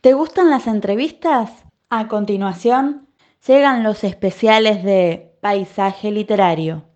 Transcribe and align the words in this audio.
¿Te 0.00 0.14
gustan 0.14 0.48
las 0.48 0.66
entrevistas? 0.66 1.50
A 1.90 2.08
continuación, 2.08 3.10
llegan 3.46 3.82
los 3.82 4.02
especiales 4.02 4.82
de 4.82 5.36
Paisaje 5.42 6.10
Literario. 6.10 6.89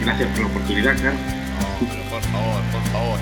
Gracias 0.00 0.28
por 0.30 0.40
la 0.40 0.46
oportunidad. 0.46 0.94
No, 0.94 1.10
pero 1.80 2.02
por 2.10 2.22
favor, 2.22 2.62
por 2.72 2.82
favor. 2.92 3.18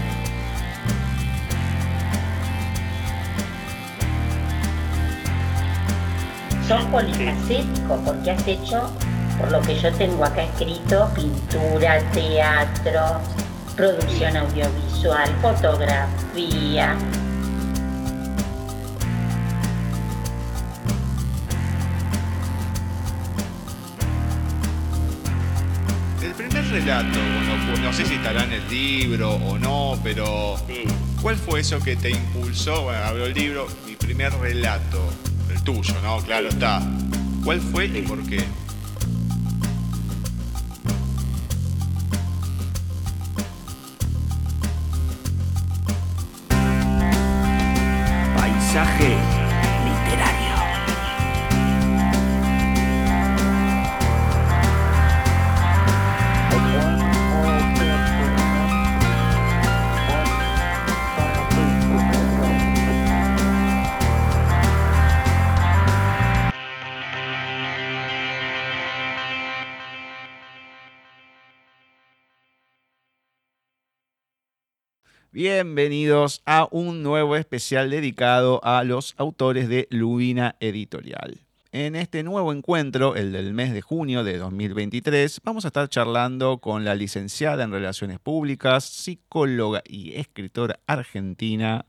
Sos 6.67 6.84
polifacético 6.84 7.97
porque 8.05 8.30
has 8.30 8.47
hecho, 8.47 8.91
por 9.39 9.50
lo 9.50 9.61
que 9.62 9.78
yo 9.78 9.92
tengo 9.94 10.25
acá 10.25 10.42
escrito, 10.42 11.11
pintura, 11.14 12.00
teatro, 12.12 13.20
producción 13.74 14.36
audiovisual, 14.36 15.30
fotografía. 15.41 16.95
No 27.89 27.94
sé 27.94 28.05
si 28.05 28.17
estará 28.17 28.44
en 28.44 28.53
el 28.53 28.69
libro 28.69 29.31
o 29.31 29.58
no, 29.58 29.98
pero 30.05 30.56
¿cuál 31.22 31.36
fue 31.36 31.61
eso 31.61 31.81
que 31.81 31.97
te 31.97 32.11
impulsó? 32.11 32.83
Bueno, 32.83 33.03
abro 33.03 33.25
el 33.25 33.33
libro, 33.33 33.67
mi 33.86 33.97
primer 33.97 34.30
relato, 34.34 35.03
el 35.50 35.62
tuyo, 35.62 35.95
¿no? 36.03 36.19
Claro 36.19 36.48
está. 36.48 36.83
¿Cuál 37.42 37.62
fue 37.62 37.86
y 37.86 38.03
por 38.03 38.22
qué? 38.27 38.45
Bienvenidos 75.68 76.40
a 76.46 76.67
un 76.70 77.02
nuevo 77.02 77.36
especial 77.36 77.90
dedicado 77.90 78.58
a 78.64 78.83
los 78.84 79.14
autores 79.18 79.68
de 79.68 79.86
Lubina 79.90 80.56
Editorial. 80.61 81.40
En 81.73 81.95
este 81.95 82.23
nuevo 82.23 82.55
encuentro, 82.55 83.17
el 83.17 83.33
del 83.33 83.52
mes 83.52 83.74
de 83.74 83.83
junio 83.83 84.24
de 84.24 84.39
2023, 84.39 85.42
vamos 85.45 85.67
a 85.67 85.68
estar 85.68 85.86
charlando 85.90 86.56
con 86.56 86.86
la 86.86 86.95
licenciada 86.95 87.64
en 87.64 87.70
Relaciones 87.70 88.18
Públicas, 88.18 88.84
psicóloga 88.84 89.83
y 89.86 90.14
escritora 90.14 90.80
argentina, 90.86 91.85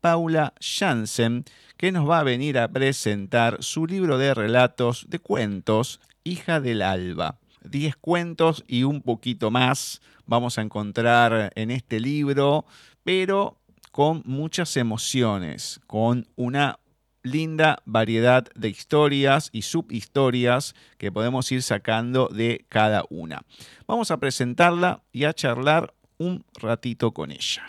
Paula 0.00 0.54
Jansen, 0.58 1.44
que 1.76 1.92
nos 1.92 2.08
va 2.08 2.20
a 2.20 2.24
venir 2.24 2.58
a 2.58 2.68
presentar 2.68 3.58
su 3.60 3.86
libro 3.86 4.16
de 4.16 4.32
relatos 4.32 5.04
de 5.10 5.18
cuentos, 5.18 6.00
Hija 6.24 6.58
del 6.58 6.80
Alba. 6.80 7.36
Diez 7.62 7.96
cuentos 7.96 8.64
y 8.66 8.84
un 8.84 9.02
poquito 9.02 9.50
más 9.50 10.00
vamos 10.30 10.58
a 10.58 10.62
encontrar 10.62 11.52
en 11.56 11.72
este 11.72 11.98
libro, 11.98 12.64
pero 13.04 13.56
con 13.92 14.22
muchas 14.24 14.76
emociones, 14.76 15.80
con 15.86 16.26
una 16.36 16.78
linda 17.22 17.78
variedad 17.84 18.46
de 18.54 18.68
historias 18.68 19.50
y 19.52 19.62
subhistorias 19.62 20.74
que 20.96 21.12
podemos 21.12 21.50
ir 21.52 21.62
sacando 21.62 22.28
de 22.28 22.64
cada 22.68 23.04
una. 23.10 23.42
Vamos 23.86 24.10
a 24.10 24.18
presentarla 24.18 25.02
y 25.12 25.24
a 25.24 25.32
charlar 25.32 25.92
un 26.18 26.44
ratito 26.60 27.12
con 27.12 27.30
ella. 27.30 27.62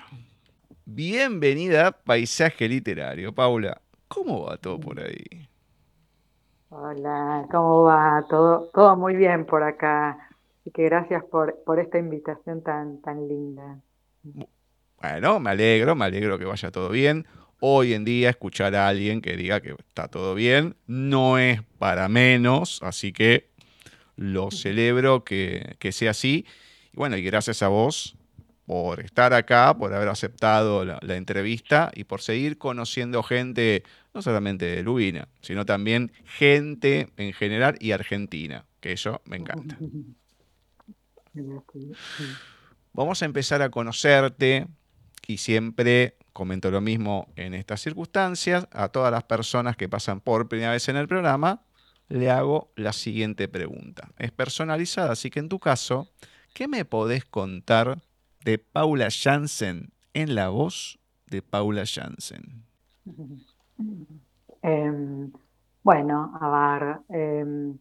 Bienvenida 0.86 1.88
a 1.88 1.92
Paisaje 1.92 2.68
Literario. 2.68 3.34
Paula, 3.34 3.82
¿cómo 4.08 4.44
va 4.44 4.58
todo 4.58 4.80
por 4.80 5.00
ahí? 5.00 5.48
Hola, 6.70 7.48
¿cómo 7.52 7.84
va? 7.84 8.26
Todo, 8.30 8.70
todo 8.74 8.96
muy 8.96 9.16
bien 9.16 9.46
por 9.46 9.64
acá. 9.64 10.30
Así 10.60 10.72
que 10.72 10.84
gracias 10.84 11.24
por, 11.26 11.62
por 11.66 11.80
esta 11.80 11.98
invitación 11.98 12.62
tan, 12.64 13.02
tan 13.02 13.28
linda. 13.28 13.80
Bueno, 15.02 15.40
me 15.40 15.50
alegro, 15.50 15.96
me 15.96 16.06
alegro 16.06 16.38
que 16.38 16.46
vaya 16.46 16.70
todo 16.70 16.90
bien. 16.90 17.26
Hoy 17.60 17.94
en 17.94 18.06
día 18.06 18.30
escuchar 18.30 18.76
a 18.76 18.88
alguien 18.88 19.22
que 19.22 19.36
diga 19.36 19.60
que 19.60 19.76
está 19.88 20.08
todo 20.08 20.36
bien 20.36 20.76
no 20.86 21.40
es 21.40 21.62
para 21.80 22.08
menos, 22.08 22.80
así 22.84 23.12
que 23.12 23.50
lo 24.16 24.52
celebro 24.52 25.24
que, 25.24 25.76
que 25.80 25.92
sea 25.92 26.12
así. 26.12 26.46
Y 26.94 26.98
bueno, 26.98 27.18
y 27.18 27.24
gracias 27.24 27.64
a 27.64 27.68
vos 27.68 28.16
por 28.68 29.00
estar 29.00 29.34
acá, 29.34 29.76
por 29.76 29.92
haber 29.92 30.08
aceptado 30.08 30.86
la, 30.86 31.00
la 31.02 31.16
entrevista 31.16 31.92
y 31.96 32.04
por 32.04 32.22
seguir 32.22 32.60
conociendo 32.60 33.24
gente, 33.24 33.84
no 34.14 34.22
solamente 34.22 34.66
de 34.66 34.84
Lubina, 34.84 35.28
sino 35.42 35.66
también 35.66 36.12
gente 36.26 37.10
en 37.18 37.34
general 37.34 37.76
y 37.80 37.92
argentina, 37.92 38.66
que 38.80 38.92
eso 38.92 39.20
me 39.26 39.38
encanta. 39.38 39.78
Vamos 42.94 43.22
a 43.22 43.26
empezar 43.26 43.62
a 43.62 43.70
conocerte 43.70 44.68
y 45.28 45.38
siempre 45.38 46.18
comento 46.34 46.72
lo 46.72 46.82
mismo 46.82 47.28
en 47.36 47.54
estas 47.54 47.82
circunstancias. 47.82 48.68
A 48.72 48.90
todas 48.90 49.12
las 49.12 49.24
personas 49.24 49.78
que 49.78 49.90
pasan 49.90 50.20
por 50.20 50.48
primera 50.48 50.72
vez 50.72 50.88
en 50.90 50.98
el 50.98 51.08
programa, 51.08 51.62
le 52.10 52.30
hago 52.30 52.72
la 52.76 52.94
siguiente 52.94 53.48
pregunta. 53.48 54.10
Es 54.18 54.32
personalizada, 54.32 55.14
así 55.14 55.30
que 55.30 55.40
en 55.40 55.50
tu 55.50 55.60
caso, 55.60 56.08
¿qué 56.54 56.68
me 56.68 56.86
podés 56.86 57.26
contar 57.26 58.02
de 58.44 58.58
Paula 58.58 59.08
Jansen 59.12 59.92
en 60.14 60.36
la 60.36 60.50
voz 60.50 61.00
de 61.28 61.42
Paula 61.42 61.84
Jansen? 61.86 62.64
Em, 64.64 65.32
bueno, 65.82 66.38
a 66.40 66.78
ver, 66.78 67.00
em, 67.10 67.76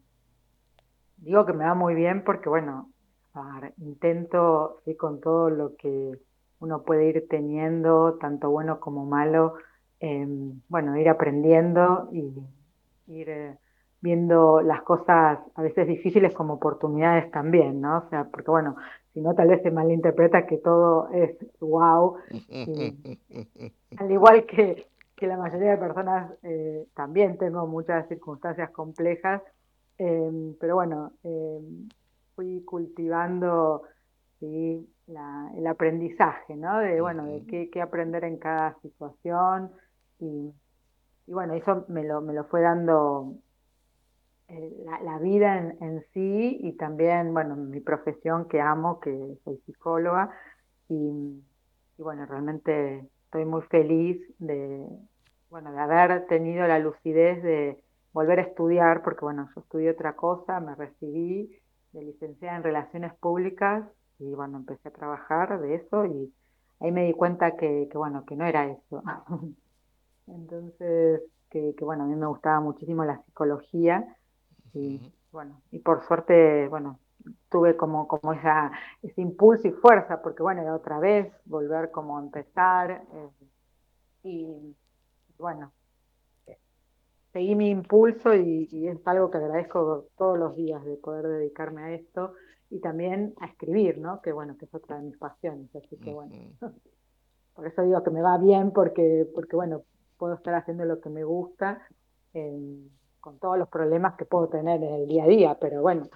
digo 1.19 1.45
que 1.45 1.53
me 1.53 1.65
va 1.65 1.75
muy 1.75 1.95
bien 1.95 2.25
porque, 2.25 2.49
bueno, 2.49 2.91
a 3.35 3.71
intento, 3.77 4.81
sí, 4.87 4.97
con 4.97 5.21
todo 5.21 5.51
lo 5.51 5.77
que 5.77 6.19
uno 6.61 6.83
puede 6.83 7.07
ir 7.09 7.27
teniendo, 7.29 8.19
tanto 8.21 8.51
bueno 8.51 8.81
como 8.81 9.05
malo, 9.07 9.55
em, 9.99 10.61
bueno, 10.69 10.97
ir 10.97 11.09
aprendiendo 11.09 12.09
y 12.13 12.33
ir 13.09 13.29
eh, 13.29 13.57
viendo 14.01 14.61
las 14.61 14.83
cosas 14.83 15.39
a 15.55 15.63
veces 15.63 15.89
difíciles 15.89 16.33
como 16.35 16.55
oportunidades 16.55 17.31
también, 17.31 17.81
¿no? 17.81 17.99
O 17.99 18.09
sea, 18.11 18.25
porque, 18.25 18.51
bueno, 18.51 18.77
si 19.13 19.21
no, 19.21 19.35
tal 19.35 19.49
vez 19.49 19.63
se 19.63 19.71
malinterpreta 19.71 20.47
que 20.47 20.59
todo 20.59 21.09
es 21.11 21.37
wow. 21.61 22.17
Al 23.97 24.11
igual 24.11 24.47
que, 24.47 24.87
que 25.17 25.27
la 25.27 25.37
mayoría 25.37 25.73
de 25.73 25.79
personas, 25.79 26.33
eh, 26.43 26.87
también 26.95 27.37
tengo 27.39 27.67
muchas 27.67 28.07
circunstancias 28.09 28.71
complejas, 28.71 29.43
em, 29.99 30.55
pero 30.61 30.77
bueno, 30.77 31.13
em, 31.25 31.89
fui 32.35 32.63
cultivando 32.65 33.83
¿sí? 34.41 34.89
La- 35.11 35.51
el 35.57 35.67
aprendizaje, 35.67 36.57
¿no? 36.57 36.79
De, 36.79 37.01
bueno, 37.01 37.25
de 37.27 37.45
qué, 37.47 37.71
qué 37.71 37.83
aprender 37.83 38.25
en 38.25 38.39
cada 38.39 38.77
situación 38.83 39.73
y, 40.19 40.53
y 41.27 41.33
bueno, 41.33 41.55
eso 41.55 41.85
me 41.89 42.05
lo, 42.05 42.21
me 42.21 42.35
lo 42.35 42.45
fue 42.45 42.61
dando 42.63 43.35
la, 45.03 45.19
vida 45.19 45.59
en, 45.81 46.05
sí 46.13 46.59
y 46.61 46.73
también, 46.73 47.33
bueno, 47.33 47.57
mi 47.57 47.81
profesión 47.81 48.49
que 48.49 48.61
amo, 48.61 49.01
que 49.01 49.39
soy 49.45 49.59
psicóloga. 49.67 50.31
Y, 50.89 51.43
bueno, 51.99 52.27
realmente 52.27 53.07
estoy 53.27 53.45
muy 53.45 53.63
feliz 53.63 54.21
de, 54.39 54.87
bueno, 55.51 55.73
de 55.73 55.79
haber 55.79 56.27
tenido 56.27 56.67
la 56.67 56.79
lucidez 56.79 57.43
de 57.43 57.83
volver 58.13 58.41
a 58.41 58.43
estudiar, 58.43 59.03
porque 59.03 59.21
bueno, 59.25 59.49
yo 59.55 59.61
estudié 59.61 59.91
otra 59.91 60.17
cosa, 60.17 60.59
me 60.61 60.75
recibí 60.75 61.57
de 61.93 62.03
licenciada 62.03 62.57
en 62.57 62.63
Relaciones 62.65 63.15
Públicas 63.15 63.85
y 64.21 64.35
bueno, 64.35 64.59
empecé 64.59 64.89
a 64.89 64.93
trabajar 64.93 65.61
de 65.61 65.77
eso 65.77 66.05
y 66.07 66.33
ahí 66.81 66.93
me 66.93 67.07
di 67.07 67.13
cuenta 67.13 67.57
que, 67.57 67.89
que 67.91 67.99
bueno, 67.99 68.25
que 68.25 68.37
no 68.37 68.47
era 68.47 68.67
eso. 68.67 69.03
Entonces, 70.27 71.23
que, 71.49 71.75
que, 71.75 71.85
bueno, 71.85 72.05
a 72.05 72.07
mí 72.07 72.15
me 72.15 72.27
gustaba 72.27 72.61
muchísimo 72.61 73.05
la 73.05 73.23
psicología 73.25 74.17
y 74.73 75.13
bueno, 75.33 75.61
y 75.73 75.79
por 75.81 76.05
suerte, 76.07 76.69
bueno, 76.69 76.99
tuve 77.49 77.77
como, 77.77 78.07
como 78.07 78.33
esa, 78.33 78.73
ese 79.03 79.21
impulso 79.21 79.69
y 79.69 79.73
fuerza, 79.73 80.23
porque 80.23 80.43
bueno, 80.43 80.63
otra 80.75 80.99
vez 80.99 81.33
volver 81.45 81.91
como 81.91 82.19
a 82.19 82.23
empezar 82.23 83.03
eh, 83.13 83.29
y 84.23 84.77
bueno, 85.39 85.73
seguí 87.33 87.55
mi 87.55 87.71
impulso 87.71 88.35
y, 88.35 88.89
es 88.89 89.07
algo 89.07 89.31
que 89.31 89.39
agradezco 89.39 90.07
todos 90.17 90.39
los 90.39 90.57
días 90.57 90.85
de 90.85 90.97
poder 90.97 91.27
dedicarme 91.27 91.83
a 91.83 91.91
esto 91.93 92.35
y 92.71 92.81
también 92.81 93.35
a 93.41 93.47
escribir, 93.47 93.99
¿no? 93.99 94.21
Que 94.23 94.33
bueno, 94.33 94.57
que 94.57 94.65
es 94.65 94.75
otra 94.75 94.97
de 94.97 95.03
mis 95.03 95.17
pasiones, 95.19 95.75
así 95.75 95.97
que 95.97 96.13
bueno, 96.13 96.33
por 97.55 97.67
eso 97.67 97.83
digo 97.83 98.03
que 98.03 98.11
me 98.11 98.23
va 98.23 98.39
bien 98.39 98.71
porque, 98.73 99.29
porque 99.35 99.57
bueno, 99.57 99.83
puedo 100.19 100.35
estar 100.35 100.55
haciendo 100.55 100.85
lo 100.85 101.01
que 101.01 101.11
me 101.11 101.25
gusta 101.25 101.83
eh, 102.35 102.89
con 103.21 103.39
todos 103.39 103.59
los 103.59 103.69
problemas 103.69 104.17
que 104.17 104.25
puedo 104.25 104.49
tener 104.49 104.83
en 104.83 104.95
el 104.95 105.07
día 105.07 105.25
a 105.25 105.29
día, 105.29 105.59
pero 105.61 105.83
bueno, 105.83 106.09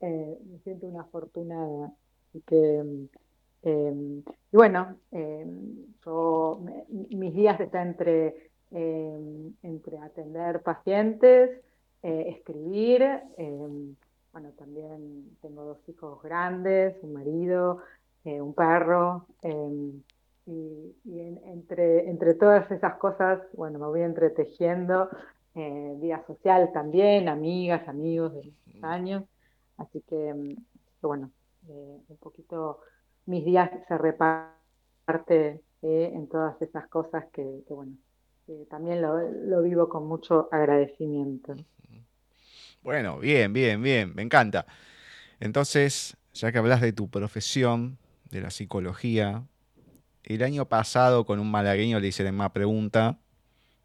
eh, 0.00 0.38
me 0.44 0.58
siento 0.60 0.86
una 0.86 1.02
afortunada 1.02 1.92
y 2.32 2.40
que 2.40 3.08
eh, 3.62 4.22
y 4.52 4.56
bueno, 4.56 4.96
yo, 6.04 6.60
mis 7.10 7.34
días 7.34 7.60
están 7.60 7.88
entre 7.88 8.48
Em, 8.70 9.54
entre 9.62 9.96
atender 9.98 10.62
pacientes, 10.62 11.58
eh, 12.02 12.24
escribir, 12.36 13.02
em, 13.38 13.96
bueno, 14.38 14.54
también 14.56 15.36
tengo 15.42 15.64
dos 15.64 15.88
hijos 15.88 16.22
grandes, 16.22 16.96
un 17.02 17.12
marido, 17.12 17.80
eh, 18.24 18.40
un 18.40 18.54
perro, 18.54 19.26
em, 19.42 20.00
y, 20.46 20.94
entre, 21.44 22.08
entre 22.08 22.34
todas 22.34 22.70
esas 22.70 22.94
cosas, 22.98 23.40
bueno, 23.54 23.80
me 23.80 23.86
voy 23.86 24.02
entretejiendo, 24.02 25.08
eh, 25.56 25.96
vida 25.98 26.24
social 26.28 26.70
también, 26.72 27.28
amigas, 27.28 27.88
amigos 27.88 28.32
de 28.34 28.44
muchos 28.44 28.84
años, 28.84 29.24
así 29.76 30.02
que, 30.02 30.32
bueno, 31.02 31.32
un 31.66 32.16
poquito 32.20 32.78
mis 33.26 33.44
días 33.44 33.70
se 33.88 33.98
reparte 33.98 35.60
en 35.82 36.28
todas 36.28 36.62
esas 36.62 36.86
cosas 36.86 37.24
que, 37.32 37.64
que 37.66 37.74
bueno, 37.74 37.96
también 38.70 39.02
lo, 39.02 39.62
vivo 39.62 39.88
con 39.88 40.06
mucho 40.06 40.48
agradecimiento. 40.52 41.56
Bueno, 42.88 43.18
bien, 43.18 43.52
bien, 43.52 43.82
bien, 43.82 44.14
me 44.14 44.22
encanta. 44.22 44.64
Entonces, 45.40 46.16
ya 46.32 46.52
que 46.52 46.56
hablas 46.56 46.80
de 46.80 46.94
tu 46.94 47.10
profesión, 47.10 47.98
de 48.30 48.40
la 48.40 48.48
psicología, 48.48 49.44
el 50.24 50.42
año 50.42 50.64
pasado 50.64 51.26
con 51.26 51.38
un 51.38 51.50
malagueño 51.50 52.00
le 52.00 52.10
la 52.10 52.32
misma 52.32 52.54
pregunta, 52.54 53.18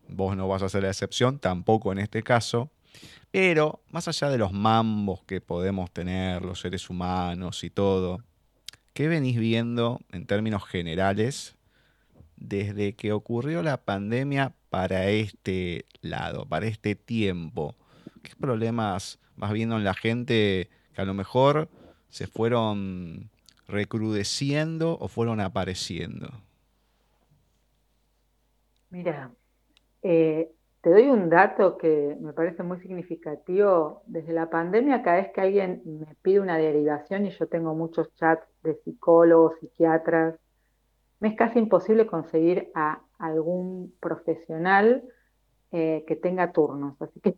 vos 0.08 0.38
no 0.38 0.48
vas 0.48 0.62
a 0.62 0.70
ser 0.70 0.84
la 0.84 0.90
excepción, 0.92 1.38
tampoco 1.38 1.92
en 1.92 2.00
este 2.00 2.24
caso, 2.24 2.72
pero 3.30 3.82
más 3.90 4.08
allá 4.08 4.30
de 4.30 4.38
los 4.38 4.54
mambos 4.54 5.22
que 5.26 5.42
podemos 5.42 5.92
tener 5.92 6.42
los 6.42 6.62
seres 6.62 6.90
humanos 6.90 7.66
y 7.66 7.70
todo, 7.70 8.24
¿qué 8.94 9.10
venís 9.10 9.38
viendo 9.38 10.00
en 10.14 10.26
términos 10.26 10.64
generales 10.64 11.58
desde 12.38 12.94
que 12.94 13.12
ocurrió 13.12 13.64
la 13.64 13.84
pandemia 13.84 14.54
para 14.70 15.10
este 15.10 15.88
lado, 16.00 16.46
para 16.46 16.68
este 16.68 16.96
tiempo? 16.96 17.76
¿Qué 18.24 18.32
problemas 18.40 19.20
vas 19.36 19.52
viendo 19.52 19.76
en 19.76 19.84
la 19.84 19.94
gente 19.94 20.70
que 20.96 21.02
a 21.02 21.06
lo 21.06 21.14
mejor 21.14 21.68
se 22.10 22.26
fueron 22.26 23.30
recrudeciendo 23.68 24.98
o 25.00 25.08
fueron 25.08 25.42
apareciendo? 25.42 26.30
Mira, 28.90 29.32
eh, 30.02 30.52
te 30.82 30.90
doy 30.90 31.10
un 31.10 31.30
dato 31.30 31.78
que 31.78 32.18
me 32.22 32.34
parece 32.34 32.64
muy 32.64 32.80
significativo. 32.80 34.04
Desde 34.06 34.34
la 34.34 34.50
pandemia, 34.50 35.02
cada 35.02 35.18
vez 35.18 35.32
que 35.34 35.42
alguien 35.42 35.82
me 35.86 36.16
pide 36.22 36.40
una 36.40 36.58
derivación, 36.58 37.26
y 37.26 37.32
yo 37.32 37.48
tengo 37.48 37.76
muchos 37.76 38.14
chats 38.16 38.46
de 38.64 38.76
psicólogos, 38.84 39.60
psiquiatras, 39.60 40.36
me 41.20 41.30
es 41.30 41.36
casi 41.36 41.60
imposible 41.60 42.06
conseguir 42.06 42.70
a 42.76 43.02
algún 43.18 43.94
profesional 44.00 45.04
eh, 45.72 46.04
que 46.08 46.16
tenga 46.16 46.52
turnos. 46.52 47.02
Así 47.02 47.20
que 47.22 47.36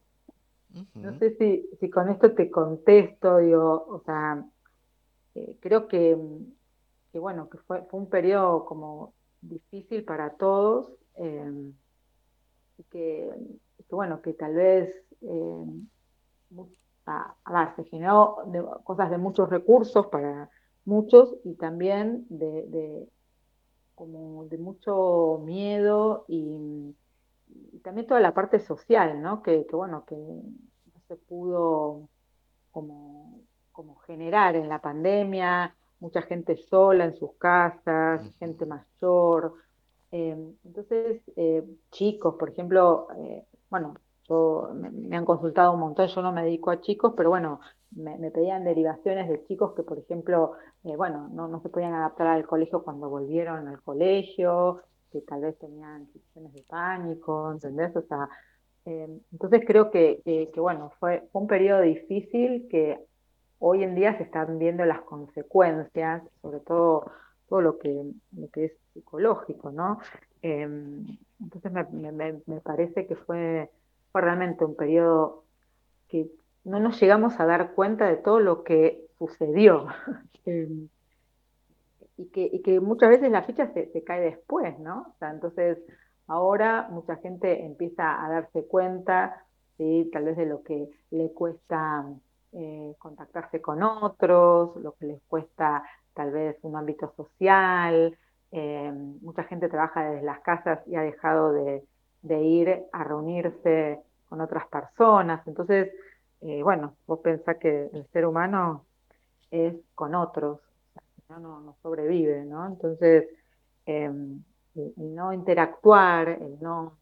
no 0.96 1.18
sé 1.20 1.36
si, 1.80 1.90
con 1.90 2.10
esto 2.10 2.34
te 2.34 2.50
contesto, 2.52 3.38
digo, 3.38 3.86
o 3.88 4.02
sea, 4.06 4.46
eh, 5.36 5.56
creo 5.60 5.88
que, 5.88 6.18
bueno, 7.14 7.50
que 7.50 7.58
fue, 7.60 7.86
un 7.92 8.10
periodo 8.10 8.66
como 8.66 9.14
difícil 9.42 10.04
para 10.04 10.32
todos 10.32 10.92
em, 11.16 11.74
y 12.78 12.84
que, 12.84 13.32
bueno, 13.90 14.22
que 14.22 14.34
tal 14.34 14.54
vez 14.54 14.94
eh, 15.22 15.66
a, 17.06 17.36
a, 17.46 17.76
se 17.76 17.86
generó 17.86 18.38
cosas 18.84 19.10
de 19.10 19.18
muchos 19.18 19.50
recursos 19.50 20.08
para 20.08 20.50
muchos 20.84 21.36
y 21.46 21.54
también 21.56 22.26
de 22.30 23.08
como 23.96 24.46
de 24.46 24.58
mucho 24.58 25.42
miedo 25.46 26.26
y, 26.28 26.94
también 27.84 28.08
toda 28.08 28.20
la 28.20 28.34
parte 28.34 28.60
social, 28.60 29.22
¿no? 29.22 29.42
Que, 29.42 29.66
bueno, 29.72 30.06
que 30.06 30.16
no 30.16 31.00
se 31.08 31.16
pudo 31.16 32.10
como, 32.72 33.42
como 33.72 33.96
generar 33.98 34.56
en 34.56 34.70
la 34.70 34.80
pandemia, 34.80 35.76
mucha 36.00 36.22
gente 36.22 36.58
sola 36.58 37.06
en 37.06 37.16
sus 37.16 37.34
casas, 37.34 38.22
gente 38.40 38.66
mayor. 38.66 39.54
Em, 40.12 40.56
entonces, 40.64 41.22
eh, 41.36 41.64
chicos, 41.92 42.36
por 42.36 42.50
ejemplo, 42.50 43.08
eh, 43.18 43.46
bueno, 43.70 43.96
yo, 44.28 44.70
me, 44.74 45.16
han 45.16 45.26
consultado 45.26 45.74
un 45.74 45.80
montón, 45.80 46.08
yo 46.08 46.22
no 46.22 46.32
me 46.32 46.44
dedico 46.44 46.72
a 46.72 46.82
chicos, 46.82 47.14
pero 47.16 47.30
bueno, 47.30 47.60
me, 47.92 48.32
pedían 48.32 48.64
derivaciones 48.64 49.30
de 49.30 49.44
chicos 49.46 49.74
que, 49.76 49.84
por 49.84 50.00
ejemplo, 50.00 50.54
eh, 50.84 50.96
bueno, 50.96 51.30
no, 51.32 51.60
se 51.62 51.70
podían 51.70 51.94
adaptar 51.94 52.28
al 52.28 52.46
colegio 52.48 52.84
cuando 52.84 53.10
volvieron 53.10 53.68
al 53.68 53.82
colegio, 53.82 54.82
que 55.16 55.22
tal 55.22 55.42
vez 55.42 55.58
tenían 55.60 56.08
situaciones 56.12 56.54
de 56.54 56.62
pánico, 56.64 57.50
¿entendés? 57.50 57.96
O 57.96 58.02
sea, 58.02 58.28
em, 58.84 59.22
entonces 59.32 59.62
creo 59.66 59.90
que, 59.90 60.52
bueno, 60.58 60.92
fue, 61.00 61.24
un 61.32 61.48
periodo 61.48 61.82
difícil 61.82 62.68
que 62.70 63.00
hoy 63.60 63.84
en 63.84 63.96
día 63.96 64.18
se 64.18 64.24
están 64.24 64.60
viendo 64.60 64.84
las 64.84 65.02
consecuencias, 65.02 66.22
sobre 66.42 66.60
todo 66.60 67.12
todo 67.48 67.62
lo 67.62 67.78
que, 67.78 68.12
lo 68.36 68.50
que 68.50 68.66
es 68.66 68.72
psicológico, 68.94 69.72
¿no? 69.72 70.00
Em, 70.42 71.18
entonces 71.40 71.72
me, 71.72 72.60
parece 72.62 73.08
que 73.08 73.16
fue, 73.16 73.72
fue 74.12 74.22
realmente 74.22 74.66
un 74.66 74.76
periodo 74.76 75.46
que 76.10 76.30
no 76.66 76.80
nos 76.82 77.00
llegamos 77.00 77.40
a 77.40 77.46
dar 77.46 77.74
cuenta 77.74 78.08
de 78.08 78.18
todo 78.18 78.40
lo 78.42 78.64
que 78.64 79.08
sucedió. 79.18 79.88
Y, 82.18 82.62
que, 82.62 82.80
muchas 82.80 83.10
veces 83.10 83.32
la 83.32 83.44
ficha 83.44 83.72
se, 83.74 84.04
cae 84.04 84.22
después, 84.22 84.80
¿no? 84.80 85.02
O 85.02 85.18
sea, 85.20 85.32
entonces, 85.32 85.78
ahora 86.28 86.88
mucha 86.90 87.18
gente 87.18 87.66
empieza 87.66 88.24
a 88.24 88.30
darse 88.30 88.66
cuenta, 88.66 89.46
¿sí? 89.78 90.10
tal 90.14 90.24
vez 90.26 90.38
de 90.38 90.46
lo 90.46 90.64
que 90.64 90.90
le 91.12 91.32
cuesta 91.34 92.06
eh, 92.54 92.96
contactarse 93.00 93.62
con 93.62 93.84
otros, 93.84 94.78
lo 94.78 94.94
que 94.94 95.08
les 95.08 95.22
cuesta 95.28 95.84
tal 96.14 96.32
vez 96.32 96.58
un 96.62 96.78
ámbito 96.78 97.14
social. 97.18 98.18
Em, 98.52 99.20
mucha 99.22 99.44
gente 99.44 99.68
trabaja 99.68 100.10
desde 100.10 100.26
las 100.26 100.40
casas 100.40 100.80
y 100.88 100.96
ha 100.96 101.02
dejado 101.02 101.52
de, 101.52 101.84
de 102.22 102.42
ir 102.42 102.84
a 102.94 103.04
reunirse 103.04 104.00
con 104.30 104.42
otras 104.42 104.66
personas. 104.68 105.46
Entonces, 105.48 105.92
eh, 106.42 106.64
bueno, 106.64 106.96
vos 107.08 107.20
pensás 107.20 107.58
que 107.58 107.90
el 107.92 108.08
ser 108.14 108.26
humano 108.26 108.86
es 109.52 109.76
con 109.94 110.16
otros, 110.16 110.60
no, 111.30 111.60
no, 111.60 111.76
sobrevive, 111.82 112.46
¿no? 112.46 112.66
Entonces, 112.68 113.28
em, 113.86 114.44
el, 114.76 115.16
no 115.16 115.34
interactuar, 115.34 116.30
el 116.30 116.60
no 116.62 116.98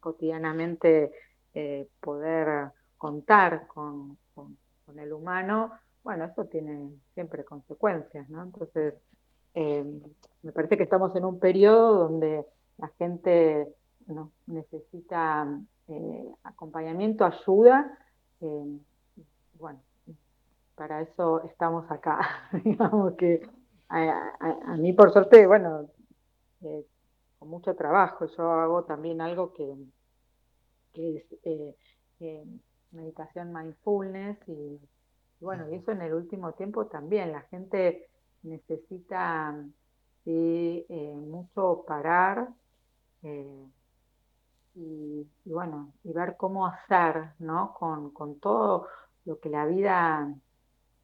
cotidianamente 0.00 1.12
eh, 1.54 1.88
poder 2.00 2.70
contar 2.96 3.66
con, 3.66 4.18
el 4.96 5.12
humano, 5.12 5.72
bueno, 6.04 6.26
eso 6.26 6.44
tiene 6.44 6.90
siempre 7.14 7.44
consecuencias, 7.44 8.28
¿no? 8.28 8.42
Entonces, 8.42 8.94
em, 9.54 10.02
me 10.42 10.52
parece 10.52 10.76
que 10.76 10.82
estamos 10.82 11.16
en 11.16 11.24
un 11.24 11.38
periodo 11.38 12.08
donde 12.08 12.44
la 12.76 12.88
gente 12.98 13.68
necesita 14.46 15.48
eh, 15.88 16.34
acompañamiento, 16.44 17.24
ayuda, 17.24 17.98
bueno, 19.58 19.80
para 20.74 21.00
eso 21.00 21.42
estamos 21.44 21.90
acá. 21.90 22.18
Digamos 22.64 23.14
que 23.14 23.40
a, 23.92 24.76
mí, 24.78 24.92
por 24.92 25.12
suerte, 25.12 25.46
bueno, 25.46 25.90
eh, 26.62 26.86
con 27.38 27.48
mucho 27.48 27.74
trabajo, 27.74 28.26
yo 28.26 28.50
hago 28.50 28.84
también 28.84 29.20
algo 29.20 29.52
que, 29.52 29.72
es 30.94 31.24
eh, 31.44 31.76
eh, 32.20 32.44
meditación 32.92 33.52
mindfulness 33.52 34.38
y, 34.48 34.80
bueno, 35.40 35.68
y 35.70 35.76
eso 35.76 35.92
en 35.92 36.02
el 36.02 36.14
último 36.14 36.52
tiempo 36.52 36.86
también, 36.86 37.32
la 37.32 37.42
gente 37.42 38.08
necesita 38.42 39.54
mucho 40.24 41.84
parar 41.86 42.48
y, 44.74 45.26
bueno, 45.44 45.92
y 46.04 46.12
ver 46.12 46.36
cómo 46.36 46.66
hacer, 46.66 47.32
¿no? 47.40 47.74
Con, 47.74 48.10
con 48.12 48.38
todo 48.38 48.86
lo 49.24 49.38
que 49.38 49.48
la 49.50 49.66
vida 49.66 50.32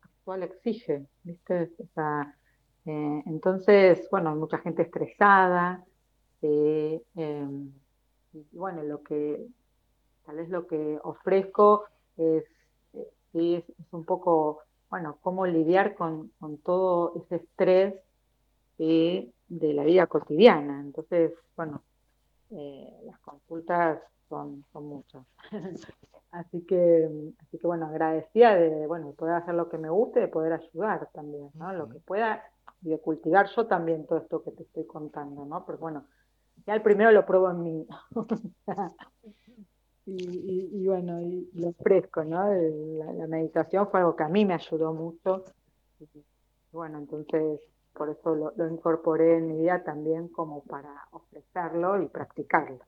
actual 0.03 0.45
exige, 0.45 1.07
¿viste? 1.25 1.73
Eh, 2.89 3.23
entonces, 3.27 4.09
bueno, 4.11 4.31
hay 4.31 4.37
mucha 4.37 4.57
gente 4.59 4.81
estresada, 4.81 5.85
eh, 6.41 7.03
em, 7.17 7.71
y 8.33 8.47
bueno, 8.53 8.83
lo 8.83 9.03
que, 9.03 9.47
tal 10.25 10.37
vez 10.37 10.49
lo 10.49 10.67
que 10.67 10.99
ofrezco 11.03 11.85
es, 12.17 12.45
eh, 12.95 13.63
es, 13.69 13.93
un 13.93 14.07
poco, 14.07 14.61
bueno, 14.89 15.19
cómo 15.21 15.47
lidiar 15.47 15.97
con, 15.97 16.33
con 16.41 16.57
todo 16.59 17.13
ese 17.17 17.37
estrés 17.37 17.95
de 18.79 19.33
la 19.75 19.85
vida 19.85 20.07
cotidiana. 20.07 20.81
Entonces, 20.81 21.33
bueno, 21.57 21.83
las 22.51 23.19
consultas 23.21 24.01
son, 24.31 24.65
son 24.73 24.87
muchas. 24.87 25.27
Así 26.31 26.61
que, 26.67 27.09
así 27.39 27.59
que 27.59 27.67
bueno, 27.67 27.87
agradecida 27.87 28.55
de 28.55 28.87
bueno, 28.87 29.13
poder 29.13 29.37
hacer 29.37 29.55
lo 29.55 29.71
que 29.71 29.79
me 29.79 29.89
guste, 29.89 30.21
de 30.21 30.29
poder 30.29 30.53
ayudar 30.53 31.09
también, 31.15 31.51
¿no? 31.55 31.73
Lo 31.73 31.89
que 31.89 32.01
pueda 32.01 32.45
y 32.83 32.91
de 32.91 32.99
cultivar 32.99 33.49
yo 33.55 33.67
también 33.67 34.07
todo 34.07 34.19
esto 34.19 34.43
que 34.43 34.53
te 34.53 34.63
estoy 34.63 34.87
contando, 34.87 35.45
¿no? 35.45 35.65
Pero 35.67 35.79
bueno, 35.79 36.07
ya 36.67 36.75
el 36.75 36.83
primero 36.83 37.11
lo 37.11 37.27
pruebo 37.27 37.51
en 37.51 37.63
mí. 37.63 37.87
y, 40.07 40.87
bueno, 40.87 41.21
y 41.21 41.51
lo 41.55 41.69
ofrezco, 41.69 42.25
¿no? 42.25 42.53
La, 42.53 43.27
meditación 43.27 43.89
fue 43.91 44.01
algo 44.01 44.17
que 44.17 44.25
a 44.25 44.29
mí 44.29 44.45
me 44.45 44.55
ayudó 44.55 44.93
mucho. 44.93 45.45
Y, 46.01 46.25
bueno, 46.73 46.99
entonces 46.99 47.61
por 47.93 48.11
eso 48.11 48.53
lo, 48.57 48.69
incorporé 48.69 49.39
en 49.39 49.49
mi 49.49 49.63
vida 49.63 49.83
también 49.83 50.29
como 50.29 50.63
para 50.63 51.09
ofrecerlo 51.11 52.01
y 52.01 52.07
practicarlo. 52.07 52.79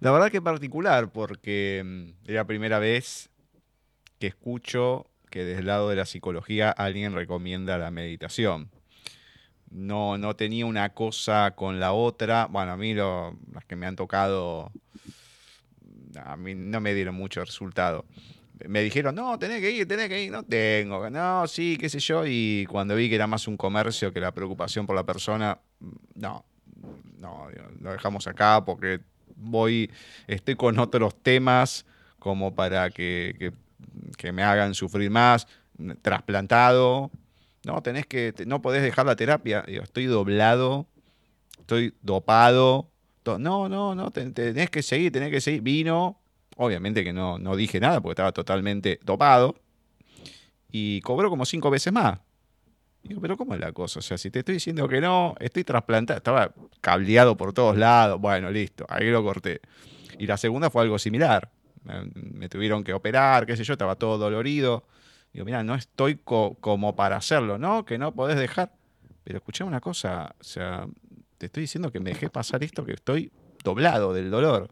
La 0.00 0.10
verdad 0.10 0.30
que 0.30 0.40
particular, 0.40 1.12
porque 1.12 1.82
mm, 1.84 2.28
es 2.28 2.34
la 2.34 2.46
primera 2.46 2.78
vez 2.78 3.30
que 4.18 4.28
escucho 4.28 5.06
que 5.34 5.44
desde 5.44 5.62
el 5.62 5.66
lado 5.66 5.88
de 5.88 5.96
la 5.96 6.06
psicología 6.06 6.70
alguien 6.70 7.12
recomienda 7.12 7.76
la 7.76 7.90
meditación. 7.90 8.70
No, 9.68 10.16
no 10.16 10.36
tenía 10.36 10.64
una 10.64 10.90
cosa 10.90 11.54
con 11.56 11.80
la 11.80 11.92
otra. 11.92 12.46
Bueno, 12.46 12.70
a 12.70 12.76
mí 12.76 12.94
lo, 12.94 13.36
las 13.52 13.64
que 13.64 13.74
me 13.74 13.86
han 13.86 13.96
tocado, 13.96 14.70
a 16.24 16.36
mí 16.36 16.54
no 16.54 16.80
me 16.80 16.94
dieron 16.94 17.16
mucho 17.16 17.44
resultado. 17.44 18.04
Me 18.68 18.84
dijeron, 18.84 19.16
no, 19.16 19.36
tenés 19.36 19.60
que 19.60 19.72
ir, 19.72 19.88
tenés 19.88 20.08
que 20.08 20.22
ir. 20.22 20.30
No 20.30 20.44
tengo, 20.44 21.10
no, 21.10 21.48
sí, 21.48 21.76
qué 21.80 21.88
sé 21.88 21.98
yo. 21.98 22.22
Y 22.24 22.64
cuando 22.70 22.94
vi 22.94 23.08
que 23.08 23.16
era 23.16 23.26
más 23.26 23.48
un 23.48 23.56
comercio 23.56 24.12
que 24.12 24.20
la 24.20 24.30
preocupación 24.30 24.86
por 24.86 24.94
la 24.94 25.02
persona, 25.02 25.58
no, 26.14 26.44
no, 27.18 27.48
lo 27.80 27.90
dejamos 27.90 28.28
acá 28.28 28.64
porque 28.64 29.00
voy, 29.34 29.90
estoy 30.28 30.54
con 30.54 30.78
otros 30.78 31.20
temas 31.20 31.86
como 32.20 32.54
para 32.54 32.88
que, 32.90 33.52
me 34.32 34.42
hagan 34.42 34.74
sufrir 34.74 35.10
más, 35.10 35.46
trasplantado, 36.02 37.10
no, 37.64 37.82
tenés 37.82 38.06
que, 38.06 38.34
no 38.46 38.62
podés 38.62 38.82
dejar 38.82 39.06
la 39.06 39.16
terapia, 39.16 39.64
estoy 39.66 40.06
doblado, 40.06 40.86
estoy 41.58 41.94
dopado, 42.02 42.90
no, 43.24 43.68
no, 43.68 43.94
no, 43.94 44.10
tenés 44.10 44.70
que 44.70 44.82
seguir, 44.82 45.12
tenés 45.12 45.30
que 45.30 45.40
seguir, 45.40 45.62
vino, 45.62 46.20
obviamente 46.56 47.04
que 47.04 47.12
no, 47.12 47.38
no 47.38 47.56
dije 47.56 47.80
nada 47.80 48.00
porque 48.00 48.12
estaba 48.12 48.32
totalmente 48.32 49.00
dopado, 49.02 49.56
y 50.70 51.00
cobró 51.02 51.30
como 51.30 51.44
cinco 51.46 51.70
veces 51.70 51.92
más. 51.92 52.18
Pero 53.20 53.36
¿cómo 53.36 53.54
es 53.54 53.60
la 53.60 53.72
cosa? 53.72 53.98
O 53.98 54.02
sea, 54.02 54.16
si 54.16 54.30
te 54.30 54.40
estoy 54.40 54.54
diciendo 54.54 54.88
que 54.88 55.00
no, 55.00 55.34
estoy 55.38 55.62
trasplantado, 55.62 56.16
estaba 56.16 56.52
cableado 56.80 57.36
por 57.36 57.52
todos 57.52 57.76
lados, 57.76 58.20
bueno, 58.20 58.50
listo, 58.50 58.86
ahí 58.88 59.10
lo 59.10 59.22
corté. 59.22 59.60
Y 60.18 60.26
la 60.26 60.36
segunda 60.36 60.70
fue 60.70 60.82
algo 60.82 60.98
similar. 60.98 61.50
Me, 61.84 62.48
tuvieron 62.48 62.82
que 62.82 62.92
operar, 62.92 63.46
qué 63.46 63.56
sé 63.56 63.64
yo, 63.64 63.74
estaba 63.74 63.96
todo 63.96 64.18
dolorido. 64.18 64.84
Digo, 65.32 65.44
mira, 65.44 65.62
no 65.64 65.74
estoy 65.74 66.16
como 66.16 66.96
para 66.96 67.16
hacerlo, 67.16 67.58
¿no? 67.58 67.84
Que 67.84 67.98
no 67.98 68.14
podés 68.14 68.38
dejar. 68.38 68.72
Pero 69.24 69.38
escuché 69.38 69.64
una 69.64 69.80
cosa, 69.80 70.34
o 70.38 70.44
sea, 70.44 70.86
te 71.38 71.46
estoy 71.46 71.62
diciendo 71.62 71.90
que 71.90 72.00
me 72.00 72.10
dejé 72.10 72.30
pasar 72.30 72.62
esto, 72.62 72.84
que 72.84 72.92
estoy 72.92 73.32
doblado 73.62 74.12
del 74.12 74.30
dolor. 74.30 74.70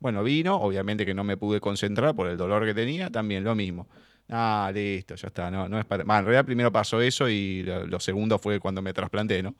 Bueno, 0.00 0.22
vino, 0.22 0.56
obviamente 0.56 1.06
que 1.06 1.14
no 1.14 1.24
me 1.24 1.36
pude 1.36 1.60
concentrar 1.60 2.14
por 2.14 2.28
el 2.28 2.36
dolor 2.36 2.64
que 2.66 2.74
tenía, 2.74 3.10
también 3.10 3.42
lo 3.42 3.54
mismo. 3.54 3.88
Ah, 4.28 4.70
listo, 4.74 5.14
ya 5.14 5.28
está. 5.28 5.50
No, 5.50 5.68
no 5.68 5.78
es 5.78 5.84
para... 5.84 6.02
en 6.02 6.08
realidad 6.24 6.44
primero 6.44 6.72
pasó 6.72 7.00
eso 7.00 7.28
y 7.28 7.62
lo, 7.62 8.00
segundo 8.00 8.38
fue 8.38 8.60
cuando 8.60 8.82
me 8.82 8.92
trasplanté, 8.92 9.42
¿no? 9.42 9.54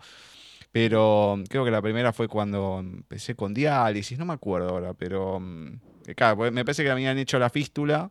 Pero 0.72 1.38
creo 1.48 1.64
que 1.64 1.70
la 1.70 1.80
primera 1.80 2.12
fue 2.12 2.28
cuando 2.28 2.80
empecé 2.80 3.34
con 3.36 3.54
diálisis, 3.54 4.18
no 4.18 4.26
me 4.26 4.32
acuerdo 4.34 4.70
ahora, 4.70 4.94
pero 4.94 5.38
mm, 5.40 5.78
claro, 6.14 6.36
pues, 6.36 6.52
me 6.52 6.64
parece 6.64 6.82
que 6.82 6.88
me 6.88 6.92
habían 6.92 7.18
hecho 7.18 7.38
la 7.38 7.50
fístula 7.50 8.10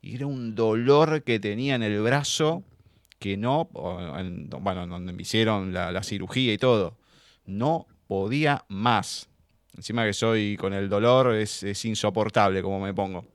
y 0.00 0.16
era 0.16 0.26
un 0.26 0.54
dolor 0.54 1.22
que 1.22 1.38
tenía 1.38 1.74
en 1.74 1.82
el 1.82 2.00
brazo 2.00 2.64
que 3.18 3.36
no, 3.36 3.68
bueno, 3.72 4.86
donde 4.86 5.12
me 5.12 5.22
hicieron 5.22 5.74
la, 5.74 6.02
cirugía 6.02 6.54
y 6.54 6.58
todo, 6.58 6.96
no 7.44 7.86
podía 8.06 8.64
más. 8.68 9.28
Encima 9.76 10.04
que 10.06 10.14
soy 10.14 10.56
con 10.56 10.72
el 10.72 10.88
dolor, 10.88 11.34
es, 11.34 11.62
es 11.62 11.84
insoportable 11.84 12.62
como 12.62 12.80
me 12.80 12.94
pongo. 12.94 13.26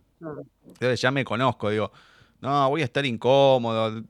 Entonces 0.65 0.99
ya 0.99 1.11
me 1.11 1.23
conozco, 1.23 1.69
digo, 1.69 1.91
no, 2.41 2.69
voy 2.69 2.81
a 2.81 2.85
estar 2.85 3.05
incómodo, 3.05 4.03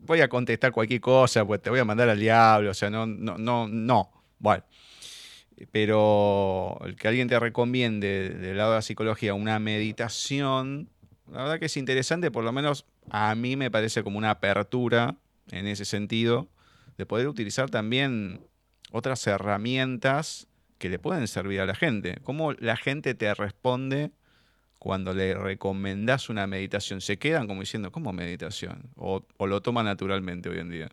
voy 0.00 0.20
a 0.20 0.28
contestar 0.28 0.72
cualquier 0.72 1.00
cosa, 1.00 1.44
pues 1.44 1.60
te 1.60 1.70
voy 1.70 1.80
a 1.80 1.84
mandar 1.84 2.08
al 2.08 2.18
diablo, 2.18 2.70
o 2.70 2.74
sea, 2.74 2.90
no, 2.90 3.06
no, 3.06 3.36
no, 3.38 3.68
no. 3.68 4.10
Bueno, 4.38 4.64
pero 5.70 6.78
el 6.84 6.96
que 6.96 7.08
alguien 7.08 7.28
te 7.28 7.38
recomiende 7.38 8.30
del 8.30 8.56
lado 8.56 8.70
de 8.70 8.76
la 8.76 8.82
psicología 8.82 9.34
una 9.34 9.58
meditación, 9.58 10.88
la 11.30 11.42
verdad 11.42 11.58
que 11.58 11.66
es 11.66 11.76
interesante, 11.76 12.30
por 12.30 12.44
lo 12.44 12.52
menos 12.52 12.86
a 13.10 13.34
mí 13.34 13.56
me 13.56 13.70
parece 13.70 14.02
como 14.02 14.18
una 14.18 14.30
apertura 14.30 15.16
en 15.50 15.66
ese 15.66 15.84
sentido, 15.84 16.48
de 16.96 17.06
poder 17.06 17.28
utilizar 17.28 17.70
también 17.70 18.40
otras 18.90 19.26
herramientas 19.26 20.46
que 20.78 20.88
le 20.88 20.98
pueden 20.98 21.28
servir 21.28 21.60
a 21.60 21.66
la 21.66 21.74
gente. 21.74 22.18
Cómo 22.22 22.52
la 22.52 22.76
gente 22.76 23.14
te 23.14 23.32
responde 23.34 24.10
cuando 24.78 25.14
le 25.14 25.34
recomendás 25.34 26.28
una 26.28 26.48
meditación, 26.48 27.00
se 27.00 27.16
quedan 27.16 27.46
como 27.46 27.60
diciendo, 27.60 27.92
¿cómo 27.92 28.12
meditación? 28.12 28.90
O, 28.96 29.24
lo 29.38 29.62
toman 29.62 29.84
naturalmente 29.84 30.48
hoy 30.48 30.58
en 30.58 30.70
día. 30.70 30.88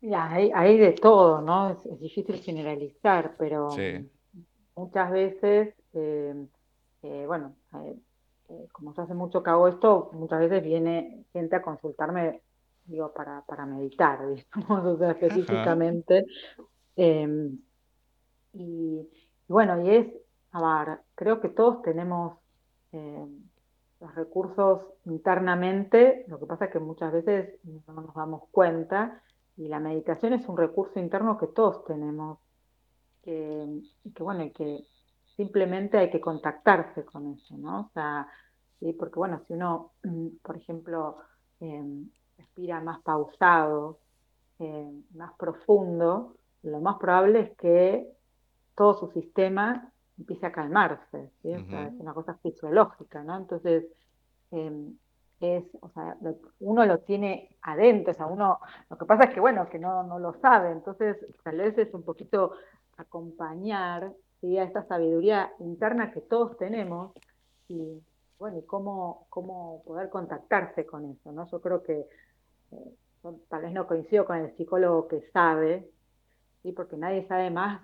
Ya, 0.00 0.30
hay, 0.30 0.78
de 0.78 0.92
todo, 0.92 1.40
¿no? 1.40 1.70
Es, 1.70 2.00
difícil 2.00 2.36
generalizar, 2.36 3.34
pero 3.38 3.68
muchas 4.76 5.10
veces, 5.10 5.74
eh, 5.92 6.46
eh, 7.02 7.24
bueno, 7.26 7.56
eh, 8.48 8.68
como 8.72 8.94
yo 8.94 9.02
hace 9.02 9.14
mucho 9.14 9.42
que 9.42 9.50
hago 9.50 9.68
esto, 9.68 10.10
muchas 10.12 10.40
veces 10.40 10.62
viene 10.62 11.24
gente 11.32 11.56
a 11.56 11.62
consultarme, 11.62 12.42
digo, 12.84 13.12
para, 13.12 13.42
para 13.42 13.66
meditar, 13.66 14.20
digamos, 14.54 15.00
específicamente. 15.00 16.26
Em, 16.96 17.58
y 18.52 19.08
bueno, 19.48 19.84
y 19.84 19.90
es 19.90 20.06
a 20.52 20.84
ver, 20.84 20.98
creo 21.14 21.40
que 21.40 21.48
todos 21.48 21.82
tenemos 21.82 22.38
eh, 22.92 23.26
los 24.00 24.14
recursos 24.14 24.82
internamente, 25.04 26.24
lo 26.28 26.38
que 26.38 26.46
pasa 26.46 26.66
es 26.66 26.70
que 26.70 26.78
muchas 26.78 27.12
veces 27.12 27.58
no 27.64 28.02
nos 28.02 28.14
damos 28.14 28.42
cuenta 28.50 29.22
y 29.58 29.66
la 29.66 29.80
meditación 29.80 30.32
es 30.32 30.48
un 30.48 30.56
recurso 30.56 31.00
interno 31.00 31.36
que 31.36 31.48
todos 31.48 31.84
tenemos, 31.84 32.38
que, 33.22 33.82
que 34.14 34.22
bueno, 34.22 34.44
y 34.44 34.52
que 34.52 34.84
simplemente 35.36 35.98
hay 35.98 36.10
que 36.10 36.20
contactarse 36.20 37.04
con 37.04 37.26
eso, 37.32 37.58
¿no? 37.58 37.80
O 37.80 37.90
sea, 37.92 38.28
¿sí? 38.78 38.92
porque 38.92 39.16
bueno, 39.16 39.42
si 39.46 39.54
uno, 39.54 39.92
por 40.42 40.56
ejemplo, 40.56 41.18
em, 41.58 42.08
respira 42.36 42.80
más 42.80 43.00
pausado, 43.02 43.98
em, 44.60 45.02
más 45.14 45.32
profundo, 45.36 46.36
lo 46.62 46.80
más 46.80 46.96
probable 46.98 47.40
es 47.40 47.56
que 47.56 48.08
todo 48.76 48.96
su 48.96 49.10
sistema 49.10 49.92
empiece 50.18 50.46
a 50.46 50.52
calmarse, 50.52 51.32
es 51.42 51.62
una 51.98 52.14
cosa 52.14 52.34
fisiológica, 52.34 53.24
¿no? 53.24 53.36
Entonces, 53.36 53.84
em, 54.52 54.96
es, 55.40 55.64
o 55.80 55.88
sea, 55.90 56.16
uno 56.60 56.84
lo 56.84 56.98
tiene 57.00 57.56
adentro, 57.62 58.12
o 58.12 58.14
sea, 58.14 58.26
uno, 58.26 58.58
lo 58.90 58.98
que 58.98 59.06
pasa 59.06 59.24
es 59.24 59.34
que, 59.34 59.40
bueno, 59.40 59.68
que 59.68 59.78
no, 59.78 60.02
no 60.02 60.18
lo 60.18 60.34
sabe, 60.40 60.72
entonces 60.72 61.16
tal 61.42 61.58
vez 61.58 61.76
es 61.78 61.92
un 61.94 62.02
poquito 62.02 62.52
acompañar 62.96 64.12
a 64.42 64.62
esta 64.62 64.84
sabiduría 64.86 65.52
interna 65.58 66.12
que 66.12 66.20
todos 66.20 66.56
tenemos 66.58 67.12
y, 67.68 68.00
bueno, 68.38 68.58
y 68.58 68.62
cómo, 68.62 69.26
cómo 69.30 69.82
poder 69.84 70.10
contactarse 70.10 70.86
con 70.86 71.04
eso, 71.06 71.32
¿no? 71.32 71.46
Yo 71.48 71.60
creo 71.60 71.82
que 71.82 72.06
eh, 72.70 72.94
tal 73.48 73.62
vez 73.62 73.72
no 73.72 73.86
coincido 73.86 74.24
con 74.24 74.38
el 74.38 74.56
psicólogo 74.56 75.08
que 75.08 75.22
sabe, 75.32 75.90
¿sí? 76.62 76.72
porque 76.72 76.96
nadie 76.96 77.26
sabe 77.26 77.50
más 77.50 77.82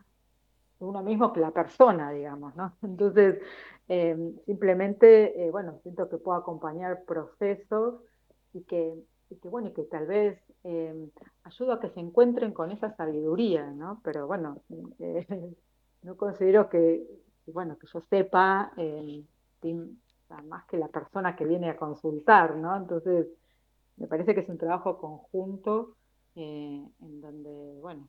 uno 0.78 1.02
mismo 1.02 1.32
que 1.32 1.40
la 1.40 1.50
persona, 1.50 2.10
digamos, 2.10 2.54
¿no? 2.56 2.76
Entonces, 2.82 3.40
em, 3.88 4.36
simplemente, 4.46 5.46
eh, 5.46 5.50
bueno, 5.50 5.78
siento 5.82 6.08
que 6.08 6.18
puedo 6.18 6.38
acompañar 6.38 7.04
procesos 7.04 8.00
y 8.52 8.62
que, 8.62 8.94
y 9.30 9.36
que 9.36 9.48
bueno, 9.48 9.72
que 9.72 9.82
tal 9.84 10.06
vez 10.06 10.38
eh, 10.64 11.10
ayuda 11.44 11.74
a 11.74 11.80
que 11.80 11.90
se 11.90 12.00
encuentren 12.00 12.52
con 12.52 12.70
esa 12.70 12.94
sabiduría, 12.96 13.70
¿no? 13.70 14.00
Pero 14.04 14.26
bueno, 14.26 14.62
no 16.02 16.16
considero 16.16 16.68
que, 16.68 17.06
bueno, 17.46 17.76
que 17.78 17.86
yo 17.92 18.00
sepa 18.08 18.72
em, 18.76 19.24
más 20.46 20.64
que 20.66 20.76
la 20.76 20.88
persona 20.88 21.36
que 21.36 21.44
viene 21.44 21.70
a 21.70 21.76
consultar, 21.76 22.56
¿no? 22.56 22.76
Entonces, 22.76 23.26
me 23.96 24.06
parece 24.06 24.34
que 24.34 24.40
es 24.40 24.48
un 24.48 24.58
trabajo 24.58 24.98
conjunto 24.98 25.96
eh, 26.34 26.84
en 27.00 27.20
donde, 27.20 27.78
bueno, 27.80 28.08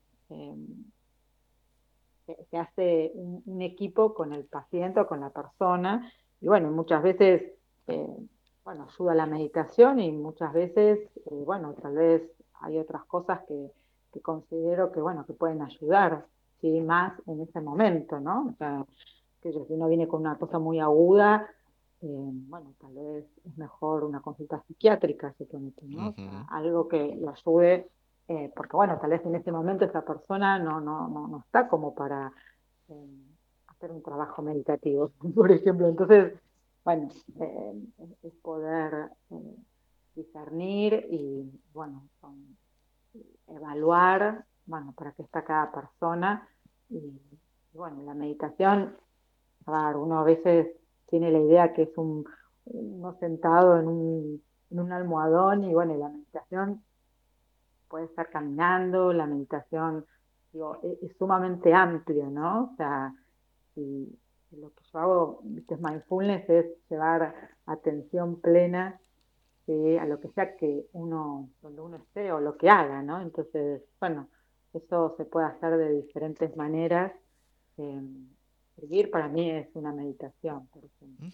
se, 2.25 2.57
hace 2.57 3.11
un, 3.13 3.61
equipo 3.61 4.13
con 4.13 4.33
el 4.33 4.45
paciente 4.45 4.99
o 4.99 5.07
con 5.07 5.19
la 5.19 5.29
persona 5.29 6.11
y 6.41 6.47
bueno, 6.47 6.71
muchas 6.71 7.01
veces, 7.01 7.53
eh, 7.87 8.15
bueno, 8.63 8.87
ayuda 8.87 9.15
la 9.15 9.25
meditación 9.25 9.99
y 9.99 10.11
muchas 10.11 10.53
veces, 10.53 10.99
eh, 10.99 11.43
bueno, 11.45 11.73
tal 11.73 11.95
vez 11.95 12.21
hay 12.61 12.77
otras 12.77 13.03
cosas 13.05 13.41
que, 13.47 13.71
considero 14.21 14.93
que, 14.93 15.01
bueno, 15.01 15.25
que 15.25 15.33
pueden 15.33 15.61
ayudar, 15.61 16.25
sí, 16.61 16.79
más 16.79 17.13
en 17.25 17.41
ese 17.41 17.59
momento, 17.59 18.19
¿no? 18.21 18.47
O 18.53 18.53
sea, 18.57 18.85
que 19.41 19.51
si 19.51 19.59
uno 19.73 19.89
viene 19.89 20.07
con 20.07 20.21
una 20.21 20.37
cosa 20.37 20.57
muy 20.57 20.79
aguda, 20.79 21.49
eh, 22.01 22.07
bueno, 22.07 22.73
tal 22.79 22.93
vez 22.93 23.25
es 23.43 23.57
mejor 23.57 24.05
una 24.05 24.21
consulta 24.21 24.63
psiquiátrica, 24.67 25.35
¿no? 25.83 26.15
algo 26.49 26.87
que 26.87 27.15
lo 27.15 27.31
ayude, 27.31 27.89
eh, 28.27 28.51
porque 28.55 28.75
bueno, 28.75 28.97
tal 28.99 29.11
vez 29.11 29.25
en 29.25 29.35
este 29.35 29.51
momento 29.51 29.85
esa 29.85 30.03
persona 30.03 30.57
no, 30.57 30.81
no, 30.81 31.07
no, 31.07 31.39
está 31.45 31.67
como 31.67 31.93
para 31.93 32.31
eh, 32.87 33.23
hacer 33.67 33.91
un 33.91 34.01
trabajo 34.01 34.41
meditativo, 34.41 35.11
por 35.35 35.51
ejemplo. 35.51 35.87
Entonces, 35.87 36.33
bueno, 36.83 37.09
es 38.23 38.33
poder 38.41 39.09
discernir 40.15 41.07
y, 41.09 41.51
bueno, 41.73 42.07
evaluar, 43.47 44.45
bueno, 44.65 44.93
para 44.95 45.11
qué 45.11 45.23
está 45.23 45.43
cada 45.43 45.71
persona. 45.71 46.47
Y, 46.89 47.19
bueno, 47.73 48.03
la 48.03 48.13
meditación, 48.13 48.95
a 49.65 49.97
uno 49.97 50.19
a 50.19 50.23
veces 50.23 50.67
tiene 51.07 51.31
la 51.31 51.39
idea 51.39 51.73
que 51.73 51.83
es 51.83 51.97
un, 51.97 52.25
uno 52.65 53.17
sentado 53.19 53.79
en 53.79 53.87
un, 53.87 54.43
en 54.69 54.79
un 54.79 54.91
almohadón 54.91 55.63
y 55.63 55.73
bueno, 55.73 55.95
la 55.97 56.09
meditación 56.09 56.83
puede 57.95 58.07
estar 58.07 58.29
caminando, 58.29 59.13
la 59.13 59.25
meditación 59.25 60.05
digo, 60.51 60.81
es, 60.83 61.01
es, 61.01 61.17
sumamente 61.17 61.73
amplio, 61.73 62.29
¿no? 62.29 62.71
O 62.73 62.75
sea, 62.75 63.13
y, 63.77 64.19
lo 64.51 64.69
que 64.71 64.83
yo 64.91 64.99
hago, 64.99 65.43
es 65.69 65.79
mindfulness, 65.79 66.49
es 66.49 66.65
llevar 66.89 67.33
atención 67.65 68.41
plena 68.41 68.99
a 69.67 70.05
lo 70.05 70.19
que 70.19 70.27
sea 70.29 70.57
que 70.57 70.87
uno, 70.91 71.49
donde 71.61 71.81
uno 71.81 71.95
esté 71.95 72.33
o 72.33 72.41
lo 72.41 72.57
que 72.57 72.69
haga, 72.69 73.01
¿no? 73.01 73.21
Entonces, 73.21 73.81
bueno, 74.01 74.27
eso 74.73 75.15
se 75.15 75.23
puede 75.23 75.47
hacer 75.47 75.77
de 75.77 76.01
diferentes 76.01 76.53
maneras. 76.57 77.13
Eh, 77.77 78.01
escribir 78.75 79.09
para 79.09 79.29
mí 79.29 79.49
es 79.51 79.69
una 79.73 79.93
meditación, 79.93 80.67
por 80.67 80.83
ejemplo. 80.83 81.27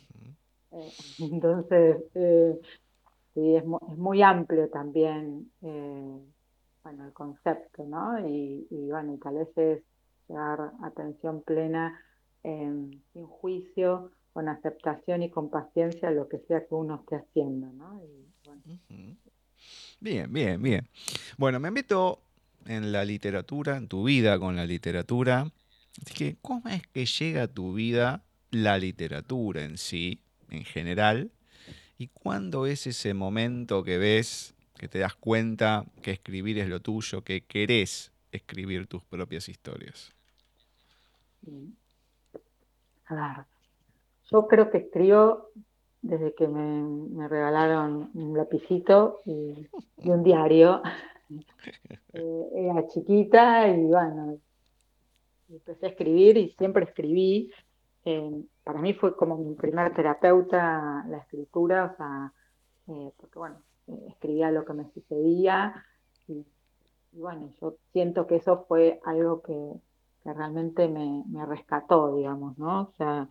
Eh, 0.74 0.92
entonces, 1.20 2.04
eh, 2.14 2.62
sí, 3.34 3.56
es, 3.56 3.64
es, 3.64 3.98
muy 3.98 4.22
amplio 4.22 4.70
también, 4.70 5.52
eh, 5.62 6.20
bueno, 6.84 7.06
el 7.06 7.14
concepto, 7.14 7.86
¿no? 7.86 8.28
Y, 8.28 8.66
bueno, 8.90 9.18
tal 9.22 9.36
vez 9.36 9.58
es 9.58 9.84
dar 10.28 10.72
atención 10.84 11.42
plena, 11.44 12.00
sin 12.44 13.26
juicio, 13.28 14.12
con 14.34 14.48
aceptación 14.48 15.24
y 15.24 15.30
con 15.30 15.50
paciencia 15.50 16.10
a 16.10 16.12
lo 16.12 16.28
que 16.28 16.40
sea 16.48 16.66
que 16.66 16.74
uno 16.74 17.02
esté 17.02 17.18
haciendo, 17.18 17.72
¿no? 17.74 18.02
Bien, 20.00 20.32
bien, 20.32 20.62
bien. 20.62 20.88
Bueno, 21.38 21.60
me 21.60 21.70
meto 21.70 22.20
en 22.66 22.92
la 22.92 23.06
literatura, 23.06 23.78
en 23.78 23.88
tu 23.88 24.04
vida 24.06 24.40
con 24.40 24.56
la 24.56 24.66
literatura. 24.66 25.52
Así 26.02 26.14
que, 26.14 26.38
¿cómo 26.42 26.70
es 26.70 26.88
que 26.88 27.06
llega 27.06 27.44
a 27.44 27.48
tu 27.48 27.74
vida 27.74 28.24
la 28.50 28.78
literatura 28.78 29.64
en 29.64 29.78
sí, 29.78 30.22
en 30.50 30.64
general? 30.64 31.32
¿Y 31.98 32.08
cuándo 32.08 32.66
es 32.66 32.88
ese 32.88 33.14
momento 33.14 33.84
que 33.84 33.98
ves, 33.98 34.56
que 34.82 34.88
te 34.88 34.98
das 34.98 35.14
cuenta 35.14 35.86
que 36.02 36.10
escribir 36.10 36.58
es 36.58 36.68
lo 36.68 36.80
tuyo, 36.80 37.24
que 37.24 37.46
querés 37.46 38.12
escribir 38.32 38.88
tus 38.88 39.04
propias 39.04 39.48
historias? 39.48 40.12
A 43.06 43.14
ver, 43.16 43.46
yo 44.32 44.48
creo 44.48 44.72
que 44.72 44.80
escribo 44.80 45.52
desde 46.02 46.34
que 46.34 46.48
me, 46.48 47.28
regalaron 47.28 48.10
un 48.16 48.36
lapicito 48.36 49.20
y, 49.24 49.68
un 49.98 50.24
diario. 50.24 50.82
Eh, 52.14 52.46
era 52.54 52.86
chiquita 52.88 53.70
y 53.70 53.86
bueno, 53.86 54.38
empecé 55.48 55.86
a 55.86 55.90
escribir 55.90 56.36
y 56.36 56.50
siempre 56.50 56.84
escribí. 56.84 57.50
Eh, 58.04 58.44
para 58.66 58.82
mí 58.82 58.94
fue 58.94 59.16
como 59.16 59.38
mi 59.38 59.56
primer 59.56 59.94
terapeuta 59.94 61.06
la 61.08 61.20
escritura, 61.20 61.86
o 61.86 61.96
sea, 61.96 62.34
eh, 62.88 63.14
porque 63.16 63.40
bueno, 63.40 63.62
escribía 64.08 64.52
lo 64.52 64.66
que 64.66 64.74
me 64.74 64.90
sucedía 64.92 65.86
y, 66.28 66.46
bueno, 67.14 67.52
yo 67.62 67.76
siento 67.92 68.28
que 68.28 68.38
eso 68.38 68.66
fue 68.68 69.00
algo 69.06 69.42
que, 69.42 69.74
realmente 70.24 70.88
me, 70.88 71.46
rescató, 71.48 72.16
digamos, 72.16 72.58
¿no? 72.58 72.84
O 72.84 72.94
sea, 72.98 73.28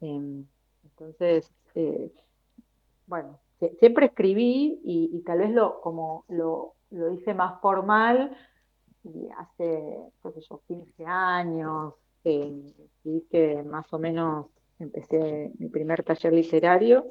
em, 0.00 0.44
entonces, 0.82 1.50
bueno, 3.06 3.38
siempre 3.78 4.06
escribí 4.06 4.80
y, 4.84 5.20
tal 5.20 5.38
vez 5.38 5.50
lo, 5.52 5.80
como 5.80 6.24
lo, 6.28 6.74
lo 6.90 7.12
hice 7.12 7.32
más 7.32 7.60
formal, 7.60 8.36
y 9.04 9.28
hace, 9.36 9.98
qué 10.22 10.32
sé 10.32 10.40
yo, 10.48 10.60
15 10.66 11.04
años, 11.06 11.94
eh, 12.24 12.72
que 13.30 13.62
más 13.64 13.92
o 13.92 13.98
menos 13.98 14.46
empecé 14.78 15.52
mi 15.58 15.68
primer 15.68 16.02
taller 16.02 16.32
literario 16.32 17.06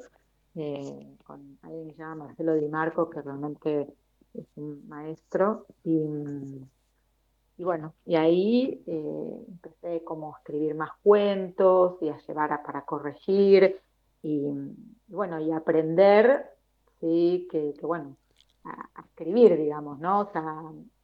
eh, 0.54 1.16
con 1.24 1.58
alguien 1.62 1.88
que 1.88 1.94
se 1.94 2.02
llama 2.02 2.26
Marcelo 2.26 2.54
Di 2.54 2.68
Marco, 2.68 3.08
que 3.08 3.22
realmente 3.22 3.88
es 4.34 4.46
un 4.56 4.86
maestro. 4.88 5.66
Y, 5.84 6.04
y 7.58 7.64
bueno, 7.64 7.94
y 8.04 8.16
ahí 8.16 8.82
eh, 8.86 9.44
empecé 9.48 10.04
como 10.04 10.34
a 10.34 10.38
escribir 10.38 10.74
más 10.74 10.90
cuentos 11.02 11.96
y 12.00 12.08
a 12.08 12.18
llevar 12.18 12.52
a, 12.52 12.62
para 12.62 12.82
corregir 12.82 13.80
y, 14.22 14.46
bueno, 15.08 15.40
y 15.40 15.50
aprender, 15.52 16.46
sí, 17.00 17.48
que, 17.50 17.74
bueno, 17.82 18.16
a, 18.64 19.02
escribir, 19.04 19.56
digamos, 19.56 19.98
¿no? 19.98 20.20
O 20.20 20.32
sea, 20.32 20.62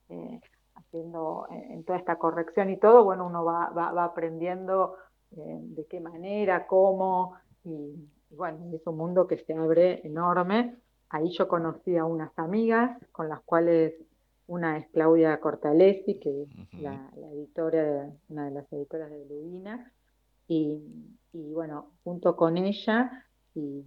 eh, 0.09 0.41
haciendo 0.75 1.47
en, 1.51 1.85
toda 1.85 1.99
esta 1.99 2.17
corrección 2.17 2.71
y 2.71 2.77
todo, 2.77 3.05
bueno, 3.05 3.27
uno 3.27 3.45
va, 3.45 3.71
va, 3.71 4.05
aprendiendo 4.05 4.97
eh, 5.33 5.59
de 5.61 5.87
qué 5.87 6.01
manera, 6.01 6.67
cómo, 6.67 7.35
y, 7.65 7.95
bueno, 8.31 8.71
es 8.75 8.87
un 8.87 8.97
mundo 8.97 9.27
que 9.27 9.39
se 9.39 9.55
abre 9.55 10.01
enorme. 10.07 10.77
Ahí 11.11 11.31
yo 11.31 11.49
conocí 11.49 11.97
a 11.97 12.05
unas 12.05 12.37
amigas 12.39 12.99
con 13.13 13.29
las 13.29 13.41
cuales 13.41 13.95
una 14.47 14.79
es 14.79 14.89
Claudia 14.89 15.39
Cortalesi, 15.41 16.19
que 16.19 16.43
es 16.43 16.49
la, 16.81 17.11
editora, 17.33 18.11
una 18.29 18.47
de 18.47 18.51
las 18.51 18.73
editoras 18.73 19.11
de 19.11 19.27
Lubina, 19.27 19.93
y, 20.49 20.81
y 21.35 21.53
bueno, 21.53 21.93
junto 22.03 22.35
con 22.35 22.57
ella 22.57 23.27
y, 23.55 23.85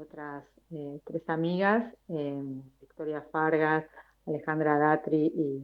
otras 0.00 0.44
eh, 0.70 1.00
tres 1.04 1.22
amigas, 1.28 1.94
eh, 2.08 2.42
Victoria 2.80 3.22
Fargas, 3.32 3.84
Alejandra 4.26 4.78
Datri 4.78 5.32
y 5.34 5.62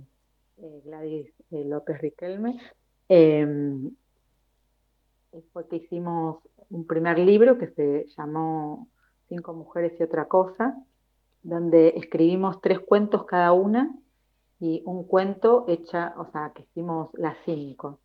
eh, 0.59 0.81
Gladys 0.85 1.33
eh, 1.51 1.65
López 1.65 2.01
Riquelme, 2.01 2.59
em, 3.09 3.91
fue 5.53 5.67
que 5.69 5.77
hicimos 5.77 6.39
un 6.75 6.87
primer 6.87 7.19
libro 7.19 7.57
que 7.57 7.69
se 7.69 8.07
llamó 8.17 8.89
Cinco 9.29 9.55
mujeres 9.55 9.99
y 9.99 10.03
otra 10.03 10.27
cosa, 10.27 10.77
donde 11.43 11.95
escribimos 11.97 12.61
tres 12.61 12.81
cuentos 12.81 13.25
cada 13.25 13.53
una 13.53 13.95
y 14.61 14.83
un 14.85 15.05
cuento 15.05 15.65
hecha, 15.69 16.15
o 16.19 16.27
sea, 16.31 16.53
que 16.55 16.63
hicimos 16.63 17.11
las 17.15 17.37
cinco. 17.45 18.01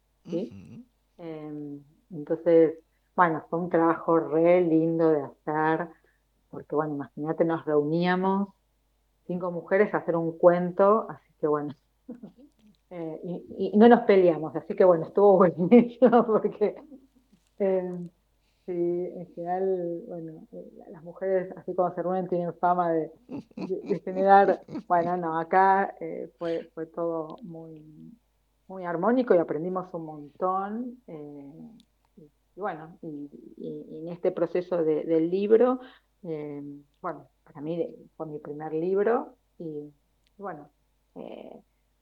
Em, 1.18 1.84
entonces, 2.12 2.76
bueno, 3.16 3.44
fue 3.50 3.60
un 3.60 3.70
trabajo 3.70 4.20
re 4.20 4.62
lindo 4.62 5.10
de 5.10 5.24
hacer, 5.24 5.90
porque 6.50 6.76
bueno, 6.76 6.96
imagínate, 6.96 7.44
nos 7.44 7.66
reuníamos 7.66 8.50
cinco 9.26 9.52
mujeres 9.52 9.94
a 9.94 9.98
hacer 9.98 10.16
un 10.16 10.38
cuento, 10.38 11.08
así 11.10 11.34
que 11.40 11.48
bueno, 11.48 11.76
eh, 12.92 13.44
y, 13.58 13.78
no 13.78 13.90
nos 13.90 14.02
peleamos, 14.02 14.56
así 14.56 14.76
que 14.76 14.86
bueno, 14.86 15.06
estuvo 15.08 15.38
buenísimo 15.38 16.26
porque 16.26 16.76
eh, 17.60 18.10
Sí, 18.70 18.76
en 19.16 19.26
general, 19.34 20.04
bueno, 20.06 20.48
eh, 20.52 20.72
las 20.92 21.02
mujeres, 21.02 21.52
así 21.58 21.74
como 21.74 21.92
se 21.96 22.04
reúnen, 22.04 22.28
tienen 22.28 22.54
fama 22.54 22.92
de, 22.92 23.12
generar, 24.06 24.62
bueno, 24.88 25.18
no, 25.18 25.40
acá 25.40 25.96
eh, 26.00 26.32
fue, 26.38 26.70
fue 26.76 26.86
todo 26.86 27.38
muy, 27.42 27.84
muy 28.68 28.86
armónico 28.86 29.34
y 29.34 29.40
aprendimos 29.40 29.92
un 29.92 30.06
montón. 30.06 31.02
Eh, 31.08 31.52
y, 32.18 32.60
bueno, 32.60 32.96
y, 33.02 33.28
en 33.58 34.10
este 34.10 34.32
proceso 34.32 34.84
del 34.84 35.32
libro, 35.32 35.80
bueno, 36.22 37.28
para 37.46 37.62
mí 37.62 37.90
fue 38.16 38.28
mi 38.28 38.38
primer 38.38 38.72
libro 38.72 39.34
y, 39.58 39.92
bueno, 40.38 40.70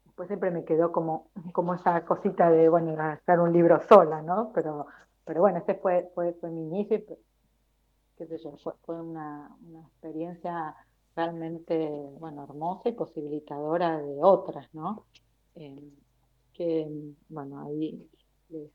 después 0.04 0.28
siempre 0.28 0.52
me 0.52 0.66
quedó 0.66 0.92
como, 0.92 1.30
como 1.54 1.76
esa 1.76 2.04
cosita 2.04 2.52
de, 2.52 2.68
bueno, 2.68 2.94
hacer 3.02 3.40
un 3.40 3.54
libro 3.54 3.80
sola, 3.88 4.22
¿no? 4.22 4.52
Pero 4.54 4.88
pero 5.28 5.42
bueno, 5.42 5.60
este 5.60 5.76
fue, 5.76 6.10
fue, 6.16 6.34
fue 6.40 6.50
mi 6.50 6.62
inicio, 6.62 7.04
qué 8.18 8.26
sé 8.26 8.38
yo, 8.38 8.56
fue, 8.86 9.02
una, 9.02 9.56
experiencia 9.84 10.74
realmente, 11.16 11.76
bueno, 12.18 12.46
hermosa 12.46 12.88
y 12.88 12.94
posibilitadora 12.94 13.98
de 13.98 14.18
otras, 14.22 14.74
¿no? 14.74 15.06
Eh, 15.56 15.92
que, 16.54 16.90
bueno, 17.28 17.60
ahí 17.60 18.10
les, 18.50 18.72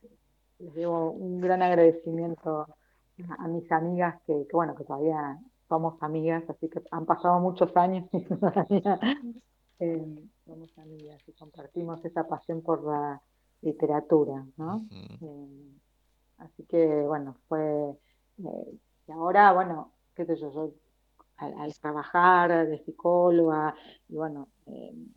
debo 0.59 1.11
un 1.11 1.41
gran 1.41 1.63
agradecimiento 1.63 2.67
a, 3.39 3.49
mis 3.49 3.71
amigas 3.73 4.21
que, 4.27 4.47
bueno, 4.53 4.75
que 4.75 4.85
todavía 4.85 5.41
somos 5.69 6.01
amigas, 6.03 6.45
así 6.49 6.69
que 6.69 6.83
han 6.91 7.07
pasado 7.07 7.41
muchos 7.41 7.75
años 7.77 8.07
y 8.13 8.21
todavía 8.25 9.01
eh, 9.79 10.29
somos 10.45 10.79
amigas 10.79 11.23
y 11.27 11.33
compartimos 11.33 12.05
esa 12.05 12.29
pasión 12.29 12.61
por 12.61 12.85
la 12.85 13.23
literatura, 13.63 14.45
¿no? 14.59 14.87
Así 16.43 16.65
que, 16.65 16.87
bueno, 17.03 17.37
fue... 17.49 17.63
Eh, 18.45 18.79
y 19.09 19.13
ahora, 19.13 19.53
bueno, 19.53 19.93
qué 20.15 20.25
sé 20.27 20.37
yo, 20.37 20.53
yo 20.53 20.73
al, 21.37 21.75
trabajar 21.81 22.69
de 22.69 22.79
psicóloga, 22.85 23.75
y 24.09 24.15
bueno, 24.15 24.49
em, 24.67 25.09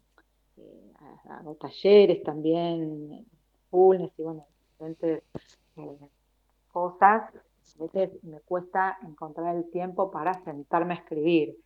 eh, 0.58 0.94
hago 1.30 1.56
talleres 1.56 2.24
también, 2.24 3.26
fullness 3.70 4.12
y 4.18 4.24
bueno, 4.24 4.48
diferentes 4.72 5.24
eh, 5.78 5.98
cosas, 6.72 7.32
a 7.80 7.84
veces 7.84 8.24
me 8.24 8.40
cuesta 8.42 8.98
encontrar 9.04 9.56
el 9.56 9.70
tiempo 9.72 10.12
para 10.12 10.34
sentarme 10.44 10.94
a 10.94 10.98
escribir. 10.98 11.58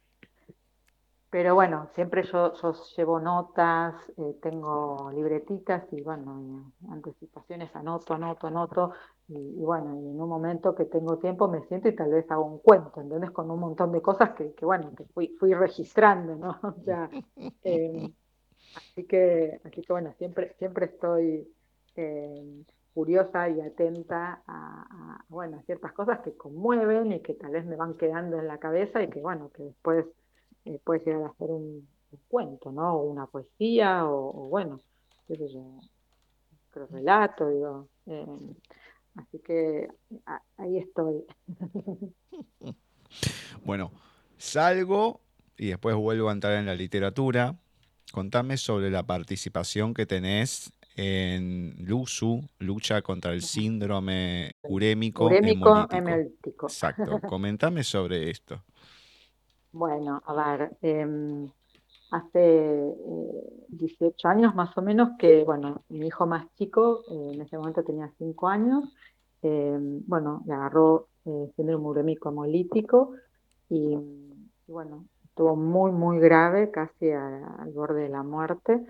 Pero 1.32 1.54
bueno, 1.54 1.88
siempre 1.94 2.24
yo, 2.24 2.54
llevo 2.98 3.20
notas, 3.20 3.94
eh, 4.18 4.36
tengo 4.42 5.12
libretitas 5.14 5.84
y 5.94 6.02
bueno, 6.02 6.74
anticipaciones, 6.90 7.76
anoto, 7.76 8.16
anoto, 8.16 8.48
anoto. 8.48 8.94
Y, 9.28 9.64
bueno, 9.64 9.94
y 9.94 10.10
en 10.10 10.20
un 10.20 10.28
momento 10.28 10.74
que 10.74 10.86
tengo 10.86 11.20
tiempo 11.20 11.48
me 11.48 11.62
siento 11.68 11.88
y 11.88 11.96
tal 11.96 12.10
vez 12.10 12.30
hago 12.32 12.46
un 12.46 12.58
cuento, 12.58 13.00
¿entendés? 13.00 13.30
Con 13.30 13.52
un 13.52 13.60
montón 13.60 13.92
de 13.92 14.02
cosas 14.02 14.32
que, 14.32 14.54
que 14.54 14.66
bueno, 14.66 14.92
que 14.96 15.06
fui, 15.06 15.36
fui 15.40 15.54
registrando, 15.54 16.36
¿no? 16.36 16.60
O 16.64 16.84
sea, 16.84 17.08
em, 17.64 18.12
así 18.76 19.04
que, 19.06 19.62
así 19.64 19.82
que 19.82 19.94
bueno, 19.94 20.12
siempre, 20.18 20.56
siempre 20.58 20.88
estoy 20.88 21.48
em, 21.96 22.66
curiosa 22.96 23.50
y 23.50 23.62
atenta 23.62 24.42
a, 24.48 25.24
bueno, 25.30 25.58
a 25.58 25.62
ciertas 25.62 25.94
cosas 25.94 26.22
que 26.22 26.36
conmueven 26.36 27.12
y 27.14 27.22
que 27.22 27.36
tal 27.36 27.52
vez 27.52 27.66
me 27.66 27.76
van 27.76 27.94
quedando 27.98 28.40
en 28.40 28.48
la 28.48 28.58
cabeza 28.58 29.04
y 29.04 29.10
que 29.10 29.22
bueno, 29.22 29.52
que 29.54 29.64
después 29.64 30.08
eh, 30.66 30.80
puede 30.84 31.00
llegar 31.06 31.24
a 31.24 31.34
ser 31.38 31.50
un, 31.50 31.88
cuento, 32.28 32.72
¿no? 32.72 32.96
O 32.96 33.04
una 33.04 33.28
poesía, 33.28 34.06
o, 34.06 34.50
bueno, 34.50 34.80
qué 35.28 35.36
sé 35.36 35.48
yo, 35.50 35.60
un 35.60 35.82
relato, 36.92 37.50
digo. 37.50 37.88
Eh, 38.08 38.26
así 39.16 39.40
que 39.40 39.88
ahí 40.58 40.78
estoy. 40.78 41.24
bueno, 43.64 43.92
salgo 44.38 45.22
y 45.58 45.68
después 45.68 45.96
vuelvo 45.96 46.30
a 46.30 46.34
entrar 46.34 46.54
en 46.54 46.66
la 46.66 46.76
literatura. 46.76 47.60
Contame 48.12 48.58
sobre 48.58 48.90
la 48.90 49.04
participación 49.04 49.94
que 49.94 50.08
tenés 50.08 50.74
en 50.96 51.76
LUSU, 51.80 52.42
lucha 52.58 53.02
contra 53.02 53.32
el 53.34 53.42
síndrome 53.42 54.52
urémico, 54.64 55.26
urémico 55.26 55.88
Exacto. 56.64 57.22
Comentame 57.22 57.84
sobre 57.84 58.30
esto. 58.30 58.64
Bueno, 59.72 60.22
a 60.26 60.34
ver, 60.34 60.78
em, 60.82 61.48
hace 62.12 62.96
18 63.70 64.28
eh, 64.28 64.32
años 64.32 64.56
más 64.56 64.76
o 64.78 64.82
menos 64.82 65.12
que, 65.20 65.44
bueno, 65.44 65.84
mi 65.90 66.08
hijo 66.08 66.26
más 66.26 66.48
chico, 66.56 67.04
eh, 67.12 67.32
en 67.34 67.42
ese 67.42 67.58
momento 67.58 67.84
tenía 67.84 68.12
5 68.18 68.48
años, 68.48 68.86
em, 69.44 70.02
bueno, 70.08 70.42
le 70.48 70.54
agarró 70.54 71.08
eh, 71.26 71.52
síndrome 71.56 71.86
urémico 71.86 72.30
hemolítico 72.30 73.14
y, 73.70 73.96
bueno, 74.68 75.06
estuvo 75.24 75.56
muy, 75.56 75.92
muy 75.92 76.20
grave, 76.20 76.72
casi 76.72 77.12
al 77.12 77.72
borde 77.74 78.04
de 78.04 78.10
la 78.10 78.24
muerte. 78.24 78.84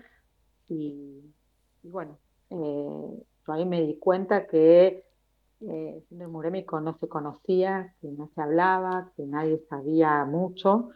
Y, 0.68 1.34
y 1.82 1.88
bueno, 1.90 2.18
yo 2.50 3.52
ahí 3.52 3.66
me 3.66 3.82
di 3.82 3.98
cuenta 3.98 4.46
que 4.46 5.04
eh, 5.62 6.02
síndrome 6.08 6.38
urémico 6.38 6.80
no 6.80 6.96
se 6.98 7.08
conocía, 7.08 7.94
que 8.00 8.08
no 8.08 8.30
se 8.34 8.40
hablaba, 8.40 9.12
que 9.16 9.24
nadie 9.24 9.58
sabía 9.68 10.24
mucho 10.24 10.90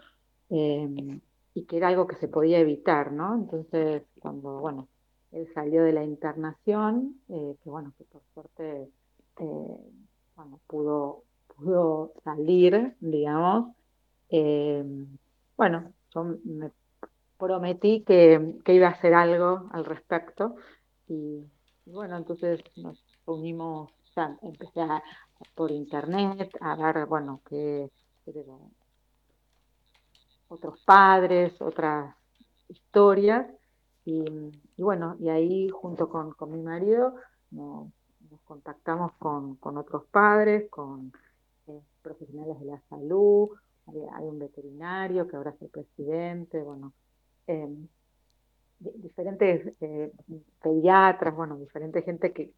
em, 0.49 1.21
y 1.55 1.65
que 1.65 1.77
era 1.77 1.89
algo 1.89 2.07
que 2.07 2.17
se 2.17 2.29
podía 2.29 2.59
evitar, 2.59 3.13
¿no? 3.13 3.35
Entonces, 3.35 4.03
cuando, 4.21 4.61
bueno, 4.61 4.89
él 5.33 5.49
salió 5.55 5.83
de 5.85 5.93
la 5.93 6.05
internación, 6.05 7.21
eh, 7.29 7.57
que 7.63 7.71
bueno, 7.71 7.93
que 7.99 8.05
por 8.05 8.23
suerte, 8.33 8.89
eh, 9.39 9.79
pudo, 10.67 11.25
pudo 11.57 12.13
salir, 12.25 12.97
digamos, 13.01 13.75
em, 14.31 15.19
bueno, 15.57 15.93
yo 16.15 16.25
me 16.45 16.71
prometí 17.39 18.03
que, 18.03 18.55
iba 18.67 18.89
a 18.89 18.93
hacer 18.93 19.15
algo 19.15 19.69
al 19.73 19.85
respecto 19.85 20.57
y, 21.09 21.45
y 21.87 21.93
bueno, 21.93 22.17
entonces 22.17 22.61
nos 22.77 23.05
unimos 23.27 23.93
sea, 24.15 24.37
empecé 24.43 24.81
a, 24.81 25.03
por 25.55 25.71
internet 25.71 26.57
a 26.61 26.77
ver, 26.77 27.07
bueno, 27.07 27.41
que, 27.49 27.91
otros 30.49 30.81
padres, 30.85 31.61
otras 31.61 32.15
historias, 32.69 33.47
y, 34.05 34.25
bueno, 34.77 35.17
y 35.19 35.29
ahí 35.29 35.69
junto 35.69 36.09
con, 36.09 36.35
mi 36.51 36.63
marido 36.63 37.15
nos, 37.51 37.89
contactamos 38.45 39.13
con, 39.19 39.59
otros 39.63 40.05
padres, 40.11 40.69
con 40.71 41.13
eh, 41.67 41.81
profesionales 42.03 42.61
de 42.61 42.67
la 42.67 42.81
salud, 42.89 43.51
hay, 43.87 44.25
un 44.25 44.39
veterinario 44.39 45.27
que 45.27 45.37
ahora 45.37 45.51
es 45.51 45.63
el 45.63 45.69
presidente, 45.69 46.63
bueno, 46.63 46.93
em, 47.47 47.89
diferentes 48.79 49.77
eh, 49.81 50.13
pediatras, 50.63 51.35
bueno, 51.35 51.57
diferente 51.59 52.03
gente 52.03 52.33
que, 52.33 52.53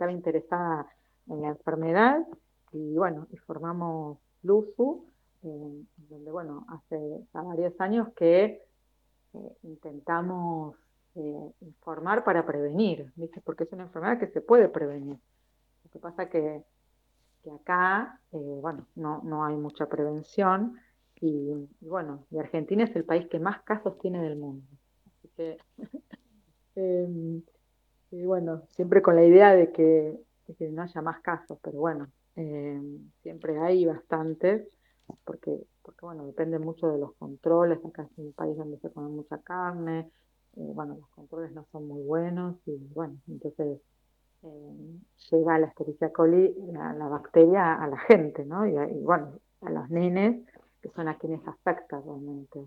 estaba 0.00 0.12
interesada 0.12 0.86
en 1.28 1.42
la 1.42 1.48
enfermedad 1.48 2.26
y 2.72 2.96
bueno, 2.96 3.26
y 3.30 3.36
formamos 3.36 4.18
LUSU, 4.42 5.04
donde 5.42 6.30
bueno, 6.30 6.64
hace 6.70 7.26
varios 7.34 7.78
años 7.80 8.08
que 8.16 8.62
eh, 9.34 9.56
intentamos 9.62 10.74
eh, 11.16 11.52
informar 11.60 12.24
para 12.24 12.46
prevenir, 12.46 13.12
¿viste? 13.14 13.42
porque 13.42 13.64
es 13.64 13.72
una 13.72 13.82
enfermedad 13.82 14.18
que 14.18 14.28
se 14.28 14.40
puede 14.40 14.70
prevenir. 14.70 15.18
Lo 15.84 15.90
que 15.90 15.98
pasa 15.98 16.30
que, 16.30 16.62
que 17.44 17.50
acá, 17.50 18.18
eh, 18.32 18.58
bueno, 18.62 18.86
no, 18.96 19.20
no 19.22 19.44
hay 19.44 19.56
mucha 19.56 19.86
prevención 19.86 20.78
y, 21.20 21.68
bueno, 21.82 22.24
y 22.30 22.38
Argentina 22.38 22.84
es 22.84 22.96
el 22.96 23.04
país 23.04 23.28
que 23.28 23.38
más 23.38 23.60
casos 23.64 23.98
tiene 23.98 24.22
del 24.22 24.36
mundo. 24.38 24.66
Así 25.06 25.28
que 25.36 25.58
em, 26.76 27.42
y 28.10 28.24
bueno, 28.24 28.62
siempre 28.70 29.02
con 29.02 29.16
la 29.16 29.24
idea 29.24 29.54
de 29.54 29.72
que, 29.72 30.18
no 30.58 30.82
haya 30.82 31.00
más 31.00 31.20
casos, 31.20 31.58
pero 31.62 31.78
bueno, 31.78 32.08
eh, 32.36 32.80
siempre 33.22 33.58
hay 33.60 33.86
bastantes, 33.86 34.66
porque, 35.24 35.56
porque 35.82 36.04
bueno, 36.04 36.26
depende 36.26 36.58
mucho 36.58 36.88
de 36.88 36.98
los 36.98 37.14
controles, 37.14 37.78
acá 37.84 38.02
es 38.02 38.18
un 38.18 38.32
país 38.32 38.56
donde 38.56 38.78
se 38.78 38.90
come 38.90 39.10
mucha 39.10 39.38
carne, 39.38 40.10
eh, 40.56 40.70
bueno, 40.74 40.96
los 40.96 41.08
controles 41.10 41.52
no 41.52 41.66
son 41.70 41.86
muy 41.86 42.02
buenos 42.02 42.56
y 42.66 42.76
bueno, 42.92 43.16
entonces 43.28 43.80
eh, 44.42 44.98
llega 45.30 45.58
la 45.58 45.68
Escherichia 45.68 46.12
coli, 46.12 46.52
la, 46.72 47.08
bacteria 47.08 47.74
a 47.74 47.86
la 47.86 47.98
gente, 47.98 48.44
¿no? 48.44 48.66
Y, 48.66 48.72
bueno, 49.02 49.34
a 49.60 49.70
los 49.70 49.88
nenes, 49.88 50.44
que 50.82 50.90
son 50.90 51.06
a 51.08 51.16
quienes 51.16 51.46
afecta 51.46 52.00
realmente. 52.00 52.66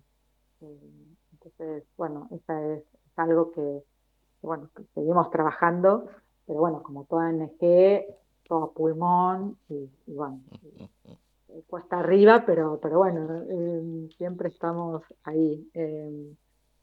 entonces, 1.33 1.83
bueno, 1.97 2.29
esa 2.31 2.75
es 2.75 2.83
algo 3.17 3.51
que 3.51 3.83
bueno, 4.47 4.69
seguimos 4.93 5.29
trabajando, 5.31 6.05
pero 6.45 6.59
bueno, 6.59 6.83
como 6.83 7.05
toda 7.05 7.31
NG, 7.31 8.05
todo 8.47 8.71
pulmón 8.71 9.57
y, 9.69 9.89
bueno, 10.07 10.41
cuesta 11.67 11.99
arriba, 11.99 12.43
pero, 12.45 12.79
pero 12.81 12.99
bueno, 12.99 13.43
em, 13.49 14.09
siempre 14.09 14.49
estamos 14.49 15.01
ahí 15.23 15.69
em, 15.73 16.35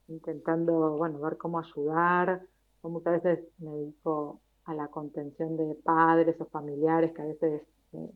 intentando, 0.09 0.96
bueno, 0.96 1.18
ver 1.20 1.37
cómo 1.37 1.59
ayudar. 1.59 2.42
muchas 2.83 3.23
veces 3.23 3.44
me 3.59 3.70
dedico 3.70 4.40
a 4.64 4.75
la 4.75 4.88
contención 4.88 5.57
de 5.57 5.75
padres 5.75 6.40
o 6.40 6.46
familiares 6.46 7.12
que 7.12 7.23
a 7.23 7.27
veces 7.27 7.62
eh, 7.92 8.11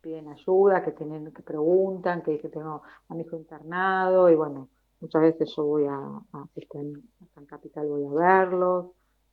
piden 0.00 0.28
ayuda, 0.28 0.84
que 0.84 0.92
tienen, 0.92 1.32
que 1.32 1.42
preguntan, 1.42 2.22
que 2.22 2.32
dicen 2.32 2.50
tengo 2.50 2.82
a 3.08 3.14
mi 3.14 3.22
hijo 3.22 3.36
internado 3.36 4.28
y 4.28 4.34
bueno, 4.34 4.68
muchas 5.02 5.22
veces 5.22 5.52
yo 5.54 5.64
voy 5.64 5.84
a, 5.84 5.96
a 5.96 6.46
si 6.54 6.62
están, 6.62 7.02
en 7.36 7.46
Capital 7.46 7.88
voy 7.88 8.06
a 8.06 8.38
verlos, 8.40 8.86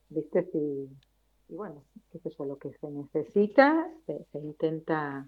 ¿viste? 0.09 0.49
y 0.53 1.55
bueno, 1.55 1.83
qué 2.11 2.19
sé 2.19 2.29
yo, 2.37 2.45
lo 2.45 2.57
que 2.57 2.73
se 2.73 2.89
necesita 2.89 3.89
se, 4.05 4.39
intenta 4.39 5.27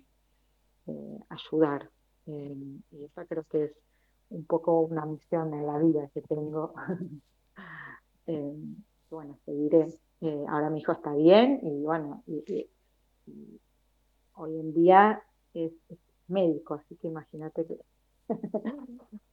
eh, 0.88 1.20
ayudar. 1.30 1.90
Eh, 2.28 2.56
y 2.92 3.04
esa 3.04 3.26
creo 3.26 3.44
que 3.46 3.66
es 3.66 3.72
un 4.30 4.46
poco 4.46 4.82
una 4.82 5.06
misión 5.06 5.54
en 5.54 5.66
la 5.66 5.78
vida 5.78 6.10
que 6.14 6.22
tengo. 6.22 6.74
Eh, 8.28 8.56
bueno, 9.10 9.40
seguiré. 9.46 9.88
ahora 10.48 10.70
mi 10.70 10.80
hijo 10.80 10.92
está 10.92 11.12
bien 11.16 11.60
y 11.64 11.82
bueno, 11.82 12.24
y, 12.28 12.70
hoy 14.36 14.60
en 14.60 14.74
día 14.74 15.24
es, 15.56 15.74
médico, 16.28 16.76
así 16.76 16.96
que 16.98 17.08
imagínate 17.08 17.66
que 17.66 17.80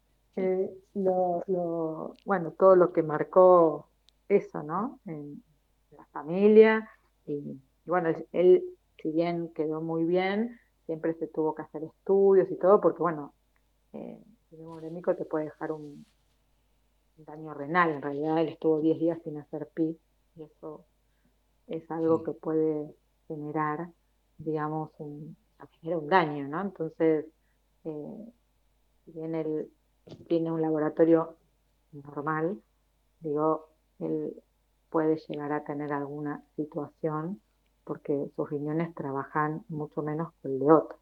lo, 0.95 2.17
bueno, 2.25 2.53
todo 2.53 2.77
lo 2.77 2.93
que 2.93 3.03
marcó 3.03 3.89
eso, 4.29 4.63
¿no? 4.63 5.01
En, 5.07 5.43
la 5.97 6.05
familia 6.13 6.89
y, 7.27 7.61
bueno, 7.87 8.11
él, 8.33 8.63
si 9.03 9.11
bien 9.11 9.49
quedó 9.55 9.81
muy 9.81 10.05
bien, 10.05 10.61
siempre 10.87 11.15
se 11.15 11.27
tuvo 11.27 11.55
que 11.55 11.63
hacer 11.63 11.83
estudios 11.83 12.49
y 12.51 12.57
todo, 12.57 12.81
porque 12.81 13.03
bueno, 13.03 13.33
eh, 13.95 14.23
el 14.53 14.61
hemorrémico 14.61 15.17
te 15.17 15.25
puede 15.25 15.47
dejar 15.47 15.73
un, 15.73 16.05
daño 17.19 17.53
renal. 17.55 17.91
En 17.91 18.03
realidad 18.03 18.41
él 18.41 18.49
estuvo 18.49 18.81
10 18.81 18.99
días 18.99 19.19
sin 19.25 19.39
hacer 19.39 19.69
pis 19.75 19.97
y 20.37 20.43
eso 20.43 20.85
es 21.67 21.91
algo 21.91 22.23
que 22.23 22.33
puede 22.33 22.95
generar, 23.27 23.91
digamos, 24.39 24.91
un, 24.99 25.37
genera 25.81 25.99
un 25.99 26.09
daño, 26.09 26.49
¿no? 26.49 26.61
Entonces, 26.63 27.27
eh, 27.85 28.33
si 29.05 29.13
bien 29.13 29.35
él 29.35 29.71
tiene 30.29 30.51
un 30.51 30.63
laboratorio 30.63 31.37
normal, 31.93 32.61
digo, 33.21 33.69
él 34.01 34.35
puede 34.91 35.17
llegar 35.29 35.53
a 35.53 35.65
tener 35.65 35.93
alguna 35.93 36.43
situación 36.57 37.41
porque 37.85 38.31
sus 38.37 38.51
riñones 38.51 38.95
trabajan 38.95 39.65
mucho 39.69 40.03
menos 40.03 40.33
que 40.43 40.49
el 40.49 40.59
de 40.59 40.73
otro. 40.73 40.99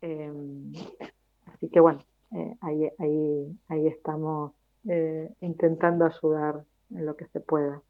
Em, 0.00 0.72
así 1.46 1.68
que 1.68 1.80
bueno, 1.80 2.04
eh, 2.32 2.56
ahí, 2.60 2.88
ahí, 2.98 3.58
ahí 3.68 3.86
estamos 3.88 4.52
eh, 4.88 5.28
intentando 5.40 6.04
ayudar 6.04 6.64
en 6.90 7.06
lo 7.06 7.16
que 7.16 7.26
se 7.26 7.40
pueda. 7.40 7.82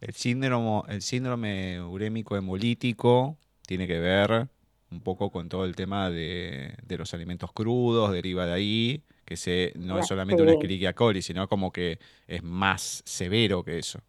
El 0.00 0.14
síndrome, 0.14 0.82
el 0.88 1.02
síndrome 1.02 1.80
urémico 1.80 2.36
hemolítico 2.36 3.36
tiene 3.66 3.86
que 3.86 4.00
ver 4.00 4.48
un 4.92 5.00
poco 5.00 5.30
con 5.30 5.48
todo 5.48 5.64
el 5.64 5.74
tema 5.74 6.10
de, 6.10 6.76
los 6.88 7.14
alimentos 7.14 7.52
crudos, 7.52 8.12
deriva 8.12 8.46
de 8.46 8.52
ahí, 8.52 9.04
que 9.24 9.36
se, 9.36 9.72
no 9.76 9.98
es 9.98 10.06
solamente 10.06 10.42
una 10.42 10.52
Escherichia 10.52 10.92
coli, 10.92 11.22
sino 11.22 11.48
como 11.48 11.72
que 11.72 11.98
es 12.26 12.42
más 12.42 13.02
severo 13.06 13.64
que 13.64 13.78
eso. 13.78 14.00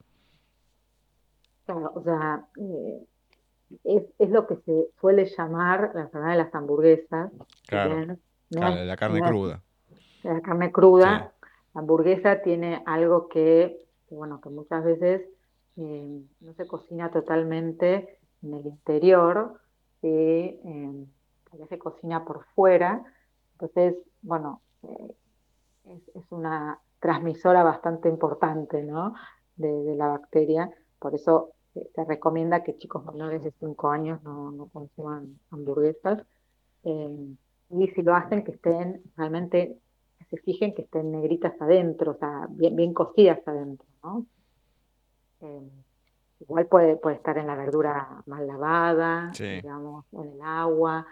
Claro, 1.65 1.91
o 1.95 2.03
sea, 2.03 2.45
eh, 2.57 3.05
es, 4.19 4.29
lo 4.29 4.45
que 4.45 4.57
se 4.57 4.89
suele 4.99 5.25
llamar 5.25 5.91
la 5.95 6.01
enfermedad 6.01 6.33
de 6.33 6.43
las 6.43 6.55
hamburguesas. 6.55 7.31
Claro, 7.67 8.17
la 8.49 8.97
carne 8.97 9.21
cruda. 9.21 9.63
La 10.23 10.41
carne 10.41 10.71
cruda. 10.71 11.33
La 11.73 11.81
hamburguesa 11.81 12.41
tiene 12.41 12.83
algo 12.85 13.29
que, 13.29 13.87
bueno, 14.09 14.41
que 14.41 14.49
muchas 14.49 14.83
veces 14.83 15.21
eh, 15.77 16.21
no 16.41 16.53
se 16.53 16.67
cocina 16.67 17.09
totalmente 17.09 18.19
en 18.43 18.53
el 18.53 18.65
interior, 18.65 19.61
eh, 20.07 21.05
se 21.69 21.77
cocina 21.79 22.25
por 22.25 22.45
fuera. 22.55 23.03
Entonces, 23.53 23.95
bueno, 24.21 24.61
eh, 24.83 25.15
es, 26.15 26.23
una 26.31 26.79
transmisora 26.99 27.63
bastante 27.63 28.09
importante, 28.09 28.83
¿no? 28.83 29.13
de 29.55 29.95
la 29.95 30.07
bacteria 30.07 30.71
por 31.03 31.15
eso 31.15 31.51
eh, 31.75 31.89
se 31.93 32.05
recomienda 32.05 32.63
que 32.63 32.77
chicos 32.77 33.03
menores 33.05 33.43
de 33.43 33.51
5 33.59 33.89
años 33.89 34.23
no, 34.23 34.69
consuman 34.71 35.37
hamburguesas. 35.51 36.23
Eh, 36.85 37.35
y 37.71 37.87
si 37.89 38.01
lo 38.03 38.15
hacen, 38.15 38.45
que 38.45 38.53
estén 38.53 39.03
realmente, 39.17 39.77
que 40.17 40.25
se 40.25 40.37
fijen 40.37 40.73
que 40.73 40.83
estén 40.83 41.11
negritas 41.11 41.53
adentro, 41.59 42.11
o 42.11 42.15
sea, 42.15 42.47
bien, 42.49 42.77
bien 42.77 42.93
cocidas 42.93 43.45
adentro, 43.45 43.85
¿no? 44.01 44.25
Eh, 46.43 46.45
igual 46.47 46.67
puede, 46.67 46.95
puede 46.97 47.15
estar 47.15 47.37
en 47.37 47.47
la 47.47 47.55
verdura 47.55 48.23
mal 48.25 48.47
lavada, 48.47 49.31
digamos, 49.37 50.05
en 50.13 50.29
el 50.29 50.41
agua, 50.41 51.05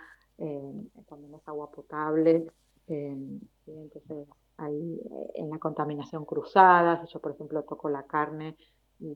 cuando 1.06 1.28
no 1.28 1.38
es 1.38 1.48
agua 1.48 1.72
potable. 1.72 2.48
entonces, 2.88 4.28
ahí 4.58 5.02
en 5.36 5.50
la 5.50 5.60
contaminación 5.60 6.26
cruzada, 6.26 7.02
si 7.02 7.12
yo, 7.12 7.20
por 7.20 7.32
ejemplo, 7.32 7.64
toco 7.64 7.90
la 7.90 8.04
carne 8.04 8.56
y, 9.00 9.16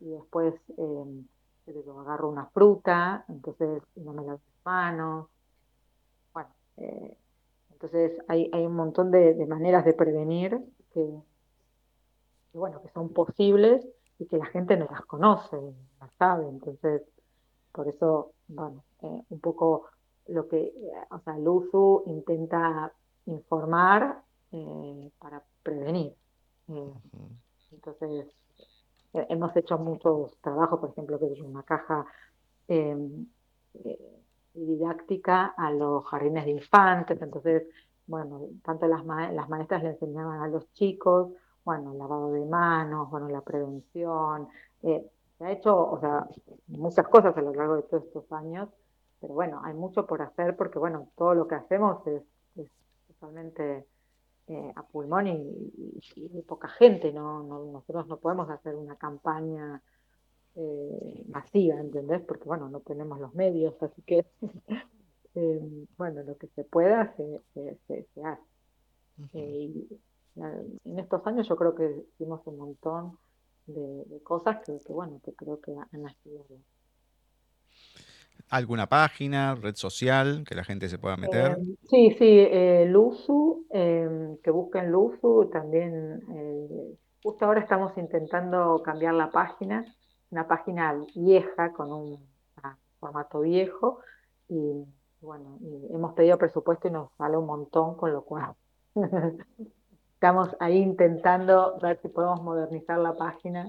después 0.00 0.54
eh, 0.76 1.84
agarro 2.00 2.28
una 2.28 2.46
fruta, 2.46 3.24
entonces 3.28 3.82
no 3.96 4.12
me 4.12 4.24
lavo 4.24 4.40
las 4.44 4.64
manos. 4.64 5.28
Bueno, 6.32 6.50
eh, 6.78 7.16
entonces 7.72 8.12
hay, 8.28 8.50
hay 8.52 8.66
un 8.66 8.74
montón 8.74 9.10
de, 9.10 9.34
maneras 9.46 9.84
de 9.84 9.92
prevenir 9.92 10.58
que, 10.92 11.22
bueno, 12.52 12.82
que 12.82 12.88
son 12.90 13.10
posibles 13.10 13.86
y 14.18 14.26
que 14.26 14.36
la 14.36 14.46
gente 14.46 14.76
no 14.76 14.86
las 14.90 15.02
conoce, 15.02 15.56
las 16.00 16.12
sabe. 16.18 16.48
Entonces, 16.48 17.02
por 17.72 17.88
eso, 17.88 18.32
bueno, 18.48 18.84
eh, 19.02 19.22
un 19.28 19.40
poco 19.40 19.86
lo 20.28 20.48
que, 20.48 20.72
o 21.10 21.18
sea, 21.20 21.36
el 21.36 21.48
USU 21.48 22.04
intenta 22.06 22.92
informar 23.26 24.22
eh, 24.52 25.10
para 25.18 25.42
prevenir. 25.62 26.14
entonces, 27.72 28.26
eh, 29.14 29.26
hemos 29.28 29.54
hecho 29.56 29.78
muchos 29.78 30.38
trabajos, 30.40 30.80
por 30.80 30.90
ejemplo, 30.90 31.18
que 31.18 31.32
es 31.32 31.40
una 31.40 31.62
caja 31.62 32.06
em, 32.68 33.26
eh, 33.84 33.98
didáctica 34.54 35.54
a 35.56 35.70
los 35.70 36.04
jardines 36.06 36.44
de 36.44 36.52
infantes, 36.52 37.20
entonces, 37.20 37.64
bueno, 38.06 38.48
tanto 38.64 38.86
las, 38.86 39.04
las 39.06 39.48
maestras 39.48 39.82
le 39.82 39.90
enseñaban 39.90 40.40
a 40.40 40.48
los 40.48 40.70
chicos, 40.74 41.32
bueno, 41.64 41.92
el 41.92 41.98
lavado 41.98 42.32
de 42.32 42.44
manos, 42.44 43.10
bueno, 43.10 43.28
la 43.28 43.40
prevención, 43.40 44.48
eh, 44.82 45.04
se 45.38 45.44
ha 45.44 45.52
hecho, 45.52 45.76
o 45.76 46.00
sea, 46.00 46.26
muchas 46.68 47.06
cosas 47.08 47.36
a 47.36 47.42
lo 47.42 47.54
largo 47.54 47.76
de 47.76 47.82
todos 47.82 48.04
estos 48.04 48.30
años, 48.32 48.68
pero 49.20 49.34
bueno, 49.34 49.60
hay 49.64 49.74
mucho 49.74 50.06
por 50.06 50.22
hacer 50.22 50.56
porque, 50.56 50.78
bueno, 50.78 51.08
todo 51.16 51.34
lo 51.34 51.46
que 51.46 51.54
hacemos 51.54 52.06
es, 52.06 52.22
es 52.56 52.68
totalmente 53.08 53.86
eh, 54.48 54.72
a 54.74 54.82
pulmón 54.82 55.28
y, 55.28 56.42
poca 56.46 56.68
gente, 56.68 57.12
¿no? 57.12 57.42
nosotros 57.44 58.08
no 58.08 58.18
podemos 58.18 58.50
hacer 58.50 58.74
una 58.74 58.96
campaña 58.96 59.80
eh, 60.56 61.24
masiva, 61.28 61.80
¿entendés? 61.80 62.20
Porque, 62.22 62.44
bueno, 62.44 62.68
no 62.68 62.80
tenemos 62.80 63.20
los 63.20 63.34
medios, 63.34 63.80
así 63.82 64.02
que, 64.02 64.26
eh, 65.34 65.86
bueno, 65.96 66.22
lo 66.24 66.36
que 66.36 66.48
se 66.48 66.64
pueda 66.64 67.14
se, 67.16 67.40
se, 67.54 68.04
hace. 68.22 69.38
y 69.38 70.00
en 70.36 70.98
estos 70.98 71.26
años 71.26 71.48
yo 71.48 71.56
creo 71.56 71.74
que 71.74 72.04
hicimos 72.14 72.40
un 72.46 72.56
montón 72.58 73.18
de, 73.66 74.20
cosas 74.22 74.58
que, 74.64 74.78
bueno, 74.92 75.20
que 75.24 75.32
creo 75.34 75.60
que 75.60 75.72
han 75.72 76.06
ayudado 76.06 76.58
alguna 78.52 78.86
página, 78.86 79.54
red 79.54 79.74
social 79.76 80.44
que 80.46 80.54
la 80.54 80.62
gente 80.62 80.88
se 80.88 80.98
pueda 80.98 81.16
meter? 81.16 81.52
Eh, 81.52 81.76
sí, 81.88 82.10
sí, 82.18 82.46
eh, 82.50 82.84
Luzu, 82.86 83.66
em, 83.70 84.36
que 84.38 84.50
busquen 84.50 84.92
Luzu, 84.92 85.48
también 85.50 86.22
eh, 86.30 86.98
justo 87.22 87.46
ahora 87.46 87.60
estamos 87.60 87.96
intentando 87.96 88.82
cambiar 88.84 89.14
la 89.14 89.30
página, 89.30 89.84
una 90.30 90.46
página 90.46 90.94
vieja 91.14 91.72
con 91.72 91.92
un 91.92 92.32
formato 93.00 93.40
viejo 93.40 94.00
y 94.48 94.84
bueno, 95.20 95.58
hemos 95.90 96.12
pedido 96.12 96.36
presupuesto 96.36 96.88
y 96.88 96.90
nos 96.90 97.10
sale 97.16 97.36
un 97.36 97.46
montón, 97.46 97.96
con 97.96 98.12
lo 98.12 98.22
cual 98.22 98.54
estamos 100.22 100.54
ahí 100.60 100.78
intentando 100.78 101.76
ver 101.82 101.98
si 102.00 102.06
podemos 102.06 102.40
modernizar 102.44 102.96
la 102.96 103.16
página. 103.16 103.68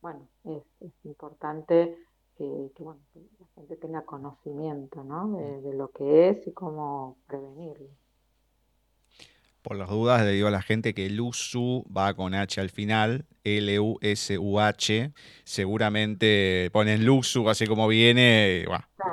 bueno, 0.00 0.28
es, 0.44 0.62
es 0.80 0.92
importante 1.04 1.98
que, 2.36 2.70
bueno, 2.78 3.00
la 3.14 3.46
gente 3.54 3.76
tenga 3.76 4.04
conocimiento, 4.04 5.04
¿no? 5.04 5.36
De, 5.36 5.60
de, 5.62 5.74
lo 5.74 5.88
que 5.88 6.28
es 6.30 6.46
y 6.46 6.52
cómo 6.52 7.18
prevenirlo. 7.26 7.88
Por 9.62 9.76
las 9.76 9.88
dudas 9.88 10.22
le 10.22 10.32
digo 10.32 10.48
a 10.48 10.50
la 10.50 10.60
gente 10.60 10.92
que 10.92 11.08
Lusu 11.08 11.86
va 11.90 12.12
con 12.12 12.34
H 12.34 12.60
al 12.60 12.68
final, 12.68 13.24
L-U-S-U-H. 13.44 15.12
Seguramente 15.44 16.68
ponen 16.70 17.06
Lusu 17.06 17.48
así 17.48 17.66
como 17.66 17.88
viene. 17.88 18.66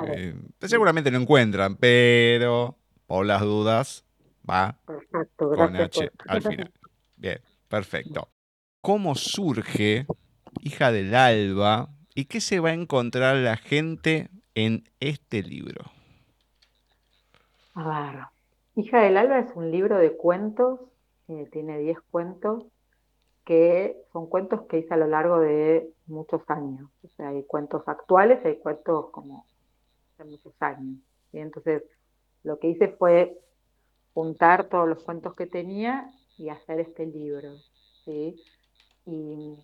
Eh, 0.08 0.34
seguramente 0.60 1.10
lo 1.10 1.18
encuentran, 1.18 1.76
pero 1.76 2.76
por 3.06 3.24
las 3.24 3.40
dudas 3.40 4.04
va 4.48 4.78
con 5.36 5.74
H 5.74 6.10
al 6.26 6.42
final. 6.42 6.72
Bien, 7.16 7.40
perfecto. 7.68 8.28
¿Cómo 8.82 9.14
surge 9.14 10.06
Hija 10.60 10.92
del 10.92 11.14
Alba 11.14 11.88
y 12.14 12.26
qué 12.26 12.40
se 12.40 12.60
va 12.60 12.70
a 12.70 12.74
encontrar 12.74 13.36
la 13.36 13.56
gente 13.56 14.28
en 14.54 14.84
este 15.00 15.42
libro? 15.42 15.84
A 17.74 18.10
ver, 18.10 18.20
Hija 18.74 19.02
del 19.02 19.16
Alba 19.16 19.38
es 19.38 19.54
un 19.54 19.70
libro 19.70 19.98
de 19.98 20.16
cuentos, 20.16 20.80
eh, 21.28 21.48
tiene 21.52 21.78
10 21.78 21.98
cuentos, 22.10 22.64
que 23.44 23.96
son 24.12 24.26
cuentos 24.26 24.62
que 24.62 24.78
hice 24.78 24.94
a 24.94 24.96
lo 24.96 25.06
largo 25.06 25.40
de 25.40 25.90
muchos 26.06 26.42
años. 26.48 26.90
O 27.02 27.08
sea, 27.16 27.28
hay 27.28 27.44
cuentos 27.44 27.82
actuales, 27.86 28.44
hay 28.44 28.56
cuentos 28.58 29.10
como 29.10 29.46
de 30.18 30.24
muchos 30.24 30.54
años. 30.60 30.98
Y 31.32 31.38
entonces, 31.38 31.82
lo 32.44 32.58
que 32.58 32.68
hice 32.68 32.88
fue 32.88 33.38
juntar 34.14 34.68
todos 34.68 34.88
los 34.88 35.02
cuentos 35.02 35.34
que 35.34 35.46
tenía 35.46 36.10
y 36.38 36.48
hacer 36.48 36.80
este 36.80 37.06
libro. 37.06 37.56
¿sí? 38.04 38.36
Y, 39.06 39.58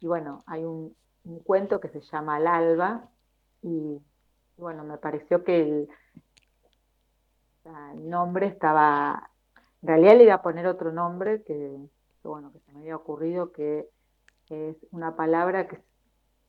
bueno, 0.00 0.44
hay 0.46 0.64
un, 0.64 0.94
cuento 1.44 1.80
que 1.80 1.88
se 1.88 2.00
llama 2.00 2.38
El 2.38 2.46
Alba 2.46 3.08
y 3.62 4.00
bueno, 4.56 4.84
me 4.84 4.98
pareció 4.98 5.42
que 5.42 5.60
el, 5.62 5.88
el 7.94 8.08
nombre 8.08 8.46
estaba, 8.46 9.30
en 9.82 9.88
realidad 9.88 10.16
le 10.16 10.24
iba 10.24 10.34
a 10.34 10.42
poner 10.42 10.66
otro 10.66 10.92
nombre 10.92 11.42
que, 11.42 11.76
bueno, 12.22 12.52
que 12.52 12.60
se 12.60 12.72
me 12.72 12.80
había 12.80 12.96
ocurrido, 12.96 13.52
que, 13.52 13.88
es 14.48 14.76
una 14.90 15.14
palabra 15.14 15.68
que 15.68 15.80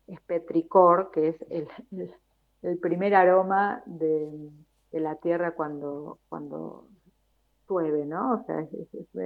es, 0.07 0.19
petricor, 0.21 1.11
que 1.11 1.27
es 1.29 1.35
el, 1.51 2.79
primer 2.79 3.13
aroma 3.13 3.83
de, 3.85 4.49
la 4.91 5.15
tierra 5.17 5.51
cuando, 5.51 6.17
cuando 6.27 6.87
llueve, 7.69 8.05
¿no? 8.05 8.33
O 8.33 8.43
sea, 8.45 8.67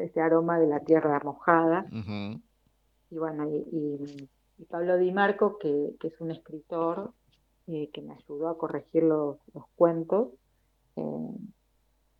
ese 0.03 0.21
aroma 0.21 0.59
de 0.59 0.67
la 0.67 0.81
tierra 0.81 1.21
mojada. 1.23 1.85
Y 1.91 3.17
bueno, 3.17 3.47
y, 3.47 4.29
Pablo 4.63 4.97
Di 4.97 5.11
Marco, 5.11 5.57
que, 5.57 5.95
es 6.01 6.21
un 6.21 6.31
escritor 6.31 7.11
eh, 7.67 7.89
que 7.91 8.01
me 8.01 8.13
ayudó 8.13 8.47
a 8.47 8.57
corregir 8.57 9.03
los, 9.03 9.37
cuentos, 9.75 10.29
eh, 10.95 11.01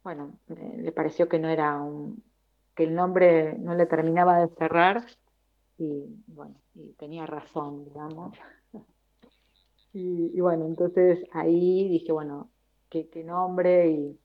bueno, 0.04 0.38
le 0.48 0.92
pareció 0.92 1.28
que 1.28 1.40
no 1.40 1.50
era 1.50 1.82
un, 1.82 2.24
que 2.76 2.84
el 2.84 2.94
nombre 2.94 3.58
no 3.58 3.74
le 3.74 3.86
terminaba 3.86 4.40
de 4.40 4.54
cerrar 4.56 5.06
y 5.78 6.06
bueno, 6.28 6.56
y 6.76 6.94
tenía 6.94 7.26
razón, 7.26 7.86
digamos. 7.86 8.38
Y, 9.98 10.42
bueno, 10.42 10.66
entonces 10.66 11.24
ahí 11.32 11.88
dije, 11.88 12.12
bueno, 12.12 12.50
qué, 12.90 13.08
nombre 13.24 13.90
y, 13.92 14.20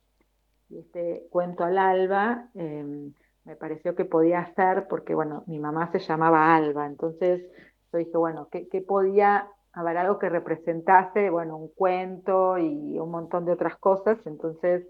este 0.68 1.28
cuento 1.30 1.62
al 1.62 1.78
alba 1.78 2.50
em, 2.54 3.12
me 3.44 3.54
pareció 3.54 3.94
que 3.94 4.04
podía 4.04 4.52
ser 4.56 4.88
porque, 4.88 5.14
bueno, 5.14 5.44
mi 5.46 5.60
mamá 5.60 5.92
se 5.92 6.00
llamaba 6.00 6.56
Alba, 6.56 6.86
entonces 6.86 7.48
yo 7.92 7.98
dije, 7.98 8.16
bueno, 8.16 8.48
¿qué, 8.50 8.68
qué 8.68 8.80
podía 8.80 9.48
haber 9.72 9.96
algo 9.96 10.18
que 10.18 10.28
representase, 10.28 11.30
bueno, 11.30 11.56
un 11.56 11.68
cuento 11.68 12.58
y 12.58 12.98
un 12.98 13.10
montón 13.10 13.44
de 13.44 13.52
otras 13.52 13.76
cosas, 13.76 14.18
entonces 14.26 14.86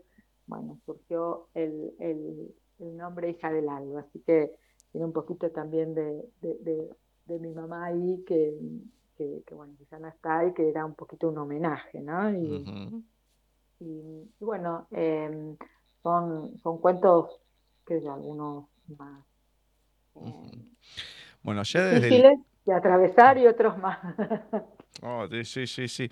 bueno, 0.51 0.79
surgió 0.85 1.47
el, 1.55 1.95
nombre 2.79 3.31
Hija 3.31 3.53
del 3.53 3.69
Alba, 3.69 4.01
así 4.01 4.19
que 4.21 4.53
tiene 4.91 5.07
un 5.07 5.13
poquito 5.13 5.51
también 5.51 5.95
de, 5.95 6.25
mi 7.29 7.53
mamá 7.53 7.87
ahí 7.87 8.25
que, 8.27 8.53
bueno, 9.53 9.75
ya 9.91 9.99
no 9.99 10.09
está 10.09 10.45
y 10.45 10.53
que 10.53 10.69
era 10.69 10.85
un 10.85 10.95
poquito 10.95 11.29
un 11.29 11.39
homenaje, 11.39 12.01
¿no? 12.01 12.33
Y, 12.33 14.29
bueno, 14.41 14.89
em, 14.91 15.57
son, 16.03 16.59
son 16.59 16.79
cuentos 16.79 17.41
que 17.87 17.95
algunos 18.09 18.67
más 18.99 19.25
em, 20.17 20.69
bueno, 21.43 21.63
ya 21.63 21.85
desde 21.87 22.39
atravesar 22.73 23.39
y 23.39 23.47
otros 23.47 23.79
más. 23.79 23.99
oh, 25.03 25.27
sí, 25.45 25.67
sí, 25.67 25.89
sí. 25.89 26.11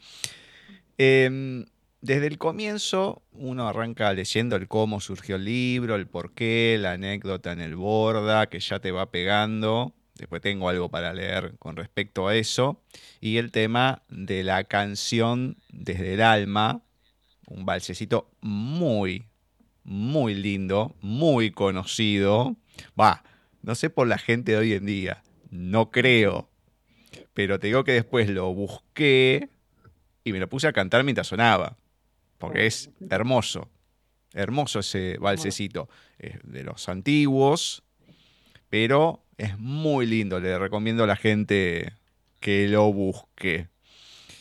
Eh, 0.96 1.64
desde 2.00 2.28
el 2.28 2.38
comienzo 2.38 3.22
uno 3.32 3.66
arranca 3.66 4.12
leyendo 4.12 4.54
el 4.54 4.68
cómo 4.68 5.00
surgió 5.00 5.34
el 5.34 5.44
libro, 5.44 5.96
el 5.96 6.06
porqué, 6.06 6.78
la 6.80 6.92
anécdota 6.92 7.50
en 7.50 7.60
el 7.60 7.74
borda, 7.74 8.48
que 8.48 8.60
ya 8.60 8.78
te 8.78 8.92
va 8.92 9.10
pegando. 9.10 9.94
Después 10.14 10.40
tengo 10.40 10.68
algo 10.68 10.88
para 10.90 11.12
leer 11.12 11.56
con 11.58 11.74
respecto 11.74 12.28
a 12.28 12.36
eso. 12.36 12.80
Y 13.20 13.38
el 13.38 13.50
tema 13.50 14.02
de 14.08 14.44
la 14.44 14.64
canción 14.64 15.56
Desde 15.70 16.14
el 16.14 16.22
alma, 16.22 16.82
un 17.46 17.64
balsecito 17.64 18.30
muy, 18.40 19.26
muy 19.82 20.34
lindo, 20.34 20.94
muy 21.00 21.50
conocido. 21.50 22.56
Va, 22.98 23.24
no 23.62 23.74
sé 23.74 23.90
por 23.90 24.06
la 24.06 24.18
gente 24.18 24.52
de 24.52 24.58
hoy 24.58 24.72
en 24.74 24.86
día, 24.86 25.22
no 25.50 25.90
creo. 25.90 26.48
Pero 27.34 27.58
te 27.58 27.68
digo 27.68 27.84
que 27.84 27.92
después 27.92 28.28
lo 28.28 28.52
busqué 28.52 29.48
y 30.24 30.32
me 30.32 30.40
lo 30.40 30.48
puse 30.48 30.66
a 30.66 30.72
cantar 30.72 31.04
mientras 31.04 31.28
sonaba 31.28 31.76
porque 32.38 32.66
es 32.66 32.90
hermoso, 33.10 33.68
hermoso 34.32 34.78
ese 34.78 35.18
balsecito. 35.18 35.88
Es 36.18 36.38
de 36.44 36.62
los 36.62 36.88
antiguos, 36.88 37.82
pero 38.70 39.24
es 39.36 39.58
muy 39.58 40.06
lindo. 40.06 40.40
Le 40.40 40.58
recomiendo 40.58 41.04
a 41.04 41.08
la 41.08 41.16
gente 41.16 41.92
que 42.40 42.68
lo 42.68 42.92
busque. 42.92 43.68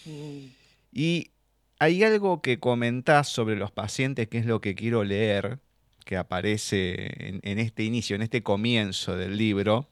Mm. 0.05 0.45
Y 0.93 1.31
hay 1.79 2.03
algo 2.03 2.41
que 2.41 2.59
comentás 2.59 3.27
sobre 3.29 3.55
los 3.55 3.71
pacientes, 3.71 4.27
que 4.27 4.37
es 4.37 4.45
lo 4.45 4.61
que 4.61 4.75
quiero 4.75 5.03
leer, 5.03 5.59
que 6.05 6.17
aparece 6.17 7.39
en, 7.43 7.59
este 7.59 7.83
inicio, 7.83 8.15
en 8.15 8.21
este 8.21 8.41
comienzo 8.41 9.17
del 9.17 9.37
libro, 9.37 9.89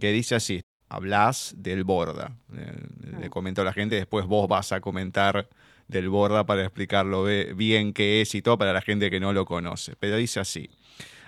que 0.00 0.12
dice 0.12 0.34
así, 0.34 0.62
hablas 0.88 1.54
del 1.56 1.84
borda. 1.84 2.36
Le, 2.52 3.18
le 3.20 3.30
comento 3.30 3.62
a 3.62 3.64
la 3.64 3.72
gente, 3.72 3.96
después 3.96 4.26
vos 4.26 4.48
vas 4.48 4.72
a 4.72 4.80
comentar 4.80 5.48
del 5.88 6.10
Borda 6.10 6.44
para 6.44 6.62
explicarlo 6.62 7.24
bien 7.24 7.92
qué 7.92 8.20
es 8.20 8.34
y 8.34 8.42
todo 8.42 8.58
para 8.58 8.72
la 8.72 8.82
gente 8.82 9.10
que 9.10 9.20
no 9.20 9.32
lo 9.32 9.44
conoce. 9.44 9.96
Pero 9.98 10.16
dice 10.16 10.38
así. 10.38 10.70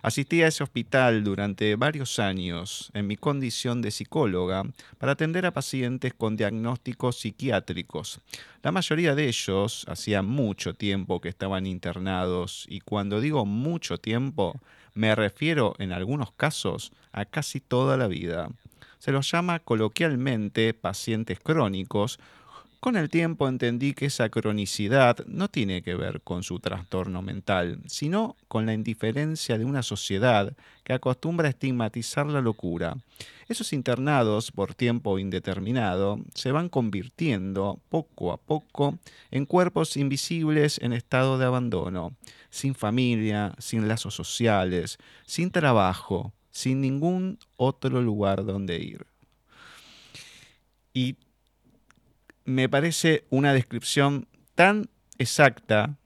Asistí 0.02 0.42
a 0.42 0.46
ese 0.46 0.62
hospital 0.62 1.24
durante 1.24 1.76
varios 1.76 2.18
años 2.18 2.90
en 2.94 3.06
mi 3.06 3.16
condición 3.16 3.82
de 3.82 3.90
psicóloga 3.90 4.62
para 4.96 5.12
atender 5.12 5.44
a 5.44 5.52
pacientes 5.52 6.14
con 6.14 6.36
diagnósticos 6.36 7.18
psiquiátricos. 7.18 8.20
La 8.62 8.72
mayoría 8.72 9.14
de 9.14 9.28
ellos 9.28 9.84
hacía 9.88 10.22
mucho 10.22 10.72
tiempo 10.72 11.20
que 11.20 11.28
estaban 11.28 11.66
internados 11.66 12.64
y 12.68 12.80
cuando 12.80 13.20
digo 13.20 13.44
mucho 13.44 13.98
tiempo 13.98 14.58
me 15.00 15.14
refiero 15.14 15.74
en 15.78 15.92
algunos 15.92 16.30
casos 16.32 16.92
a 17.10 17.24
casi 17.24 17.58
toda 17.58 17.96
la 17.96 18.06
vida. 18.06 18.50
Se 18.98 19.12
los 19.12 19.30
llama 19.30 19.58
coloquialmente 19.58 20.74
pacientes 20.74 21.40
crónicos 21.40 22.20
con 22.80 22.96
el 22.96 23.10
tiempo 23.10 23.46
entendí 23.46 23.92
que 23.92 24.06
esa 24.06 24.30
cronicidad 24.30 25.18
no 25.26 25.48
tiene 25.48 25.82
que 25.82 25.94
ver 25.94 26.22
con 26.22 26.42
su 26.42 26.60
trastorno 26.60 27.20
mental, 27.20 27.80
sino 27.86 28.36
con 28.48 28.64
la 28.64 28.72
indiferencia 28.72 29.58
de 29.58 29.66
una 29.66 29.82
sociedad 29.82 30.54
que 30.82 30.94
acostumbra 30.94 31.46
a 31.46 31.50
estigmatizar 31.50 32.26
la 32.26 32.40
locura. 32.40 32.96
Esos 33.50 33.72
internados 33.72 34.52
por 34.52 34.76
tiempo 34.76 35.18
indeterminado 35.18 36.20
se 36.36 36.52
van 36.52 36.68
convirtiendo 36.68 37.82
poco 37.88 38.30
a 38.30 38.36
poco 38.36 39.00
en 39.32 39.44
cuerpos 39.44 39.96
invisibles 39.96 40.78
en 40.80 40.92
estado 40.92 41.36
de 41.36 41.46
abandono, 41.46 42.14
sin 42.50 42.76
familia, 42.76 43.52
sin 43.58 43.88
lazos 43.88 44.14
sociales, 44.14 44.98
sin 45.26 45.50
trabajo, 45.50 46.32
sin 46.52 46.80
ningún 46.80 47.40
otro 47.56 48.00
lugar 48.00 48.44
donde 48.44 48.78
ir. 48.78 49.04
Y 50.94 51.16
me 52.44 52.68
parece 52.68 53.24
una 53.30 53.52
descripción 53.52 54.28
tan 54.54 54.90
exacta 55.18 55.98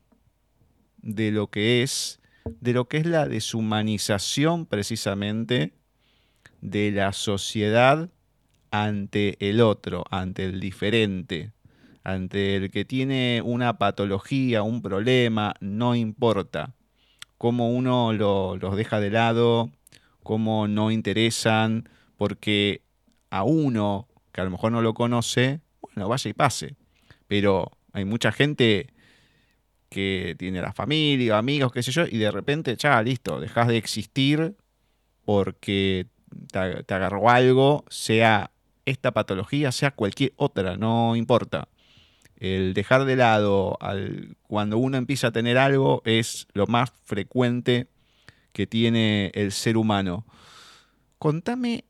de 1.03 1.31
lo 1.31 1.49
que 1.49 1.83
es, 1.83 2.21
de 2.63 2.73
lo 2.73 2.89
que 2.89 2.97
es 2.97 3.05
la 3.05 3.29
deshumanización 3.29 4.65
precisamente 4.65 5.75
de 6.65 6.91
la 6.91 7.13
sociedad 7.13 8.09
ante 8.71 9.37
el 9.39 9.61
otro, 9.61 10.05
ante 10.11 10.47
el 10.47 10.61
diferente, 10.61 11.53
ante 12.03 12.57
el 12.57 12.71
que 12.71 12.87
tiene 12.87 13.43
una 13.45 13.77
patología, 13.77 14.63
un 14.63 14.81
problema, 14.81 15.55
no 15.61 15.95
importa 15.95 16.75
cómo 17.37 17.71
uno 17.71 18.15
los 18.15 18.77
deja 18.77 18.99
de 18.99 19.11
lado, 19.11 19.71
cómo 20.23 20.67
no 20.67 20.91
interesan, 20.91 21.89
porque 22.17 22.81
a 23.29 23.45
uno 23.45 24.09
que 24.33 24.41
a 24.41 24.45
lo 24.45 24.51
mejor 24.51 24.73
no 24.73 24.81
lo 24.81 24.95
conoce, 24.95 25.61
bueno, 25.83 26.09
vaya 26.09 26.31
y 26.31 26.33
pase. 26.33 26.77
Pero 27.27 27.71
hay 27.93 28.07
mucha 28.07 28.33
gente 28.33 28.89
que 29.91 30.35
tiene 30.39 30.63
la 30.63 30.73
familia, 30.73 31.37
amigos, 31.37 31.73
qué 31.73 31.83
sé 31.83 31.93
yo, 31.93 32.07
y 32.07 32.17
de 32.17 32.31
repente, 32.31 32.75
ya, 32.77 33.03
listo, 33.03 33.39
dejas 33.39 33.69
de 33.69 33.77
existir 33.77 34.57
porque 35.25 36.07
te, 36.51 36.95
agarró 36.95 37.31
algo, 37.31 37.85
sea 37.89 38.51
esta 38.85 39.13
patología, 39.13 39.73
sea 39.73 39.91
cualquier 39.91 40.33
otra, 40.37 40.77
no 40.77 41.17
importa. 41.17 41.69
El 42.37 42.75
dejar 42.75 43.05
de 43.05 43.17
lado 43.17 43.79
al, 43.81 44.37
cuando 44.43 44.79
uno 44.79 44.97
empieza 44.97 45.29
a 45.29 45.33
tener 45.33 45.57
algo 45.57 46.03
es 46.05 46.47
lo 46.53 46.67
más 46.67 46.93
frecuente 47.05 47.89
que 48.53 48.67
tiene 48.67 49.31
el 49.35 49.53
ser 49.53 49.77
humano. 49.77 50.27
Contame 51.19 51.85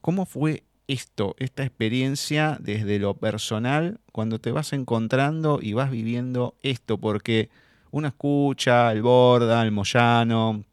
cómo 0.00 0.26
fue 0.26 0.64
esto, 0.88 1.34
esta 1.38 1.62
experiencia 1.62 2.58
desde 2.60 2.98
lo 2.98 3.14
personal, 3.14 4.00
cuando 4.12 4.38
te 4.38 4.52
vas 4.52 4.72
encontrando 4.72 5.58
y 5.62 5.72
vas 5.72 5.90
viviendo 5.90 6.54
esto, 6.62 6.98
porque 6.98 7.50
uno 7.90 8.08
escucha 8.08 8.90
el 8.92 9.02
Borda, 9.02 9.62
el 9.62 9.70
Moyano, 9.70 10.64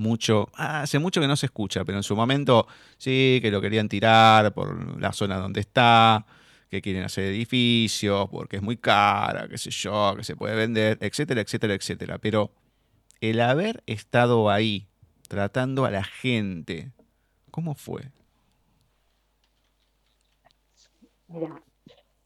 mucho, 0.00 0.48
hace 0.54 0.98
mucho 0.98 1.20
que 1.20 1.28
no 1.28 1.36
se 1.36 1.46
escucha, 1.46 1.84
pero 1.84 1.98
en 1.98 2.02
su 2.02 2.16
momento 2.16 2.66
sí, 2.98 3.38
que 3.42 3.50
lo 3.50 3.60
querían 3.60 3.88
tirar 3.88 4.52
por 4.52 5.00
la 5.00 5.12
zona 5.12 5.36
donde 5.36 5.60
está, 5.60 6.26
que 6.68 6.80
quieren 6.80 7.04
hacer 7.04 7.24
edificios, 7.24 8.28
porque 8.30 8.56
es 8.56 8.62
muy 8.62 8.76
cara, 8.76 9.48
qué 9.48 9.58
sé 9.58 9.70
yo, 9.70 10.14
que 10.16 10.24
se 10.24 10.36
puede 10.36 10.56
vender, 10.56 10.98
etcétera, 11.00 11.40
etcétera, 11.40 11.74
etcétera. 11.74 12.18
Pero 12.18 12.50
el 13.20 13.40
haber 13.40 13.82
estado 13.86 14.50
ahí, 14.50 14.88
tratando 15.28 15.84
a 15.84 15.90
la 15.90 16.02
gente, 16.02 16.90
¿cómo 17.50 17.74
fue? 17.74 18.10
Mira, 21.28 21.62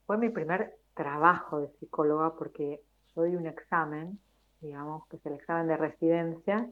fue 0.06 0.16
mi 0.18 0.30
primer 0.30 0.78
trabajo 0.94 1.60
de 1.60 1.68
psicóloga 1.78 2.34
porque 2.38 2.80
soy 3.14 3.36
un 3.36 3.46
examen, 3.46 4.18
digamos, 4.60 5.06
que 5.08 5.16
es 5.16 5.26
el 5.26 5.34
examen 5.34 5.68
de 5.68 5.76
residencia, 5.76 6.68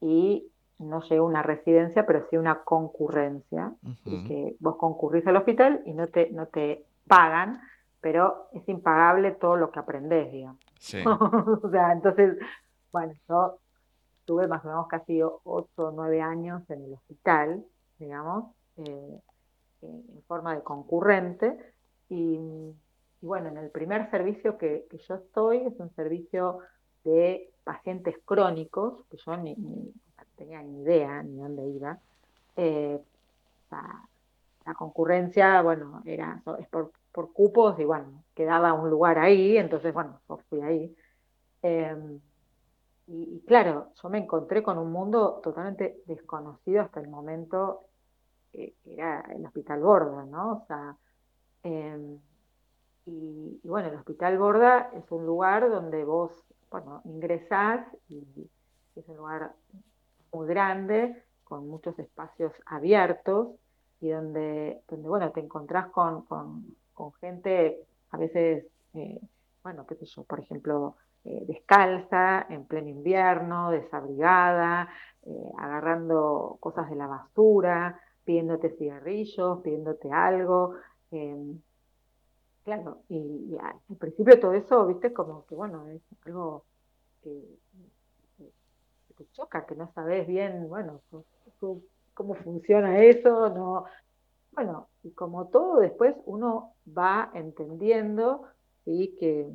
y 0.00 0.50
no 0.78 1.00
llegó 1.02 1.26
una 1.26 1.42
residencia, 1.42 2.06
pero 2.06 2.26
sí 2.28 2.36
una 2.36 2.62
concurrencia, 2.62 3.72
y 4.04 4.28
que 4.28 4.56
vos 4.60 4.76
concurrís 4.76 5.26
al 5.26 5.36
hospital 5.36 5.82
y 5.86 5.94
no 5.94 6.06
te, 6.06 6.30
no 6.30 6.46
te 6.46 6.84
pagan, 7.06 7.60
pero 8.00 8.48
es 8.52 8.68
impagable 8.68 9.32
todo 9.32 9.56
lo 9.56 9.70
que 9.70 9.78
aprendés, 9.78 10.30
digamos. 10.30 10.60
o 11.62 11.70
sea, 11.70 11.92
entonces, 11.92 12.36
bueno, 12.92 13.14
yo 13.28 13.58
tuve 14.26 14.46
más 14.48 14.64
o 14.64 14.68
menos 14.68 14.88
casi 14.88 15.22
8 15.22 15.38
o 15.44 15.90
9 15.92 16.20
años 16.20 16.68
en 16.68 16.84
el 16.84 16.92
hospital, 16.92 17.64
digamos, 17.98 18.52
eh, 18.76 19.20
en 19.82 20.22
forma 20.26 20.54
de 20.54 20.62
concurrente, 20.62 21.56
y, 22.08 22.38
bueno, 23.20 23.48
en 23.48 23.56
el 23.56 23.70
primer 23.70 24.10
servicio 24.10 24.58
que, 24.58 24.86
yo 25.08 25.14
estoy 25.14 25.58
es 25.58 25.78
un 25.78 25.90
servicio 25.94 26.58
de 27.04 27.50
pacientes 27.66 28.14
crónicos, 28.24 29.04
que 29.10 29.16
yo 29.16 29.36
ni, 29.36 29.56
tenía 30.36 30.62
ni 30.62 30.82
idea 30.82 31.20
ni 31.24 31.36
dónde 31.36 31.66
iba. 31.66 31.98
Eh, 32.54 33.02
la 33.70 34.74
concurrencia, 34.74 35.60
bueno, 35.62 36.00
era 36.04 36.40
es 36.60 36.68
por, 36.68 36.92
cupos 37.32 37.78
y 37.80 37.84
bueno, 37.84 38.22
quedaba 38.34 38.72
un 38.72 38.88
lugar 38.88 39.18
ahí, 39.18 39.56
entonces 39.56 39.92
bueno, 39.92 40.20
yo 40.28 40.38
fui 40.48 40.60
ahí. 40.60 40.96
Em, 41.62 42.20
y, 43.08 43.40
claro, 43.46 43.92
yo 44.00 44.08
me 44.08 44.18
encontré 44.18 44.62
con 44.62 44.78
un 44.78 44.92
mundo 44.92 45.40
totalmente 45.42 46.02
desconocido 46.06 46.82
hasta 46.82 47.00
el 47.00 47.08
momento, 47.08 47.86
que 48.52 48.74
era 48.84 49.22
el 49.32 49.44
Hospital 49.44 49.80
Borda, 49.80 50.24
¿no? 50.24 50.52
O 50.52 50.66
sea, 50.66 50.96
em, 51.64 52.18
y, 53.06 53.60
bueno, 53.64 53.88
el 53.88 53.96
Hospital 53.96 54.38
Borda 54.38 54.90
es 54.92 55.10
un 55.10 55.26
lugar 55.26 55.68
donde 55.70 56.04
vos, 56.04 56.32
bueno, 56.70 57.02
ingresás 57.04 57.86
y 58.08 58.48
es 58.94 59.08
un 59.08 59.16
lugar 59.16 59.52
muy 60.32 60.46
grande, 60.46 61.22
con 61.44 61.68
muchos 61.68 61.98
espacios 61.98 62.52
abiertos, 62.66 63.48
y 64.00 64.10
donde, 64.10 64.82
donde 64.88 65.08
bueno, 65.08 65.30
te 65.32 65.40
encontrás 65.40 65.88
con, 65.88 66.22
con, 66.22 67.12
gente 67.20 67.78
a 68.10 68.18
veces, 68.18 68.66
eh, 68.94 69.20
bueno, 69.62 69.86
qué 69.86 69.94
sé 69.94 70.06
yo, 70.06 70.24
por 70.24 70.40
ejemplo, 70.40 70.96
eh, 71.24 71.44
descalza, 71.46 72.46
en 72.48 72.66
pleno 72.66 72.88
invierno, 72.88 73.70
desabrigada, 73.70 74.88
eh, 75.24 75.50
agarrando 75.58 76.56
cosas 76.60 76.88
de 76.90 76.96
la 76.96 77.06
basura, 77.06 78.00
pidiéndote 78.24 78.76
cigarrillos, 78.76 79.60
pidiéndote 79.62 80.10
algo. 80.10 80.74
Claro, 82.66 83.04
y, 83.08 83.56
al 83.60 83.96
principio 83.96 84.40
todo 84.40 84.52
eso, 84.52 84.88
viste, 84.88 85.12
como 85.12 85.46
que 85.46 85.54
bueno, 85.54 85.86
es 85.86 86.02
algo 86.24 86.64
que, 87.22 87.40
te 89.16 89.24
choca, 89.30 89.64
que 89.66 89.76
no 89.76 89.88
sabes 89.94 90.26
bien, 90.26 90.68
bueno, 90.68 91.00
cómo 92.12 92.34
funciona 92.34 93.04
eso, 93.04 93.50
no. 93.50 93.84
Bueno, 94.50 94.88
y 95.04 95.12
como 95.12 95.46
todo, 95.46 95.78
después 95.78 96.16
uno 96.24 96.74
va 96.86 97.30
entendiendo 97.34 98.48
y 98.84 99.14
que, 99.14 99.48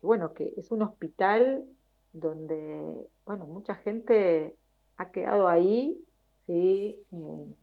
bueno, 0.00 0.32
que 0.32 0.54
es 0.56 0.70
un 0.70 0.80
hospital 0.80 1.66
donde, 2.14 3.10
bueno, 3.26 3.44
mucha 3.44 3.74
gente 3.74 4.56
ha 4.96 5.10
quedado 5.10 5.48
ahí, 5.48 6.02
sí, 6.46 6.98
eh, 7.12 7.54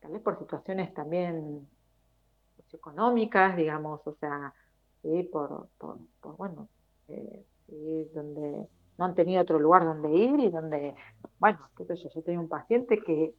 tal 0.00 0.10
vez 0.10 0.22
por 0.22 0.40
situaciones 0.40 0.92
también 0.92 1.68
económicas, 2.74 3.56
digamos, 3.56 4.00
o 4.06 4.14
sea, 4.14 4.52
sí, 5.02 5.28
por, 5.32 5.68
por, 5.78 5.98
bueno, 6.36 6.68
eh, 7.08 7.44
sí, 7.66 8.10
donde 8.14 8.68
no 8.98 9.04
han 9.04 9.14
tenido 9.14 9.42
otro 9.42 9.58
lugar 9.58 9.84
donde 9.84 10.10
ir 10.10 10.40
y 10.40 10.50
donde, 10.50 10.94
bueno, 11.38 11.58
qué 11.76 11.84
sé 11.84 11.96
yo, 11.96 12.10
yo 12.10 12.22
tenía 12.22 12.40
un 12.40 12.48
paciente 12.48 12.98
que 12.98 13.34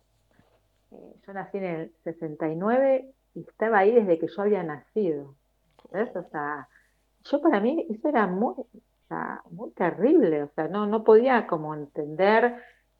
eh, 0.92 1.16
yo 1.26 1.34
nací 1.34 1.58
en 1.58 1.64
el 1.64 1.96
69 2.04 3.14
y 3.36 3.42
estaba 3.42 3.80
ahí 3.80 3.94
desde 3.94 4.20
que 4.20 4.28
yo 4.28 4.42
había 4.42 4.64
nacido. 4.64 5.36
¿ves? 5.92 6.16
O 6.16 6.24
sea, 6.30 6.68
yo 7.24 7.42
para 7.42 7.60
mí 7.60 7.86
eso 7.90 8.10
era 8.10 8.28
muy, 8.28 8.56
muy 9.52 9.72
terrible, 9.72 10.44
o 10.44 10.50
sea, 10.56 10.68
no, 10.68 10.86
no 10.88 11.04
podía 11.04 11.48
como 11.48 11.74
entender 11.74 12.56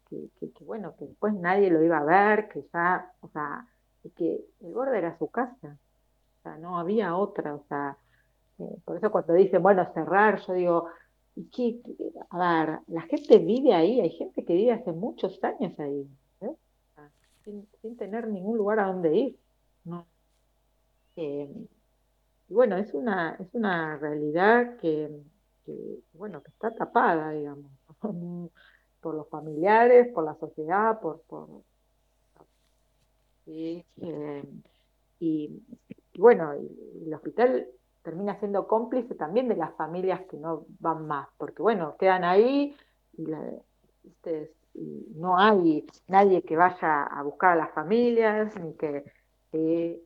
que, 0.10 0.30
bueno, 0.62 0.96
que 0.98 1.06
después 1.06 1.34
nadie 1.34 1.70
lo 1.70 1.84
iba 1.84 1.98
a 1.98 2.04
ver, 2.04 2.48
que 2.50 2.64
ya, 2.74 3.12
o 3.22 3.28
sea, 3.30 3.68
que 4.16 4.46
el 4.62 4.74
borde 4.74 5.00
era 5.00 5.18
su 5.18 5.30
casa, 5.30 5.78
o 5.85 5.85
sea, 6.46 6.58
no 6.58 6.78
había 6.78 7.16
otra, 7.16 7.56
o 7.56 7.64
sea, 7.68 7.98
eh, 8.60 8.78
por 8.86 8.98
eso 8.98 9.12
cuando 9.12 9.34
dicen, 9.34 9.62
bueno, 9.62 9.86
cerrar, 9.94 10.40
yo 10.46 10.54
digo, 10.54 10.88
¿qué, 11.52 11.82
a 12.30 12.66
ver, 12.66 12.80
la 12.88 13.02
gente 13.02 13.40
vive 13.40 13.74
ahí, 13.74 14.00
hay 14.00 14.12
gente 14.12 14.46
que 14.46 14.54
vive 14.54 14.72
hace 14.72 14.92
muchos 14.92 15.44
años 15.44 15.78
ahí, 15.80 16.08
sin, 17.44 17.98
tener 17.98 18.28
ningún 18.28 18.58
lugar 18.58 18.80
a 18.80 18.88
donde 18.88 19.16
ir. 19.16 19.40
¿no? 19.84 20.08
Eh, 21.16 21.68
y 22.50 22.54
bueno, 22.54 22.78
es 22.78 22.94
una, 22.94 23.36
es 23.40 23.54
una 23.54 23.98
realidad 23.98 24.78
que, 24.78 25.12
bueno, 26.14 26.42
que 26.44 26.50
está 26.52 26.74
tapada, 26.74 27.32
digamos, 27.32 27.72
por 29.02 29.16
los 29.16 29.28
familiares, 29.30 30.12
por 30.14 30.24
la 30.24 30.36
sociedad, 30.36 31.00
por... 31.00 31.22
por 31.24 31.50
eh, 33.48 33.84
y, 35.20 35.62
y, 36.16 36.22
bueno, 36.22 36.54
el 36.54 37.14
hospital 37.14 37.68
termina 38.02 38.40
siendo 38.40 38.68
cómplice 38.68 39.16
también 39.16 39.50
de 39.50 39.58
las 39.58 39.76
familias 39.76 40.22
que 40.30 40.38
no 40.38 40.66
van 40.80 41.06
más, 41.08 41.28
porque 41.38 41.62
bueno, 41.62 41.98
quedan 41.98 42.24
ahí 42.24 42.74
y 43.18 43.26
la, 43.26 43.42
no 45.16 45.38
hay 45.38 45.86
nadie 46.08 46.42
que 46.44 46.56
vaya 46.56 47.04
a 47.04 47.22
buscar 47.24 47.52
a 47.52 47.56
las 47.56 47.72
familias, 47.74 48.56
ni 48.62 48.74
que 48.76 49.04
eh, 49.52 50.02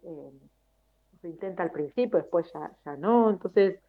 se 1.21 1.29
intenta 1.29 1.61
al 1.61 1.71
principio, 1.71 2.17
después 2.17 2.51
ya, 2.53 2.95
no. 2.97 3.29
Entonces, 3.29 3.79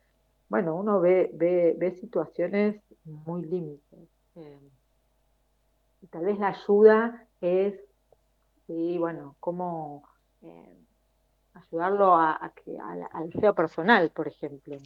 bueno, 0.49 0.77
uno 0.77 1.01
ve, 1.01 1.31
ve, 1.33 1.75
ve 1.79 1.93
situaciones 1.93 2.83
muy 3.05 3.47
límites. 3.47 4.09
Eh, 4.37 4.71
y 6.03 6.07
tal 6.09 6.27
vez 6.27 6.39
la 6.39 6.49
ayuda 6.49 7.27
es, 7.41 7.75
sí, 8.67 8.99
bueno, 8.99 9.37
cómo 9.41 10.03
eh, 10.43 10.77
ayudarlo 11.67 12.15
a, 12.15 12.53
que, 12.65 12.79
al, 12.79 13.33
feo 13.33 13.55
personal, 13.55 14.11
por 14.11 14.29
ejemplo. 14.29 14.77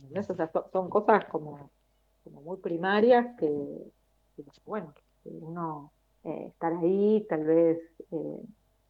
son, 0.72 0.90
cosas 0.90 1.24
como, 1.26 1.70
como 2.22 2.40
muy 2.42 2.58
primarias 2.58 3.36
que, 3.38 3.92
que 4.36 4.44
bueno, 4.66 4.92
uno 5.24 5.92
eh, 6.24 6.46
estar 6.48 6.72
ahí, 6.72 7.26
tal 7.28 7.44
vez, 7.44 7.78
eh, 8.10 8.40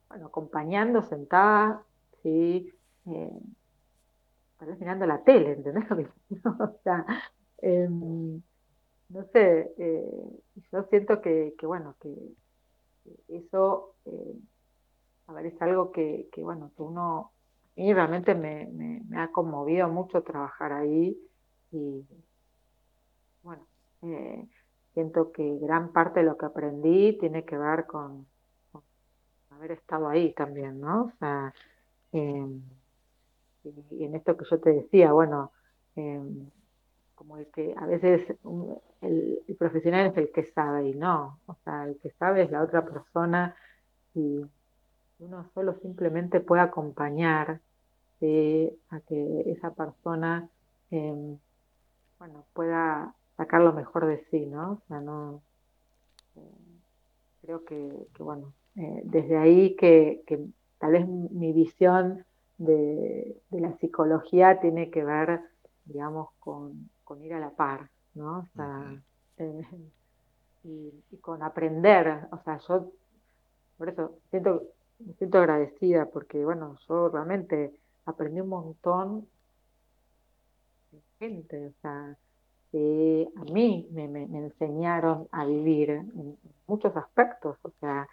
bueno, 0.09 0.27
acompañando, 0.27 1.03
sentada, 1.03 1.83
sí, 2.23 2.73
eh, 3.07 3.41
tal 4.59 4.69
vez 4.69 4.79
mirando 4.81 5.07
la 5.07 5.23
tele, 5.23 5.53
¿entendés 5.53 5.85
que 5.87 6.09
O 6.49 6.79
sea, 6.83 7.05
em, 7.59 8.41
no 9.09 9.25
sé, 9.33 9.73
eh, 9.79 10.41
yo 10.73 10.83
siento 10.85 11.21
que, 11.21 11.55
bueno, 11.63 11.95
que 12.01 12.15
eso, 13.29 13.95
eh, 14.07 14.35
a 15.27 15.33
ver, 15.33 15.47
es 15.47 15.63
algo 15.63 15.93
que, 15.93 16.29
bueno, 16.39 16.73
que 16.77 16.83
uno, 16.83 17.33
mí 17.77 17.93
realmente 17.93 18.35
me, 18.35 18.67
me, 18.67 19.21
ha 19.21 19.29
conmovido 19.33 19.89
mucho 19.89 20.23
trabajar 20.23 20.73
ahí 20.73 21.19
y, 21.73 22.05
bueno, 23.43 23.67
eh, 24.03 24.47
siento 24.93 25.33
que 25.33 25.59
gran 25.59 25.93
parte 25.93 26.21
de 26.21 26.27
lo 26.27 26.37
que 26.37 26.47
aprendí 26.47 27.19
tiene 27.19 27.45
que 27.45 27.59
ver 27.59 27.87
con, 27.87 28.27
haber 29.51 29.73
estado 29.73 30.09
ahí 30.09 30.33
también, 30.33 30.81
¿no? 30.81 31.05
O 31.05 31.13
sea, 31.19 31.53
em, 32.13 32.63
y, 33.91 34.05
en 34.05 34.15
esto 34.15 34.37
que 34.37 34.45
yo 34.51 34.61
te 34.61 34.71
decía, 34.73 35.13
bueno, 35.13 35.53
em, 35.97 36.51
como 37.15 37.37
el 37.39 37.47
que 37.49 37.75
a 37.77 37.87
veces 37.87 38.37
el, 39.01 39.57
profesional 39.59 40.09
es 40.09 40.17
el 40.17 40.33
que 40.33 40.45
sabe 40.45 40.89
y 40.89 40.95
no, 40.95 41.39
o 41.47 41.55
sea, 41.65 41.85
el 41.85 41.99
que 42.01 42.11
sabe 42.11 42.43
es 42.43 42.51
la 42.51 42.63
otra 42.63 42.85
persona 42.85 43.55
y 44.15 44.45
uno 45.19 45.49
solo 45.55 45.75
simplemente 45.81 46.41
puede 46.41 46.63
acompañar 46.63 47.61
a 48.91 49.01
que 49.01 49.43
esa 49.47 49.75
persona, 49.75 50.49
em, 50.91 51.37
bueno, 52.19 52.47
pueda 52.55 53.15
sacar 53.37 53.61
lo 53.61 53.75
mejor 53.75 54.07
de 54.07 54.25
sí, 54.31 54.47
¿no? 54.47 54.73
O 54.73 54.83
sea, 54.89 55.01
no, 55.01 55.43
eh, 56.37 56.41
creo 57.43 57.65
que, 57.65 58.07
bueno, 58.19 58.55
eh, 58.77 59.03
desde 59.05 59.37
ahí 59.37 59.77
que, 59.77 60.23
tal 60.79 60.93
vez 60.93 61.07
mi 61.07 61.53
visión 61.53 62.25
de, 62.57 63.37
de 63.51 63.61
la 63.61 63.77
psicología 63.79 64.61
tiene 64.61 64.91
que 64.91 65.05
ver, 65.05 65.41
digamos, 65.85 66.31
con, 66.39 66.89
con 67.05 67.23
ir 67.23 67.35
a 67.35 67.41
la 67.41 67.51
par, 67.51 67.91
¿no? 68.15 68.39
O 68.39 68.47
sea, 68.57 69.03
eh, 69.39 69.63
y, 70.65 71.17
con 71.21 71.43
aprender, 71.43 72.27
o 72.33 72.39
sea, 72.45 72.59
yo 72.67 72.91
por 73.77 73.89
eso 73.89 74.19
siento, 74.31 74.63
me 75.07 75.15
siento 75.15 75.39
agradecida 75.39 76.07
porque, 76.07 76.45
bueno, 76.45 76.79
yo 76.89 77.09
realmente 77.09 77.73
aprendí 78.07 78.41
un 78.41 78.49
montón 78.49 79.29
de 80.93 81.01
gente, 81.19 81.67
o 81.67 81.73
sea, 81.83 82.17
a 83.37 83.45
mí 83.53 83.87
me, 83.93 84.05
enseñaron 84.05 85.29
a 85.31 85.45
vivir 85.45 85.91
en, 85.91 86.37
muchos 86.67 86.97
aspectos, 86.97 87.57
o 87.63 87.71
sea, 87.79 88.09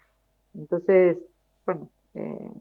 entonces, 0.54 1.18
bueno, 1.64 1.88
eh, 2.14 2.52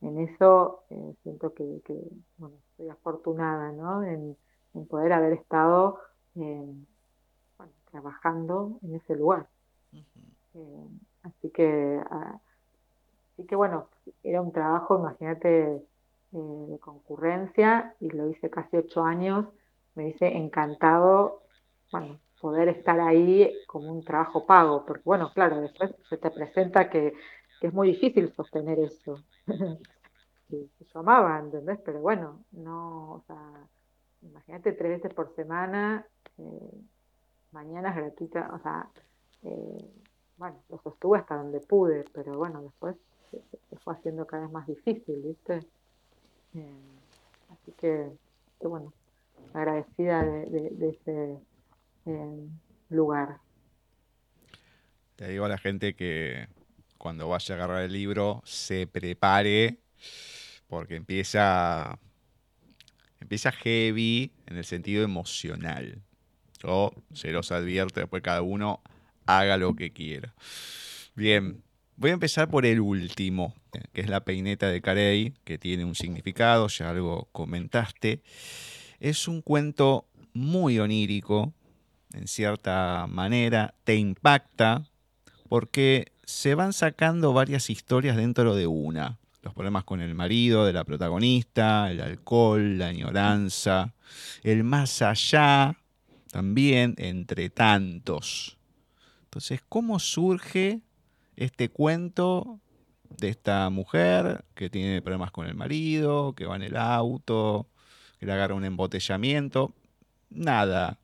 en 0.00 0.20
eso 0.20 0.84
eh, 0.90 1.14
siento 1.22 1.52
que, 1.52 1.82
que, 1.84 2.00
bueno, 2.38 2.56
estoy 2.70 2.88
afortunada, 2.88 3.72
¿no? 3.72 4.02
En, 4.04 4.36
en 4.74 4.86
poder 4.86 5.12
haber 5.12 5.32
estado 5.34 5.98
eh, 6.36 6.74
trabajando 7.90 8.78
en 8.82 8.94
ese 8.94 9.16
lugar. 9.16 9.48
Eh, 10.54 10.88
así 11.22 11.50
que, 11.50 12.00
ah, 12.10 12.38
así 13.40 13.46
que 13.46 13.56
bueno, 13.56 13.88
era 14.22 14.42
un 14.42 14.52
trabajo, 14.52 14.98
imagínate, 14.98 15.72
eh, 15.72 15.82
de 16.32 16.78
concurrencia 16.78 17.94
y 18.00 18.10
lo 18.10 18.28
hice 18.28 18.50
casi 18.50 18.76
ocho 18.76 19.02
años. 19.02 19.46
Me 19.94 20.04
dice 20.04 20.36
encantado, 20.36 21.42
bueno, 21.90 22.20
poder 22.40 22.68
estar 22.68 23.00
ahí 23.00 23.52
como 23.66 23.92
un 23.92 24.04
trabajo 24.04 24.46
pago, 24.46 24.84
porque 24.86 25.02
bueno, 25.04 25.32
claro, 25.34 25.60
después 25.60 25.94
se 26.08 26.18
te 26.18 26.30
presenta 26.30 26.90
que, 26.90 27.14
que 27.60 27.66
es 27.66 27.72
muy 27.72 27.88
difícil 27.88 28.32
sostener 28.34 28.78
eso. 28.78 29.22
yo 30.48 31.00
amaba, 31.00 31.38
¿entendés? 31.38 31.78
Pero 31.84 32.00
bueno, 32.00 32.44
no, 32.52 33.12
o 33.14 33.24
sea, 33.26 33.68
imagínate 34.22 34.72
tres 34.72 35.00
veces 35.00 35.14
por 35.14 35.34
semana, 35.34 36.06
eh, 36.38 36.80
mañanas 37.52 37.96
gratuitas, 37.96 38.52
o 38.52 38.58
sea, 38.58 38.88
eh, 39.42 39.90
bueno, 40.40 40.56
lo 40.70 40.78
sostuve 40.78 41.18
hasta 41.18 41.36
donde 41.36 41.60
pude, 41.60 42.04
pero 42.14 42.38
bueno, 42.38 42.62
después 42.62 42.96
se, 43.30 43.76
fue 43.84 43.94
haciendo 43.94 44.26
cada 44.26 44.44
vez 44.44 44.52
más 44.52 44.66
difícil, 44.66 45.22
¿viste? 45.22 45.60
Eh, 46.54 46.74
así 47.50 47.72
que, 47.78 48.10
bueno, 48.60 48.92
agradecida 49.54 50.24
de, 50.24 50.88
ese 50.88 51.38
lugar. 52.88 53.38
Te 55.16 55.28
digo 55.28 55.44
a 55.44 55.48
la 55.48 55.58
gente 55.58 55.94
que 55.94 56.48
cuando 56.98 57.28
vaya 57.28 57.54
a 57.54 57.58
agarrar 57.58 57.82
el 57.82 57.92
libro 57.92 58.42
se 58.44 58.86
prepare 58.86 59.78
porque 60.66 60.96
empieza 60.96 61.98
empieza 63.20 63.52
heavy 63.52 64.32
en 64.46 64.56
el 64.56 64.64
sentido 64.64 65.04
emocional. 65.04 66.02
Yo 66.62 66.92
se 67.12 67.30
los 67.32 67.52
advierto, 67.52 68.00
después 68.00 68.22
cada 68.22 68.42
uno 68.42 68.80
haga 69.26 69.56
lo 69.56 69.74
que 69.74 69.92
quiera. 69.92 70.34
Bien, 71.14 71.62
voy 72.00 72.10
a 72.10 72.14
empezar 72.14 72.48
por 72.48 72.64
el 72.64 72.80
último, 72.80 73.54
que 73.92 74.00
es 74.00 74.08
la 74.08 74.24
peineta 74.24 74.68
de 74.68 74.80
Carey, 74.80 75.34
que 75.44 75.58
tiene 75.58 75.84
un 75.84 75.94
significado, 75.94 76.66
ya 76.68 76.88
algo 76.88 77.28
comentaste. 77.30 78.22
Es 79.00 79.28
un 79.28 79.42
cuento 79.42 80.06
muy 80.32 80.78
onírico, 80.78 81.52
en 82.14 82.26
cierta 82.26 83.06
manera, 83.06 83.74
te 83.84 83.96
impacta, 83.96 84.86
porque 85.50 86.12
se 86.24 86.54
van 86.54 86.72
sacando 86.72 87.34
varias 87.34 87.68
historias 87.68 88.16
dentro 88.16 88.54
de 88.56 88.66
una 88.66 89.18
los 89.42 89.54
problemas 89.54 89.84
con 89.84 90.02
el 90.02 90.14
marido 90.14 90.66
de 90.66 90.74
la 90.74 90.84
protagonista, 90.84 91.90
el 91.90 92.02
alcohol, 92.02 92.76
la 92.76 92.88
añoranza, 92.88 93.94
el 94.42 94.64
más 94.64 95.00
allá, 95.00 95.78
también 96.30 96.94
entre 96.98 97.48
tantos. 97.48 98.58
Entonces, 99.24 99.62
¿cómo 99.66 99.98
surge 99.98 100.82
este 101.40 101.68
cuento 101.68 102.60
de 103.08 103.28
esta 103.28 103.68
mujer 103.70 104.44
que 104.54 104.70
tiene 104.70 105.02
problemas 105.02 105.30
con 105.32 105.46
el 105.46 105.54
marido, 105.54 106.34
que 106.34 106.46
va 106.46 106.56
en 106.56 106.62
el 106.62 106.76
auto, 106.76 107.66
que 108.18 108.26
le 108.26 108.32
agarra 108.32 108.54
un 108.54 108.64
embotellamiento? 108.64 109.74
Nada, 110.30 111.00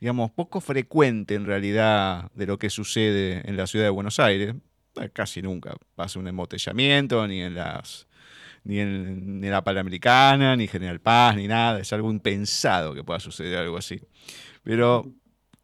digamos, 0.00 0.30
poco 0.30 0.60
frecuente 0.60 1.34
en 1.34 1.46
realidad 1.46 2.30
de 2.34 2.46
lo 2.46 2.58
que 2.58 2.70
sucede 2.70 3.42
en 3.48 3.56
la 3.56 3.66
ciudad 3.66 3.86
de 3.86 3.90
Buenos 3.90 4.20
Aires. 4.20 4.54
Eh, 5.00 5.10
casi 5.12 5.42
nunca 5.42 5.74
pasa 5.94 6.18
un 6.18 6.28
embotellamiento, 6.28 7.26
ni 7.26 7.42
en 7.42 7.54
las 7.54 8.06
ni 8.64 8.78
en, 8.78 9.40
la 9.50 9.64
Panamericana, 9.64 10.56
ni 10.56 10.66
General 10.66 11.00
Paz, 11.00 11.36
ni 11.36 11.48
nada. 11.48 11.80
Es 11.80 11.92
algo 11.92 12.10
impensado 12.10 12.94
que 12.94 13.04
pueda 13.04 13.20
suceder 13.20 13.58
algo 13.58 13.76
así. 13.76 14.00
Pero, 14.62 15.12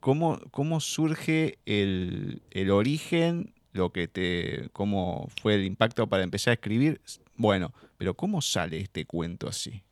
¿cómo, 0.01 0.41
cómo 0.51 0.81
surge 0.81 1.59
el, 1.67 2.41
origen, 2.71 3.53
lo 3.77 3.91
que 3.91 4.09
te, 4.09 4.69
cómo 4.73 5.29
fue 5.41 5.55
el 5.55 5.65
impacto 5.65 6.07
para 6.07 6.23
empezar 6.23 6.53
a 6.53 6.55
escribir? 6.55 7.01
Bueno, 7.37 7.73
pero 7.99 8.15
¿cómo 8.15 8.41
sale 8.41 8.79
este 8.79 9.05
cuento 9.05 9.49
así? 9.49 9.83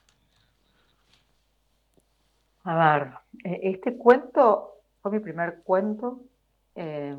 A 2.64 2.98
ver, 2.98 3.12
e, 3.44 3.70
este 3.70 3.96
cuento 3.96 4.80
fue 5.00 5.12
mi 5.12 5.20
primer 5.20 5.62
cuento. 5.62 6.20
Eh, 6.74 7.16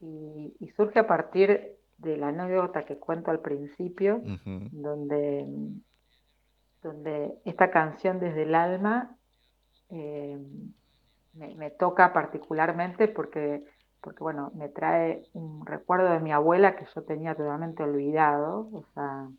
y, 0.00 0.68
surge 0.76 0.98
a 0.98 1.06
partir 1.06 1.76
de 1.98 2.16
la 2.16 2.28
anécdota 2.28 2.84
que 2.84 2.98
cuento 2.98 3.30
al 3.30 3.40
principio, 3.40 4.20
donde, 4.44 5.46
donde 6.82 7.34
esta 7.44 7.70
canción 7.70 8.18
desde 8.18 8.42
el 8.42 8.54
alma 8.54 9.16
eh, 9.90 10.38
me, 11.34 11.70
toca 11.70 12.12
particularmente 12.12 13.08
porque, 13.08 13.64
porque, 14.04 14.22
bueno, 14.22 14.52
me 14.54 14.68
trae 14.68 15.22
un 15.32 15.64
recuerdo 15.64 16.10
de 16.10 16.20
mi 16.20 16.30
abuela 16.30 16.76
que 16.76 16.86
yo 16.94 17.02
tenía 17.04 17.34
totalmente 17.34 17.82
olvidado, 17.82 18.68
o 18.70 18.84
sea, 18.92 19.30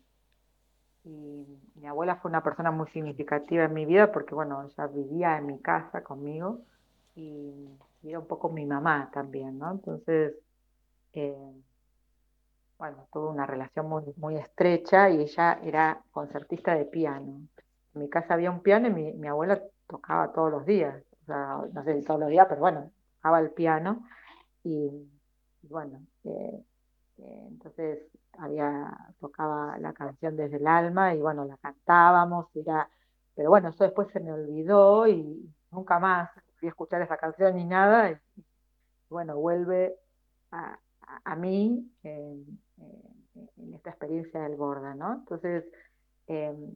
y 1.04 1.46
mi 1.76 1.86
abuela 1.86 2.16
fue 2.16 2.30
una 2.30 2.42
persona 2.42 2.72
muy 2.72 2.88
significativa 2.88 3.62
en 3.62 3.72
mi 3.72 3.86
vida 3.86 4.10
porque, 4.10 4.34
bueno, 4.34 4.64
ella 4.64 4.88
vivía 4.88 5.38
en 5.38 5.46
mi 5.46 5.60
casa 5.60 6.02
conmigo 6.02 6.62
y, 7.14 7.68
era 8.02 8.20
un 8.20 8.26
poco 8.26 8.50
mi 8.50 8.64
mamá 8.66 9.10
también, 9.12 9.58
¿no? 9.58 9.72
Entonces, 9.72 10.34
bueno, 12.78 13.08
tuvo 13.12 13.30
una 13.30 13.46
relación 13.46 13.88
muy, 13.88 14.02
muy 14.16 14.36
estrecha 14.36 15.10
y 15.10 15.22
ella 15.22 15.58
era 15.62 16.00
concertista 16.12 16.74
de 16.74 16.84
piano. 16.84 17.40
En 17.94 18.00
mi 18.00 18.08
casa 18.08 18.34
había 18.34 18.50
un 18.50 18.60
piano 18.60 18.86
y 18.88 19.14
mi, 19.14 19.26
abuela 19.26 19.60
tocaba 19.88 20.32
todos 20.32 20.52
los 20.52 20.66
días, 20.66 21.02
o 21.22 21.26
sea, 21.26 21.60
no 21.72 21.84
sé 21.84 21.98
si 21.98 22.04
todos 22.04 22.20
los 22.20 22.28
días, 22.28 22.46
pero 22.48 22.60
bueno, 22.60 22.90
tocaba 23.16 23.40
el 23.40 23.50
piano 23.50 24.04
y, 24.68 25.68
bueno, 25.68 26.00
eh, 26.24 26.62
eh, 27.18 27.44
entonces 27.48 28.00
había 28.38 28.92
tocaba 29.20 29.78
la 29.78 29.92
canción 29.92 30.36
desde 30.36 30.56
el 30.58 30.66
alma 30.66 31.14
y 31.14 31.20
bueno, 31.20 31.44
la 31.44 31.56
cantábamos, 31.56 32.46
era, 32.54 32.88
pero 33.34 33.50
bueno, 33.50 33.70
eso 33.70 33.84
después 33.84 34.08
se 34.12 34.20
me 34.20 34.32
olvidó 34.32 35.06
y 35.08 35.50
nunca 35.70 35.98
más 35.98 36.30
fui 36.58 36.68
a 36.68 36.70
escuchar 36.70 37.02
esa 37.02 37.16
canción 37.16 37.56
ni 37.56 37.64
nada 37.64 38.10
y 38.10 38.16
bueno, 39.08 39.36
vuelve 39.36 39.96
a, 40.50 40.78
mí 41.36 41.90
en 42.02 42.58
en 43.56 43.74
esta 43.74 43.90
experiencia 43.90 44.40
del 44.40 44.56
Borda, 44.56 44.94
¿no? 44.94 45.14
Entonces, 45.14 45.64
em, 46.26 46.74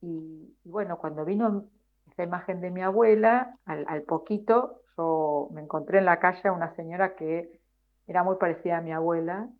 y, 0.00 0.54
bueno, 0.64 0.98
cuando 0.98 1.24
vino 1.24 1.68
esta 2.14 2.22
imagen 2.22 2.60
de 2.60 2.70
mi 2.70 2.80
abuela, 2.80 3.58
al, 3.64 4.02
poquito 4.02 4.82
yo 4.96 5.48
me 5.50 5.62
encontré 5.62 5.98
en 5.98 6.04
la 6.04 6.20
calle 6.20 6.48
a 6.48 6.52
una 6.52 6.72
señora 6.76 7.16
que 7.16 7.60
era 8.06 8.22
muy 8.22 8.36
parecida 8.36 8.78
a 8.78 8.82
mi 8.82 8.92
abuela 8.92 9.50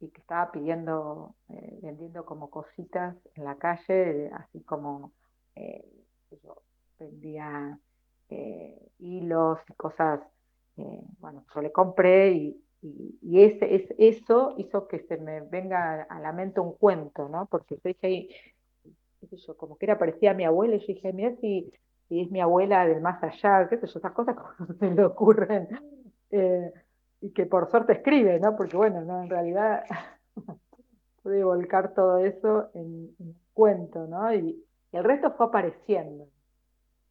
y 0.00 0.08
que 0.08 0.22
estaba 0.22 0.50
pidiendo, 0.50 1.34
eh, 1.50 1.78
vendiendo 1.82 2.24
como 2.24 2.48
cositas 2.48 3.14
en 3.34 3.44
la 3.44 3.56
calle, 3.56 4.30
así 4.32 4.62
como 4.62 5.12
eh, 5.54 5.84
yo 6.42 6.62
vendía 6.98 7.78
eh, 8.30 8.88
hilos 9.00 9.58
y 9.68 9.74
cosas, 9.74 10.20
bueno, 11.18 11.44
yo 11.54 11.60
le 11.60 11.72
compré 11.72 12.32
y, 12.32 12.64
y, 12.80 13.42
ese, 13.42 13.74
es, 13.74 13.94
eso 13.98 14.54
hizo 14.56 14.88
que 14.88 15.00
se 15.00 15.18
me 15.18 15.42
venga 15.42 16.04
a 16.04 16.20
la 16.20 16.32
mente 16.32 16.60
un 16.60 16.72
cuento, 16.72 17.28
¿no? 17.28 17.46
Porque 17.46 17.74
yo 17.74 17.80
dije 17.84 18.28
yo, 19.20 19.56
como 19.56 19.76
que 19.76 19.84
era 19.84 19.98
parecía 19.98 20.30
a 20.30 20.34
mi 20.34 20.44
abuela, 20.44 20.76
y 20.76 20.80
yo 20.80 20.86
dije, 20.86 21.12
mira 21.12 21.34
si, 21.40 21.70
es 22.10 22.30
mi 22.30 22.40
abuela 22.40 22.86
del 22.86 23.00
más 23.00 23.22
allá, 23.22 23.68
qué 23.68 23.78
sé 23.78 23.86
yo, 23.86 23.98
esas 23.98 24.12
cosas 24.12 24.36
como 24.58 24.72
se 24.74 24.90
le 24.90 25.04
ocurren, 25.04 25.68
eh, 26.30 26.72
y 27.20 27.30
que 27.30 27.46
por 27.46 27.70
suerte 27.70 27.94
escribe, 27.94 28.38
¿no? 28.40 28.56
Porque 28.56 28.76
bueno, 28.76 29.02
no, 29.02 29.22
en 29.22 29.30
realidad 29.30 29.84
pude 31.22 31.44
volcar 31.44 31.94
todo 31.94 32.18
eso 32.18 32.70
en, 32.74 33.14
un 33.18 33.36
cuento, 33.52 34.06
¿no? 34.06 34.32
Y, 34.32 34.64
el 34.90 35.04
resto 35.04 35.32
fue 35.32 35.46
apareciendo, 35.46 36.28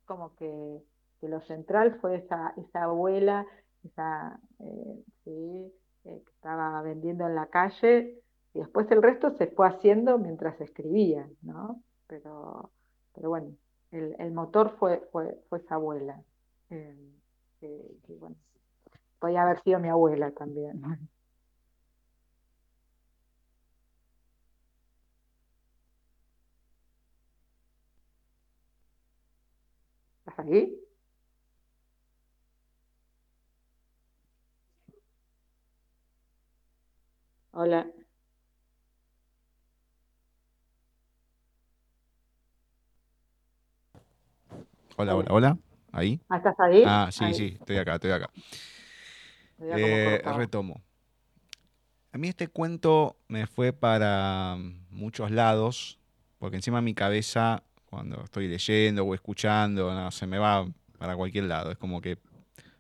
como 0.06 0.34
que, 0.36 0.82
que 1.22 1.28
lo 1.30 1.42
central 1.42 2.00
fue 2.02 2.16
esa, 2.16 2.56
esa 2.58 2.86
abuela 2.86 3.46
esa, 3.84 4.40
eh, 4.60 5.04
eh, 5.26 5.72
que 6.04 6.32
estaba 6.32 6.82
vendiendo 6.82 7.28
en 7.28 7.36
la 7.36 7.48
calle, 7.48 8.20
y 8.54 8.60
después 8.60 8.90
el 8.92 9.04
resto 9.04 9.32
se 9.32 9.48
fue 9.48 9.68
haciendo 9.68 10.18
mientras 10.18 10.60
escribía, 10.62 11.28
¿no? 11.42 11.82
Pero, 12.08 12.72
pero 13.14 13.30
bueno, 13.30 13.52
el, 13.92 14.16
el 14.20 14.32
motor 14.32 14.76
fue, 14.80 15.08
fue, 15.12 15.38
fue 15.50 15.60
esa 15.60 15.76
abuela, 15.76 16.24
eh, 16.70 16.96
que, 17.60 18.16
bueno, 18.20 18.36
podía 19.20 19.44
haber 19.44 19.62
sido 19.64 19.80
mi 19.80 19.90
abuela 19.90 20.32
también. 20.32 20.82
¿Estás 30.26 30.40
ahí? 30.46 30.78
Hola. 37.52 37.92
Hola, 45.00 45.16
hola, 45.16 45.28
hola. 45.30 45.58
¿Ahí? 45.92 46.20
Ah, 46.28 46.38
¿Estás 46.38 46.60
ahí? 46.60 46.82
Ah, 46.84 47.10
sí, 47.12 47.32
sí, 47.36 47.58
estoy 47.60 47.78
acá, 47.78 47.96
estoy 47.96 48.10
acá. 48.10 48.32
Eh, 49.60 50.20
retomo. 50.36 50.82
A 52.12 52.18
mí 52.18 52.30
este 52.30 52.48
cuento 52.48 53.16
me 53.28 53.46
fue 53.46 53.74
para 53.74 54.58
muchos 54.90 55.30
lados, 55.30 56.00
porque 56.40 56.56
encima 56.56 56.82
mi 56.82 56.96
cabeza, 56.96 57.62
cuando 57.86 58.24
estoy 58.24 58.48
leyendo 58.48 59.06
o 59.06 59.14
escuchando, 59.14 59.94
no, 59.94 60.10
se 60.10 60.26
me 60.26 60.40
va 60.40 60.68
para 60.98 61.16
cualquier 61.16 61.44
lado. 61.44 61.70
Es 61.70 61.78
como 61.78 62.02
que 62.02 62.18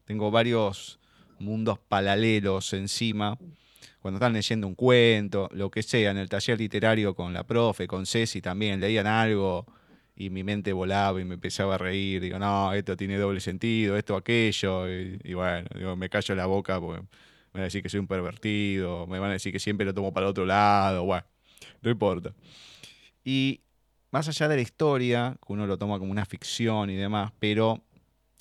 tengo 0.05 0.31
varios 0.31 0.99
mundos 1.37 1.77
paralelos 1.77 2.73
encima 2.73 3.37
cuando 3.99 4.17
están 4.17 4.33
leyendo 4.33 4.65
un 4.65 4.73
cuento, 4.73 5.49
lo 5.51 5.69
que 5.69 5.83
sea, 5.83 6.09
en 6.09 6.17
el 6.17 6.29
taller 6.29 6.57
literario 6.57 7.13
con 7.13 7.31
la 7.31 7.43
profe, 7.43 7.85
con 7.85 8.07
Ceci 8.07 8.41
también, 8.41 8.79
leían 8.79 9.05
algo 9.05 9.67
y 10.19 10.31
mi 10.31 10.43
mente 10.43 10.73
volaba 10.73 11.21
y 11.21 11.25
me 11.25 11.35
empezaba 11.35 11.75
a 11.75 11.77
reír. 11.77 12.21
Digo, 12.21 12.39
no, 12.39 12.73
esto 12.73 12.97
tiene 12.97 13.17
doble 13.17 13.39
sentido, 13.39 13.95
esto, 13.95 14.15
aquello. 14.15 14.89
Y, 14.89 15.33
bueno, 15.35 15.69
digo, 15.75 15.95
me 15.95 16.09
callo 16.09 16.33
la 16.33 16.47
boca 16.47 16.81
porque 16.81 17.01
me 17.01 17.07
van 17.53 17.61
a 17.61 17.65
decir 17.65 17.83
que 17.83 17.89
soy 17.89 17.99
un 17.99 18.07
pervertido, 18.07 19.05
me 19.05 19.19
van 19.19 19.29
a 19.29 19.33
decir 19.33 19.53
que 19.53 19.59
siempre 19.59 19.85
lo 19.85 19.93
tomo 19.93 20.11
para 20.11 20.25
el 20.25 20.31
otro 20.31 20.45
lado. 20.45 21.05
Bueno, 21.05 21.25
no 21.81 21.91
importa. 21.91 22.33
Y 23.23 23.61
más 24.09 24.27
allá 24.27 24.47
de 24.47 24.55
la 24.55 24.61
historia, 24.63 25.37
que 25.45 25.53
uno 25.53 25.67
lo 25.67 25.77
toma 25.77 25.99
como 25.99 26.11
una 26.11 26.25
ficción 26.25 26.89
y 26.89 26.95
demás, 26.95 27.31
pero 27.37 27.83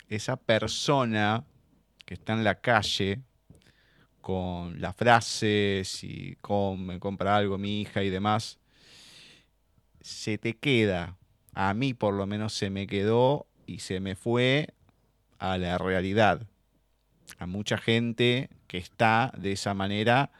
esa 0.08 0.36
persona 0.36 1.44
que 2.06 2.14
está 2.14 2.32
en 2.32 2.44
la 2.44 2.54
calle, 2.54 3.20
con 4.22 4.80
las 4.80 4.96
frases 4.96 6.02
y 6.02 6.36
cómo 6.40 6.76
me 6.76 6.98
compra 6.98 7.36
algo 7.36 7.58
mi 7.58 7.82
hija 7.82 8.02
y 8.02 8.10
demás, 8.10 8.58
se 10.00 10.38
te 10.38 10.54
queda, 10.54 11.15
a 11.56 11.72
mí 11.72 11.94
por 11.94 12.12
lo 12.12 12.26
menos 12.26 12.52
se 12.52 12.68
me 12.68 12.86
quedó 12.86 13.46
y 13.66 13.78
se 13.78 13.98
me 13.98 14.14
fue 14.14 14.74
a 15.38 15.56
la 15.56 15.78
realidad. 15.78 16.46
A 17.38 17.46
mucha 17.46 17.78
gente 17.78 18.50
que 18.68 18.76
está 18.76 19.32
de 19.38 19.52
esa 19.52 19.72
manera. 19.72 20.30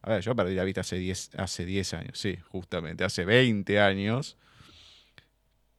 A 0.00 0.08
ver, 0.08 0.22
yo 0.22 0.34
perdí 0.34 0.54
la 0.54 0.64
vista 0.64 0.80
hace 0.80 0.96
10 0.96 1.32
hace 1.36 1.66
10 1.66 1.92
años, 1.92 2.18
sí, 2.18 2.38
justamente, 2.48 3.04
hace 3.04 3.26
20 3.26 3.80
años, 3.80 4.38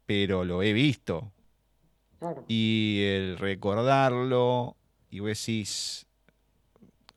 pero 0.06 0.46
lo 0.46 0.62
he 0.62 0.74
visto. 0.74 1.32
Y 2.48 3.02
el 3.04 3.39
recordarlo, 3.39 4.78
y 5.10 5.20
vos 5.22 5.30
decís, 5.30 6.06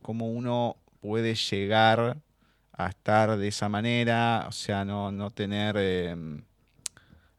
cómo 0.01 0.31
uno 0.31 0.77
puede 0.99 1.35
llegar 1.35 2.17
a 2.73 2.87
estar 2.89 3.37
de 3.37 3.47
esa 3.47 3.69
manera, 3.69 4.45
o 4.47 4.51
sea, 4.51 4.83
no, 4.83 5.11
no 5.11 5.29
tener 5.29 5.77
em, 5.77 6.43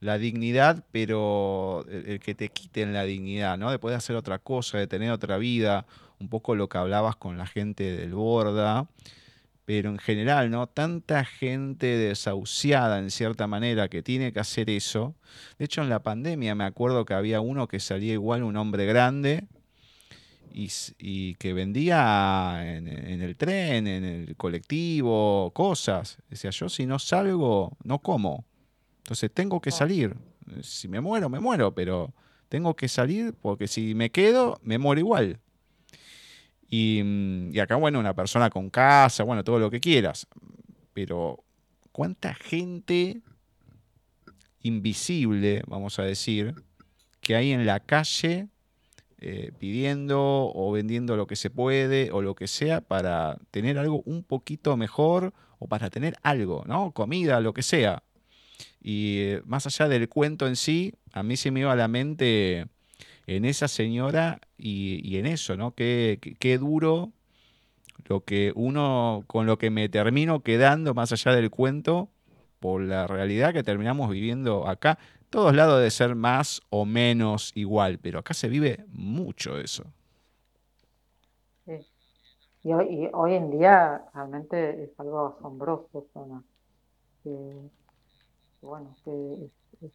la 0.01 0.19
dignidad, 0.19 0.85
pero 0.93 1.85
el, 1.89 2.21
que 2.21 2.35
te 2.35 2.49
quiten 2.49 2.93
la 2.93 3.05
dignidad, 3.05 3.59
¿no? 3.59 3.71
De 3.71 3.79
poder 3.79 3.97
hacer 3.97 4.17
otra 4.17 4.39
cosa, 4.39 4.79
de 4.79 4.87
tener 4.87 5.11
otra 5.11 5.39
vida, 5.39 5.87
un 6.21 6.29
poco 6.29 6.55
lo 6.55 6.69
que 6.69 6.79
hablabas 6.79 7.17
con 7.17 7.39
la 7.39 7.47
gente 7.47 7.97
del 7.97 8.15
Borda, 8.15 8.89
pero 9.65 9.91
en 9.91 9.99
general, 9.99 10.51
¿no? 10.51 10.67
Tanta 10.67 11.25
gente 11.25 11.87
desahuciada 11.87 12.99
en 12.99 13.11
cierta 13.11 13.47
manera 13.47 13.89
que 13.89 14.03
tiene 14.03 14.33
que 14.33 14.41
hacer 14.41 14.71
eso. 14.71 15.15
De 15.59 15.67
hecho, 15.67 15.83
en 15.83 15.91
la 15.91 16.03
pandemia 16.03 16.55
me 16.55 16.65
acuerdo 16.65 17.05
que 17.05 17.15
había 17.15 17.41
uno 17.41 17.69
que 17.69 17.81
salía 17.81 18.15
igual, 18.15 18.45
un 18.45 18.57
hombre 18.57 18.87
grande, 18.87 19.47
y, 20.99 21.35
que 21.35 21.53
vendía 21.53 22.61
en, 22.65 22.89
el 22.89 23.37
tren, 23.37 23.87
en 23.87 24.05
el 24.05 24.37
colectivo, 24.37 25.53
cosas. 25.55 26.19
Decía, 26.29 26.51
yo 26.51 26.69
si 26.69 26.87
no 26.87 26.99
salgo, 26.99 27.77
no 27.85 28.01
como. 28.01 28.45
Entonces 29.09 29.33
tengo 29.33 29.59
que 29.63 29.71
salir. 29.71 30.15
Si 30.61 30.87
me 30.87 31.01
muero, 31.01 31.31
me 31.31 31.41
muero, 31.41 31.75
pero 31.75 32.13
tengo 32.51 32.77
que 32.77 32.89
salir 32.89 33.33
porque 33.33 33.67
si 33.67 33.95
me 33.95 34.11
quedo, 34.11 34.61
me 34.63 34.77
muero 34.77 35.01
igual. 35.01 35.41
Y, 36.69 37.01
mm, 37.03 37.55
y 37.55 37.59
acá, 37.59 37.77
bueno, 37.77 38.01
una 38.01 38.15
persona 38.15 38.51
con 38.51 38.69
casa, 38.69 39.25
bueno, 39.25 39.43
todo 39.45 39.59
lo 39.59 39.71
que 39.71 39.81
quieras. 39.81 40.27
Pero, 40.93 41.43
¿cuánta 41.91 42.35
gente 42.35 43.23
invisible, 44.61 45.63
vamos 45.67 45.99
a 45.99 46.03
decir, 46.03 46.55
que 47.23 47.35
hay 47.35 47.53
en 47.53 47.65
la 47.65 47.81
calle 47.81 48.49
eh, 49.21 49.53
pidiendo 49.59 50.53
o 50.55 50.71
vendiendo 50.71 51.17
lo 51.17 51.27
que 51.27 51.37
se 51.37 51.49
puede 51.49 52.11
o 52.13 52.21
lo 52.21 52.35
que 52.35 52.47
sea 52.47 52.83
para 52.83 53.39
tener 53.53 53.79
algo 53.79 54.03
un 54.05 54.23
poquito 54.23 54.77
mejor 54.77 55.33
o 55.59 55.67
para 55.67 55.89
tener 55.89 56.15
algo, 56.23 56.63
¿no? 56.67 56.93
Comida, 56.93 57.41
lo 57.41 57.55
que 57.55 57.63
sea. 57.63 58.03
Y 58.81 59.19
eh, 59.21 59.43
más 59.45 59.67
allá 59.67 59.89
del 59.89 60.09
cuento 60.09 60.47
en 60.47 60.57
sí, 60.57 60.95
a 61.13 61.23
mí 61.23 61.37
se 61.37 61.51
me 61.51 61.61
iba 61.61 61.73
a 61.73 61.77
la 61.77 61.89
mente 61.89 62.67
en 63.27 63.45
esa 63.45 63.69
señora 63.69 64.41
y, 64.57 65.17
en 65.17 65.27
eso, 65.27 65.57
¿no? 65.57 65.73
Qué, 65.75 66.19
qué, 66.39 66.59
duro 66.59 67.13
lo 68.07 68.25
que 68.25 68.53
uno, 68.55 69.25
con 69.27 69.47
lo 69.47 69.59
que 69.59 69.71
me 69.71 69.89
termino 69.89 70.41
quedando 70.41 70.95
más 70.95 71.13
allá 71.13 71.33
del 71.33 71.51
cuento, 71.51 72.09
por 72.61 72.83
la 72.83 73.07
realidad 73.07 73.53
que 73.53 73.63
terminamos 73.63 74.11
viviendo 74.11 74.67
acá 74.67 74.99
todos 75.31 75.55
lados 75.55 75.83
de 75.83 75.91
ser 75.91 76.15
más 76.15 76.63
o 76.71 76.87
menos 76.87 77.53
igual, 77.55 77.99
pero 77.99 78.19
acá 78.21 78.35
se 78.35 78.49
vive 78.49 78.85
mucho 78.89 79.59
eso. 79.59 79.85
Sí. 81.67 81.87
Y, 82.65 82.73
hoy, 82.73 83.09
hoy, 83.13 83.35
en 83.35 83.51
día 83.51 84.03
realmente 84.15 84.85
es 84.85 84.91
algo 84.99 85.37
asombroso, 85.39 86.07
¿no? 86.15 86.45
que, 87.23 87.31
bueno, 88.63 88.95
que 89.05 89.51
es, 89.83 89.93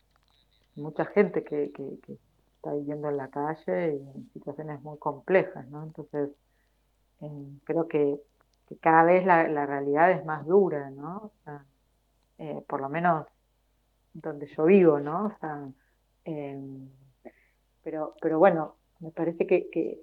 mucha 0.76 1.05
gente 1.05 1.43
que, 1.43 1.72
que, 1.72 2.18
está 2.55 2.74
viviendo 2.74 3.09
en 3.09 3.18
la 3.18 3.28
calle 3.28 3.95
y 3.95 4.09
en 4.16 4.30
situaciones 4.32 4.82
muy 4.82 4.97
complejas, 4.97 5.68
¿no? 5.68 5.84
Entonces, 5.84 6.30
eh, 7.22 7.59
creo 7.66 7.88
que, 7.88 8.20
cada 8.82 9.03
vez 9.03 9.26
la, 9.26 9.66
realidad 9.66 10.11
es 10.11 10.26
más 10.26 10.45
dura, 10.47 10.89
¿no? 10.89 11.18
O 11.18 11.32
sea, 11.43 11.66
eh, 12.39 12.64
por 12.68 12.82
lo 12.82 12.89
menos 12.89 13.28
donde 14.14 14.47
yo 14.47 14.66
vivo, 14.66 14.99
¿no? 14.99 15.26
O 15.26 15.38
sea, 15.39 15.70
em, 16.26 16.89
pero, 17.84 18.16
pero 18.22 18.39
bueno, 18.39 18.76
me 18.99 19.11
parece 19.11 19.45
que, 19.45 19.99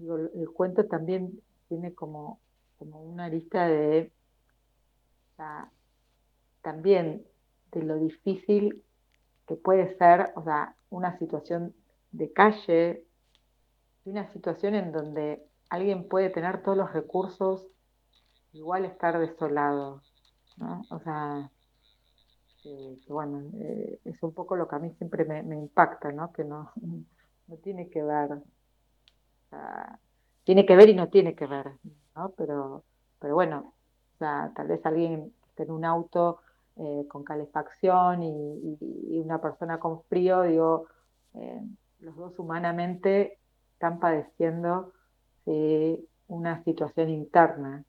el 0.00 0.50
cuento 0.54 0.86
también 0.86 1.40
tiene 1.68 1.94
como, 1.94 2.40
como 2.78 3.02
una 3.02 3.28
lista 3.28 3.66
de, 3.66 4.10
sea, 5.38 5.70
también 6.62 7.24
de 7.72 7.82
lo 7.82 7.98
difícil 7.98 8.82
que 9.46 9.56
puede 9.56 9.96
ser, 9.96 10.32
o 10.36 10.42
sea, 10.44 10.74
una 10.90 11.18
situación 11.18 11.74
de 12.12 12.32
calle, 12.32 13.04
una 14.04 14.30
situación 14.32 14.74
en 14.74 14.92
donde 14.92 15.42
alguien 15.70 16.08
puede 16.08 16.30
tener 16.30 16.62
todos 16.62 16.76
los 16.76 16.92
recursos, 16.92 17.66
igual 18.52 18.84
estar 18.84 19.18
desolado, 19.18 20.02
¿no? 20.56 20.82
O 20.90 20.98
sea, 21.00 21.50
bueno, 23.08 23.42
eh, 23.60 24.00
es 24.04 24.22
un 24.22 24.32
poco 24.32 24.56
lo 24.56 24.68
que 24.68 24.76
a 24.76 24.78
mí 24.78 24.90
siempre 24.98 25.24
me, 25.24 25.56
impacta, 25.56 26.12
¿no? 26.12 26.32
Que 26.32 26.44
no, 26.44 26.72
no 27.46 27.56
tiene 27.56 27.88
que 27.88 28.02
ver, 28.02 28.42
tiene 30.44 30.66
que 30.66 30.76
ver 30.76 30.88
y 30.88 30.94
no 30.94 31.08
tiene 31.08 31.34
que 31.34 31.46
ver, 31.46 31.72
¿no? 32.14 32.30
Pero, 32.36 32.84
pero 33.18 33.34
bueno, 33.34 33.74
o 34.14 34.18
sea, 34.18 34.52
tal 34.54 34.68
vez 34.68 34.84
alguien 34.84 35.32
esté 35.48 35.62
en 35.62 35.70
un 35.70 35.84
auto 35.84 36.40
eh, 36.78 37.06
con 37.08 37.24
calefacción 37.24 38.22
y, 38.22 39.18
una 39.18 39.40
persona 39.40 39.78
con 39.80 40.02
frío, 40.04 40.42
digo, 40.42 40.86
eh, 41.34 41.60
los 42.00 42.16
dos 42.16 42.38
humanamente 42.38 43.38
están 43.72 43.98
padeciendo 43.98 44.92
una 46.28 46.62
situación 46.62 47.08
interna. 47.08 47.84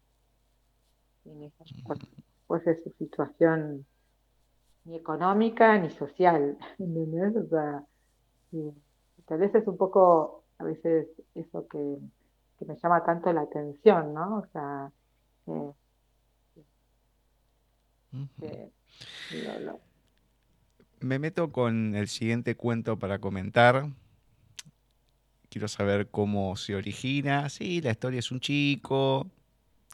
Pues 2.48 2.66
es 2.66 2.82
su 2.84 2.90
situación 2.92 3.86
ni 4.86 4.96
económica 4.96 5.78
ni 5.78 5.90
social, 5.92 6.58
¿entendés? 6.80 7.36
O 7.36 7.48
sea, 7.48 7.86
tal 9.26 9.40
vez 9.40 9.54
es 9.54 9.68
un 9.68 9.78
poco, 9.78 10.44
a 10.58 10.64
veces, 10.64 11.08
eso 11.36 11.68
que, 11.68 11.98
me 12.66 12.76
llama 12.76 13.04
tanto 13.06 13.32
la 13.32 13.42
atención, 13.42 14.14
¿no? 14.14 14.40
O 14.40 14.46
sea, 14.48 14.92
me 21.02 21.20
meto 21.20 21.52
con 21.52 21.96
el 21.96 22.08
siguiente 22.08 22.56
cuento 22.56 22.98
para 23.00 23.20
comentar. 23.20 23.90
Quiero 25.50 25.68
saber 25.68 26.10
cómo 26.10 26.56
se 26.56 26.76
origina. 26.76 27.50
Sí, 27.50 27.82
la 27.82 27.92
historia 27.92 28.20
es 28.20 28.32
un 28.32 28.40
chico 28.40 29.30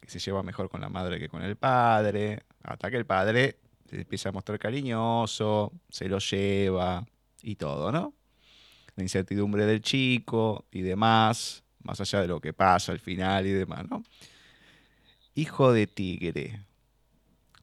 que 0.02 0.10
se 0.10 0.20
lleva 0.20 0.44
mejor 0.44 0.70
con 0.70 0.82
la 0.82 0.90
madre 0.90 1.20
que 1.20 1.30
con 1.30 1.42
el 1.42 1.56
padre. 1.56 2.44
Hasta 2.64 2.90
que 2.90 2.98
el 2.98 3.06
padre 3.06 3.58
se 3.90 4.02
empieza 4.02 4.30
a 4.30 4.32
mostrar 4.32 4.60
cariñoso, 4.60 5.72
se 5.90 6.10
lo 6.10 6.20
lleva 6.20 7.06
y 7.42 7.56
todo, 7.56 7.92
¿no? 7.92 8.14
La 8.96 9.04
incertidumbre 9.04 9.66
del 9.66 9.82
chico 9.82 10.66
y 10.72 10.82
demás, 10.82 11.64
más 11.84 12.02
allá 12.02 12.22
de 12.22 12.28
lo 12.28 12.40
que 12.40 12.54
pasa 12.54 12.92
al 12.92 13.00
final 13.00 13.46
y 13.46 13.52
demás, 13.52 13.88
¿no? 13.90 14.04
Hijo 15.36 15.72
de 15.72 15.86
tigre. 15.88 16.66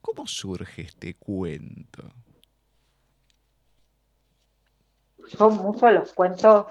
¿Cómo 0.03 0.27
surge 0.27 0.83
este 0.83 1.15
cuento? 1.15 2.03
Son 5.29 5.57
muchos 5.57 5.93
los 5.93 6.13
cuentos 6.13 6.67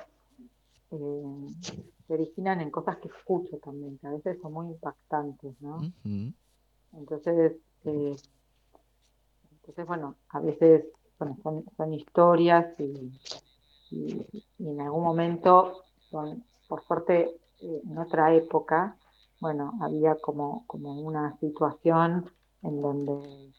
eh, 0.91 1.47
se 2.05 2.13
originan 2.13 2.59
en 2.59 2.69
cosas 2.69 2.97
que 2.97 3.07
escucho 3.07 3.57
también, 3.59 3.97
que 3.97 4.07
a 4.07 4.11
veces 4.11 4.37
son 4.41 4.51
muy 4.51 4.67
impactantes, 4.67 5.59
¿no? 5.61 5.79
Entonces, 6.93 7.53
eh, 7.85 8.15
entonces, 9.51 9.87
bueno, 9.87 10.15
a 10.29 10.41
veces 10.41 10.85
son, 11.17 11.93
historias 11.93 12.77
y, 12.79 13.11
en 14.59 14.81
algún 14.81 15.03
momento, 15.03 15.85
son, 16.09 16.43
por 16.67 16.83
suerte, 16.83 17.39
eh, 17.61 17.81
en 17.89 17.97
otra 17.97 18.33
época, 18.35 18.97
bueno, 19.39 19.73
había 19.81 20.15
como, 20.15 20.65
como 20.67 20.99
una 20.99 21.37
situación 21.39 22.29
en 22.63 22.81
donde 22.81 23.51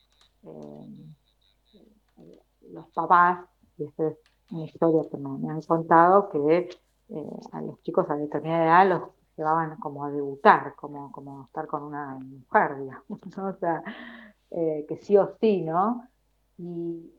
los 2.71 2.89
papás, 2.91 3.47
y 3.79 3.85
esta 3.85 4.09
es 4.09 4.19
una 4.51 4.65
historia 4.65 5.03
que 5.11 5.17
me, 5.17 5.51
han 5.51 5.63
contado, 5.63 6.29
que 6.31 6.69
eh, 7.09 7.31
a 7.53 7.63
los 7.63 7.83
chicos 7.83 8.09
a 8.11 8.17
determinada 8.17 8.65
edad 8.65 8.89
los 8.89 9.11
llevaban 9.37 9.79
como 9.79 10.05
a 10.05 10.11
debutar, 10.11 10.75
como, 10.77 11.11
como 11.11 11.45
estar 11.45 11.67
con 11.67 11.83
una 11.83 12.19
mujer, 12.19 12.79
digamos, 12.79 13.05
o 13.57 13.59
sea, 13.59 13.83
eh, 14.51 14.85
que 14.89 14.97
sí 14.99 15.17
o 15.17 15.35
sí, 15.41 15.63
¿no? 15.63 16.07
Y, 16.59 17.11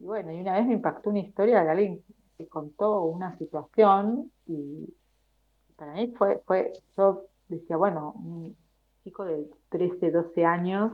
bueno, 0.00 0.32
y 0.32 0.40
una 0.40 0.54
vez 0.54 0.66
me 0.66 0.74
impactó 0.74 1.10
una 1.10 1.18
historia 1.18 1.64
de 1.64 1.70
alguien 1.70 2.04
que 2.38 2.46
contó 2.46 3.02
una 3.02 3.36
situación 3.36 4.30
y 4.46 4.94
para 5.76 5.94
mí 5.94 6.14
fue, 6.16 6.40
fue 6.46 6.72
yo 6.96 7.24
decía, 7.48 7.76
bueno, 7.76 8.12
un 8.16 8.56
chico 9.02 9.24
de 9.24 9.50
13, 9.70 10.12
12 10.12 10.44
años, 10.44 10.92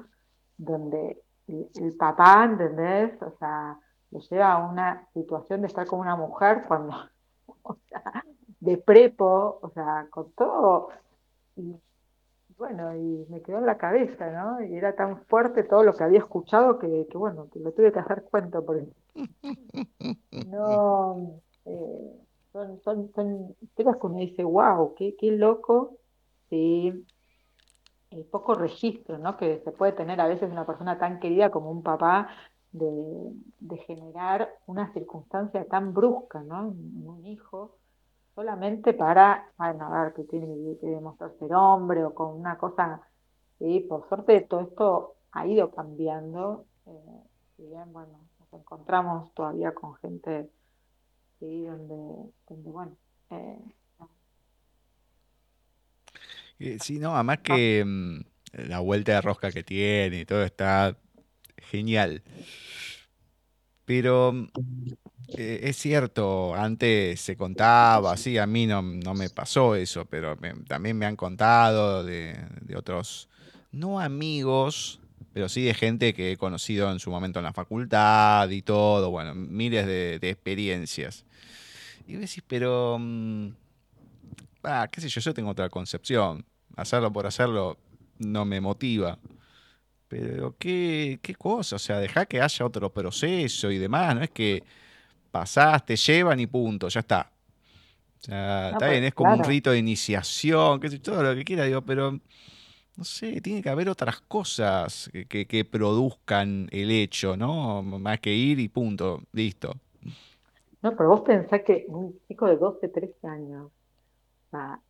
donde 0.65 1.23
el, 1.49 1.69
el 1.75 1.97
papá, 1.97 2.45
¿entendés? 2.45 3.21
O 3.23 3.33
sea, 3.39 3.79
lo 4.11 4.21
lleva 4.21 4.53
a 4.53 4.71
una 4.71 5.09
situación 5.15 5.63
de 5.63 5.67
estar 5.67 5.87
con 5.87 6.01
una 6.01 6.17
mujer 6.17 6.65
cuando, 6.69 6.95
o 7.63 7.77
sea, 7.89 8.25
de 8.61 8.77
prepo, 8.79 9.59
o 9.63 9.71
sea, 9.71 10.07
con 10.11 10.33
todo. 10.33 10.89
Y 11.57 11.75
bueno, 12.57 12.95
y 12.95 13.27
me 13.29 13.43
quedó 13.43 13.59
en 13.59 13.67
la 13.67 13.79
cabeza, 13.79 14.31
¿no? 14.31 14.63
Y 14.65 14.77
era 14.77 14.95
tan 14.95 15.25
fuerte 15.25 15.65
todo 15.65 15.83
lo 15.83 15.95
que 15.95 16.05
había 16.05 16.21
escuchado 16.21 16.79
que, 16.79 17.07
bueno, 17.15 17.49
que 17.53 17.59
lo 17.59 17.73
tuve 17.73 17.91
que 17.91 17.99
hacer 17.99 18.23
cuento 18.31 18.65
porque 18.65 18.87
no, 20.47 21.41
eh, 21.65 22.21
son, 22.53 22.81
son, 22.83 23.13
son 23.13 23.57
que 23.77 23.85
uno 24.03 24.19
dice, 24.19 24.45
wow, 24.45 24.95
qué, 24.95 25.17
qué 25.19 25.33
loco, 25.33 25.97
sí, 26.51 27.05
el 28.13 28.25
poco 28.25 28.55
registro, 28.55 29.19
¿no? 29.19 29.37
Que 29.37 29.61
se 29.65 29.73
puede 29.73 29.93
tener 29.93 30.21
a 30.21 30.27
veces 30.27 30.51
una 30.51 30.67
persona 30.67 30.99
tan 30.99 31.21
querida 31.21 31.51
como 31.51 31.71
un 31.71 31.83
papá 31.83 32.29
de, 32.73 33.77
generar 33.87 34.49
una 34.67 34.93
circunstancia 34.93 35.67
tan 35.67 35.93
brusca, 35.93 36.43
¿no? 36.43 36.69
Un 36.69 37.27
hijo 37.27 37.77
solamente 38.35 38.95
para, 38.95 39.51
bueno, 39.59 39.87
a 39.87 40.05
ver, 40.05 40.15
que 40.15 40.25
tiene 40.25 40.79
que 40.81 40.87
demostrar 40.87 41.33
ser 41.39 41.55
hombre 41.55 42.05
o 42.05 42.15
con 42.15 42.35
una 42.39 42.57
cosa, 42.57 43.03
sí, 43.59 43.81
por 43.81 44.09
suerte 44.09 44.41
todo 44.43 44.61
esto 44.61 45.15
ha 45.33 45.47
ido 45.47 45.71
cambiando, 45.71 46.65
eh, 46.87 47.23
bien, 47.59 47.93
bueno, 47.93 48.19
nos 48.41 48.53
encontramos 48.53 49.33
todavía 49.35 49.75
con 49.75 49.95
gente, 49.97 50.49
sí, 51.39 51.65
donde, 51.67 52.33
donde 52.49 52.71
bueno, 52.71 52.97
eh, 53.31 53.59
Sí, 56.81 56.99
no, 56.99 57.15
además 57.15 57.39
que 57.43 57.85
mm, 57.85 58.69
la 58.69 58.81
vuelta 58.81 59.13
de 59.13 59.21
rosca 59.21 59.51
que 59.51 59.63
tiene 59.63 60.21
y 60.21 60.25
todo 60.25 60.45
está 60.45 60.97
genial. 61.57 62.23
Pero 63.85 64.33
mm, 64.33 64.49
eh, 65.37 65.61
es 65.65 65.77
cierto, 65.77 66.55
antes 66.55 67.21
se 67.21 67.37
contaba, 67.37 68.17
sí, 68.17 68.39
a 68.39 68.47
mí 68.47 68.67
no, 68.67 68.83
me 68.83 69.31
pasó 69.31 69.75
eso, 69.75 70.05
pero 70.05 70.37
también 70.67 70.97
me 70.99 71.07
han 71.07 71.17
contado 71.17 72.05
de, 72.05 72.37
otros, 72.77 73.29
no 73.71 74.01
amigos, 74.01 75.01
pero 75.33 75.49
sí 75.49 75.63
de 75.63 75.75
gente 75.75 76.13
que 76.15 76.33
he 76.33 76.37
conocido 76.37 76.91
en 76.93 76.99
su 77.01 77.11
momento 77.11 77.39
en 77.39 77.45
la 77.45 77.53
facultad 77.53 78.49
y 78.51 78.63
todo, 78.63 79.11
bueno, 79.11 79.35
miles 79.35 79.87
de, 79.87 80.19
experiencias. 80.23 81.25
Y 82.07 82.15
decís, 82.15 82.43
pero, 82.47 82.99
mm, 83.01 83.49
ah, 84.65 84.89
qué 84.93 85.01
sé 85.01 85.09
yo, 85.09 85.21
yo 85.21 85.35
tengo 85.35 85.51
otra 85.51 85.71
concepción. 85.71 86.45
Hacerlo 86.77 87.13
por 87.13 87.27
hacerlo 87.27 87.79
no 88.19 88.45
me 88.45 88.61
motiva. 88.61 89.19
Pero 90.09 90.55
qué, 90.59 91.19
qué 91.23 91.35
cosa, 91.35 91.77
o 91.77 91.79
sea, 91.79 91.99
deja 91.99 92.27
que 92.27 92.41
haya 92.41 92.67
otro 92.67 92.93
proceso 92.93 93.71
y 93.71 93.79
demás, 93.79 94.15
no 94.15 94.23
es 94.23 94.31
que 94.31 94.63
pasás, 95.31 95.85
te 95.87 95.97
llevan 95.97 96.39
y 96.39 96.47
punto, 96.47 96.89
ya 96.89 97.01
está. 97.01 97.33
O 98.21 98.25
sea, 98.25 98.71
está 98.71 98.89
bien, 98.89 99.05
es 99.05 99.15
como 99.15 99.35
un 99.35 99.43
rito 99.43 99.71
de 99.71 99.79
iniciación, 99.79 100.81
sé, 100.81 100.99
todo 100.99 101.23
lo 101.23 101.35
que 101.35 101.45
quiera, 101.45 101.65
digo, 101.65 101.83
pero 101.83 102.21
no 102.97 103.05
sé, 103.05 103.41
tiene 103.41 103.63
que 103.63 103.71
haber 103.71 103.89
otras 103.89 104.21
cosas 104.21 105.11
que, 105.29 105.65
produzcan 105.65 106.69
el 106.71 106.91
hecho, 106.91 107.37
¿no? 107.37 107.83
Más 107.83 108.21
que 108.21 108.33
ir 108.35 108.61
y 108.61 108.69
punto, 108.69 109.23
listo. 109.33 109.75
No, 110.83 110.95
pero 110.97 111.09
vos 111.09 111.23
pensás 111.23 111.63
que 111.63 111.87
un 111.89 112.21
chico 112.29 112.47
de 112.47 112.57
12, 112.57 112.89
13 112.89 113.27
años, 113.27 113.73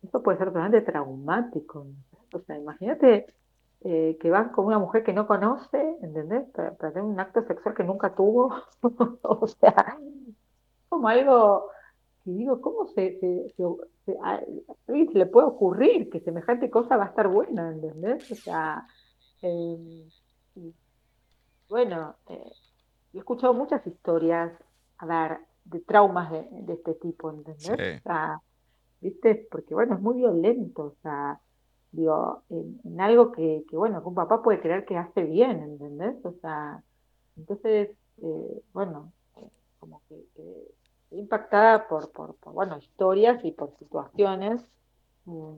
eso 0.01 0.21
puede 0.23 0.37
ser 0.37 0.47
totalmente 0.47 0.81
traumático. 0.81 1.87
O 2.33 2.39
sea, 2.39 2.57
imagínate 2.57 3.27
eh, 3.81 4.17
que 4.19 4.29
van 4.29 4.49
con 4.49 4.65
una 4.65 4.79
mujer 4.79 5.03
que 5.03 5.13
no 5.13 5.27
conoce, 5.27 5.97
¿entendés? 6.01 6.49
Para, 6.51 6.73
para, 6.75 6.93
tener 6.93 7.05
un 7.05 7.19
acto 7.19 7.43
sexual 7.43 7.75
que 7.75 7.83
nunca 7.83 8.15
tuvo. 8.15 8.53
o 9.21 9.47
sea, 9.47 9.97
como 10.89 11.07
algo 11.07 11.69
que 12.23 12.31
digo, 12.31 12.61
¿cómo 12.61 12.87
se, 12.87 13.19
a 14.23 14.39
alguien 14.87 15.11
se 15.11 15.17
le 15.17 15.25
puede 15.25 15.47
ocurrir 15.47 16.09
que 16.09 16.21
semejante 16.21 16.69
cosa 16.69 16.97
va 16.97 17.05
a 17.05 17.07
estar 17.07 17.27
buena, 17.27 17.71
¿entendés? 17.71 18.31
O 18.31 18.35
sea, 18.35 18.87
em, 19.41 20.09
bueno, 21.67 22.15
eh, 22.29 22.51
he 23.13 23.17
escuchado 23.17 23.53
muchas 23.53 23.85
historias, 23.85 24.53
a 24.97 25.05
ver, 25.05 25.39
de 25.65 25.79
traumas 25.81 26.31
de, 26.31 26.73
este 26.73 26.93
tipo, 26.95 27.29
¿entendés? 27.29 27.69
O 27.69 28.03
sea, 28.03 28.41
¿viste? 29.03 29.47
Porque 29.51 29.73
bueno, 29.73 29.95
es 29.95 30.01
muy 30.01 30.15
violento, 30.15 30.83
o 30.83 30.95
sea, 31.03 31.39
digo, 31.91 32.41
en, 32.49 32.99
algo 32.99 33.31
que, 33.31 33.63
bueno, 33.73 34.01
que 34.01 34.07
un 34.07 34.15
papá 34.15 34.41
puede 34.41 34.61
creer 34.61 34.85
que 34.85 34.97
hace 34.97 35.23
bien, 35.23 35.61
¿entendés? 35.61 36.15
O 36.25 36.33
sea, 36.41 36.81
entonces, 37.37 37.89
eh, 38.21 38.61
bueno, 38.73 39.11
como 39.79 40.01
que, 40.07 40.15
impactada 41.11 41.87
por, 41.87 42.11
por, 42.11 42.35
bueno, 42.45 42.77
historias 42.77 43.43
y 43.43 43.51
por 43.51 43.77
situaciones 43.77 44.61
mm, 45.25 45.53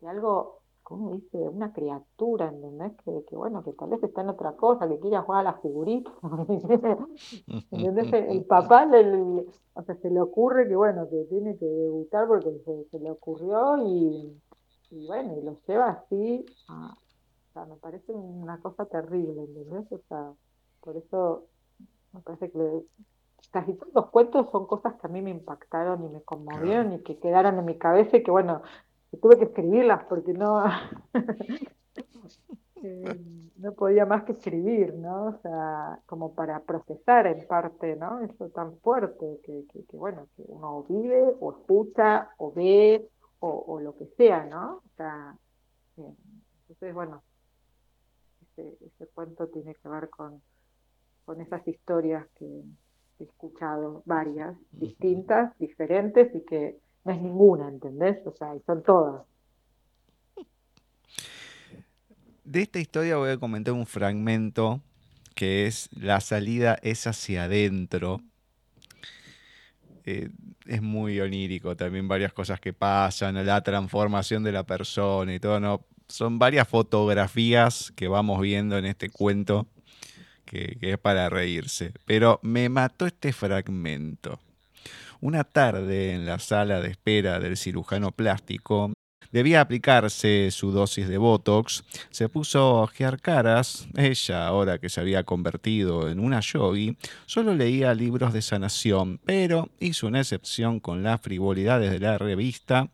de 0.00 0.08
algo, 0.08 0.60
¿cómo 0.86 1.10
dice? 1.16 1.36
Una 1.36 1.72
criatura, 1.72 2.48
¿entendés? 2.48 2.92
Que, 3.04 3.24
que, 3.28 3.36
bueno, 3.36 3.64
que 3.64 3.72
tal 3.72 3.90
vez 3.90 4.02
está 4.02 4.20
en 4.20 4.28
otra 4.30 4.52
cosa, 4.52 4.88
que 4.88 5.00
quiere 5.00 5.18
jugar 5.18 5.40
a 5.40 5.50
las 5.50 5.60
figuritas, 5.60 6.12
¿entendés? 7.72 8.12
El 8.12 8.44
papá 8.48 8.86
le, 8.86 9.46
o 9.74 9.82
sea, 9.82 9.96
se 9.96 10.10
le 10.10 10.20
ocurre 10.20 10.68
que, 10.68 10.76
bueno, 10.76 11.08
que 11.08 11.24
tiene 11.28 11.56
que 11.56 11.66
debutar 11.66 12.28
porque 12.28 12.86
se 12.90 12.98
le 13.00 13.10
ocurrió 13.10 13.76
y 13.84 14.40
y 14.90 15.06
bueno, 15.06 15.36
y 15.36 15.42
lo 15.42 15.58
lleva 15.66 15.90
así, 15.90 16.44
o 16.68 17.52
sea, 17.52 17.64
me 17.66 17.76
parece 17.76 18.12
una 18.12 18.60
cosa 18.60 18.86
terrible, 18.86 19.42
¿entendés? 19.42 19.90
O 19.90 20.00
sea, 20.08 20.32
por 20.80 20.96
eso 20.96 21.46
me 22.12 22.20
parece 22.20 22.50
que 22.50 22.82
casi 23.50 23.74
todos 23.74 23.92
los 23.94 24.06
cuentos 24.10 24.48
son 24.50 24.66
cosas 24.66 24.94
que 24.94 25.06
a 25.06 25.10
mí 25.10 25.22
me 25.22 25.30
impactaron 25.30 26.04
y 26.04 26.08
me 26.08 26.22
conmovieron 26.22 26.92
y 26.92 27.02
que 27.02 27.18
quedaron 27.18 27.58
en 27.58 27.64
mi 27.64 27.78
cabeza 27.78 28.16
y 28.16 28.22
que 28.22 28.30
bueno, 28.30 28.62
tuve 29.20 29.38
que 29.38 29.44
escribirlas 29.44 30.04
porque 30.04 30.32
no, 30.32 30.64
eh, 32.82 33.20
no 33.56 33.72
podía 33.72 34.06
más 34.06 34.24
que 34.24 34.32
escribir, 34.32 34.94
¿no? 34.94 35.26
O 35.26 35.40
sea, 35.40 36.00
como 36.06 36.34
para 36.34 36.60
procesar 36.60 37.26
en 37.26 37.46
parte, 37.46 37.96
¿no? 37.96 38.20
Eso 38.20 38.48
tan 38.50 38.78
fuerte 38.78 39.40
que, 39.44 39.64
que, 39.72 39.84
que 39.84 39.96
bueno, 39.96 40.28
que 40.36 40.44
uno 40.46 40.84
vive 40.88 41.34
o 41.40 41.52
escucha 41.52 42.30
o 42.38 42.52
ve 42.52 43.08
o, 43.40 43.78
lo 43.80 43.96
que 43.96 44.06
sea, 44.16 44.44
¿no? 44.44 44.78
O 44.78 44.90
sea, 44.96 45.36
eh, 45.98 46.14
entonces, 46.62 46.94
bueno, 46.94 47.22
ese, 48.56 49.06
cuento 49.14 49.46
tiene 49.48 49.74
que 49.74 49.88
ver 49.88 50.10
con, 50.10 50.42
con 51.24 51.40
esas 51.40 51.66
historias 51.68 52.26
que 52.34 52.62
he 53.18 53.24
escuchado, 53.24 54.02
varias, 54.04 54.56
distintas, 54.72 55.56
diferentes 55.58 56.34
y 56.34 56.40
que 56.42 56.80
no 57.06 57.12
es 57.12 57.22
ninguna, 57.22 57.68
¿entendés? 57.68 58.18
O 58.26 58.32
sea, 58.32 58.52
son 58.66 58.82
todas. 58.82 59.22
De 62.44 62.62
esta 62.62 62.78
historia 62.78 63.16
voy 63.16 63.30
a 63.30 63.38
comentar 63.38 63.72
un 63.74 63.86
fragmento 63.86 64.80
que 65.34 65.66
es 65.66 65.88
La 65.92 66.20
salida 66.20 66.78
es 66.82 67.06
hacia 67.06 67.44
adentro. 67.44 68.20
Eh, 70.04 70.30
es 70.66 70.82
muy 70.82 71.20
onírico 71.20 71.76
también 71.76 72.08
varias 72.08 72.32
cosas 72.32 72.60
que 72.60 72.72
pasan, 72.72 73.44
la 73.44 73.60
transformación 73.62 74.42
de 74.42 74.52
la 74.52 74.64
persona 74.64 75.34
y 75.34 75.40
todo, 75.40 75.60
¿no? 75.60 75.84
Son 76.08 76.38
varias 76.38 76.68
fotografías 76.68 77.92
que 77.96 78.08
vamos 78.08 78.40
viendo 78.40 78.78
en 78.78 78.86
este 78.86 79.10
cuento 79.10 79.66
que, 80.44 80.76
que 80.80 80.92
es 80.92 80.98
para 80.98 81.28
reírse. 81.28 81.92
Pero 82.04 82.38
me 82.42 82.68
mató 82.68 83.06
este 83.06 83.32
fragmento. 83.32 84.38
Una 85.20 85.44
tarde 85.44 86.12
en 86.14 86.26
la 86.26 86.38
sala 86.38 86.80
de 86.80 86.88
espera 86.88 87.40
del 87.40 87.56
cirujano 87.56 88.12
plástico, 88.12 88.92
Debía 89.32 89.60
aplicarse 89.60 90.50
su 90.50 90.70
dosis 90.70 91.08
de 91.08 91.18
Botox. 91.18 91.84
Se 92.10 92.28
puso 92.28 92.58
a 92.58 92.82
ojear 92.82 93.20
caras. 93.20 93.88
Ella, 93.96 94.46
ahora 94.46 94.78
que 94.78 94.88
se 94.88 95.00
había 95.00 95.24
convertido 95.24 96.08
en 96.08 96.20
una 96.20 96.40
yogi, 96.40 96.96
solo 97.26 97.54
leía 97.54 97.92
libros 97.94 98.32
de 98.32 98.42
sanación, 98.42 99.20
pero 99.24 99.68
hizo 99.80 100.06
una 100.06 100.20
excepción 100.20 100.80
con 100.80 101.02
las 101.02 101.20
frivolidades 101.20 101.90
de 101.90 101.98
la 101.98 102.18
revista 102.18 102.88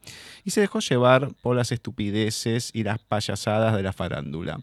y 0.45 0.51
se 0.51 0.62
dejó 0.62 0.81
llevar 0.81 1.33
por 1.43 1.57
las 1.57 1.70
estupideces 1.70 2.70
y 2.73 2.83
las 2.83 2.99
payasadas 2.99 3.77
de 3.77 3.83
la 3.83 3.93
farándula. 3.93 4.61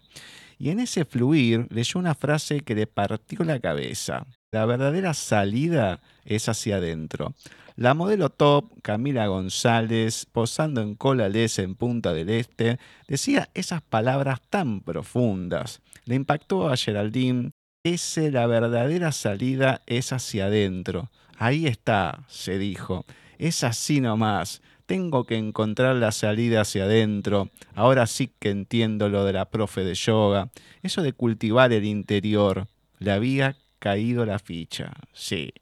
Y 0.57 0.71
en 0.71 0.81
ese 0.81 1.05
fluir 1.05 1.67
leyó 1.69 1.99
una 1.99 2.15
frase 2.15 2.59
que 2.61 2.75
le 2.75 2.87
partió 2.87 3.45
la 3.45 3.59
cabeza. 3.59 4.25
La 4.51 4.65
verdadera 4.65 5.13
salida 5.13 6.01
es 6.25 6.49
hacia 6.49 6.77
adentro. 6.77 7.35
La 7.75 7.93
modelo 7.93 8.31
top, 8.31 8.81
Camila 8.81 9.27
González, 9.27 10.25
posando 10.25 10.81
en 10.81 10.95
Colales 10.95 11.59
en 11.59 11.75
Punta 11.75 12.13
del 12.13 12.31
Este, 12.31 12.79
decía 13.07 13.49
esas 13.53 13.83
palabras 13.83 14.41
tan 14.49 14.81
profundas. 14.81 15.81
Le 16.05 16.15
impactó 16.15 16.67
a 16.67 16.77
Geraldine. 16.77 17.51
Ese, 17.83 18.31
la 18.31 18.47
verdadera 18.47 19.11
salida 19.11 19.83
es 19.85 20.11
hacia 20.11 20.47
adentro. 20.47 21.11
Ahí 21.37 21.67
está, 21.67 22.25
se 22.27 22.57
dijo. 22.57 23.05
Es 23.37 23.63
así 23.63 24.01
nomás. 24.01 24.63
Tengo 24.87 25.25
que 25.25 25.37
encontrar 25.37 25.95
la 25.97 26.11
salida 26.11 26.61
hacia 26.61 26.85
adentro. 26.85 27.51
Ahora 27.75 28.07
sí 28.07 28.33
que 28.39 28.49
entiendo 28.49 29.09
lo 29.09 29.25
de 29.25 29.33
la 29.33 29.45
profe 29.51 29.83
de 29.83 29.93
yoga. 29.93 30.49
Eso 30.81 31.03
de 31.03 31.13
cultivar 31.13 31.71
el 31.71 31.85
interior. 31.85 32.67
Le 32.97 33.11
había 33.11 33.55
caído 33.79 34.25
la 34.25 34.39
ficha. 34.39 34.91
Sí, 35.13 35.53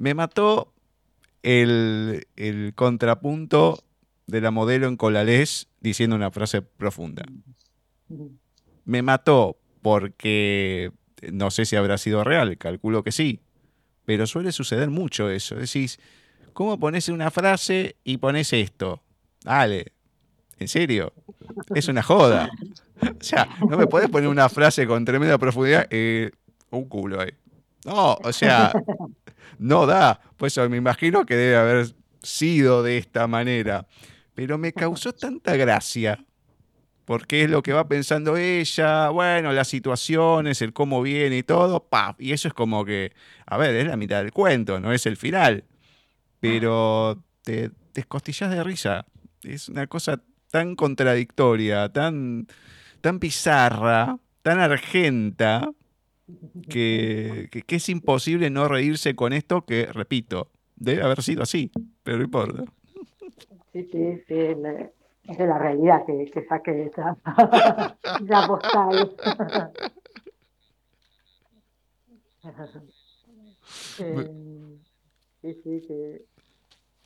me 0.00 0.14
mató 0.14 0.72
el, 1.42 2.24
contrapunto 2.74 3.84
de 4.26 4.40
la 4.40 4.50
modelo 4.50 4.88
en 4.88 4.96
Colalés 4.96 5.68
diciendo 5.80 6.16
una 6.16 6.30
frase 6.30 6.62
profunda. 6.62 7.22
Me 8.86 9.02
mató 9.02 9.58
porque 9.82 10.90
no 11.30 11.50
sé 11.50 11.66
si 11.66 11.76
habrá 11.76 11.98
sido 11.98 12.24
real, 12.24 12.56
calculo 12.56 13.04
que 13.04 13.12
sí, 13.12 13.40
pero 14.06 14.26
suele 14.26 14.52
suceder 14.52 14.88
mucho 14.88 15.28
eso. 15.28 15.54
Decís, 15.56 16.00
¿cómo 16.54 16.80
pones 16.80 17.10
una 17.10 17.30
frase 17.30 17.96
y 18.02 18.16
pones 18.16 18.54
esto? 18.54 19.02
Dale, 19.44 19.92
¿en 20.60 20.68
serio? 20.68 21.12
Es 21.74 21.88
una 21.88 22.02
joda. 22.02 22.48
O 23.02 23.22
sea, 23.24 23.48
no 23.68 23.76
me 23.76 23.86
puedes 23.86 24.08
poner 24.08 24.28
una 24.28 24.48
frase 24.48 24.86
con 24.86 25.04
tremenda 25.04 25.38
profundidad, 25.38 25.86
eh, 25.90 26.30
un 26.70 26.88
culo 26.88 27.20
ahí. 27.20 27.30
No, 27.84 28.14
o 28.22 28.32
sea, 28.32 28.72
no 29.58 29.86
da. 29.86 30.20
Pues 30.36 30.56
me 30.68 30.76
imagino 30.76 31.24
que 31.24 31.34
debe 31.34 31.56
haber 31.56 31.94
sido 32.22 32.82
de 32.82 32.98
esta 32.98 33.26
manera. 33.26 33.86
Pero 34.34 34.58
me 34.58 34.72
causó 34.72 35.12
tanta 35.12 35.56
gracia. 35.56 36.24
Porque 37.06 37.42
es 37.42 37.50
lo 37.50 37.62
que 37.62 37.72
va 37.72 37.88
pensando 37.88 38.36
ella, 38.36 39.08
bueno, 39.08 39.52
las 39.52 39.66
situaciones, 39.66 40.62
el 40.62 40.72
cómo 40.72 41.02
viene 41.02 41.38
y 41.38 41.42
todo, 41.42 41.82
¡paf! 41.82 42.20
Y 42.20 42.32
eso 42.32 42.46
es 42.46 42.54
como 42.54 42.84
que, 42.84 43.12
a 43.46 43.56
ver, 43.56 43.74
es 43.74 43.88
la 43.88 43.96
mitad 43.96 44.22
del 44.22 44.30
cuento, 44.30 44.78
no 44.78 44.92
es 44.92 45.06
el 45.06 45.16
final. 45.16 45.64
Pero 46.38 47.20
te, 47.42 47.70
te 47.92 48.02
escostillas 48.02 48.50
de 48.50 48.62
risa. 48.62 49.06
Es 49.42 49.68
una 49.68 49.88
cosa 49.88 50.20
tan 50.50 50.76
contradictoria, 50.76 51.88
tan, 51.90 52.46
tan 53.00 53.18
bizarra, 53.18 54.18
tan 54.42 54.60
argenta, 54.60 55.70
que, 56.68 57.48
es 57.66 57.88
imposible 57.88 58.50
no 58.50 58.68
reírse 58.68 59.14
con 59.14 59.32
esto 59.32 59.64
que, 59.64 59.86
repito, 59.86 60.48
debe 60.76 61.02
haber 61.02 61.22
sido 61.22 61.42
así, 61.42 61.70
pero 62.02 62.18
no 62.18 62.24
importa. 62.24 62.64
Sí, 63.72 63.88
sí, 63.92 64.22
sí, 64.26 64.34
es 64.34 65.38
de 65.38 65.46
la 65.46 65.58
realidad 65.58 66.04
que, 66.06 66.24
que 66.30 66.44
saque 66.46 66.86
esa, 66.86 67.16
postal. 68.46 69.16
Eh, 73.98 74.26
sí, 75.42 75.54
sí, 75.62 75.84
que, 75.86 76.24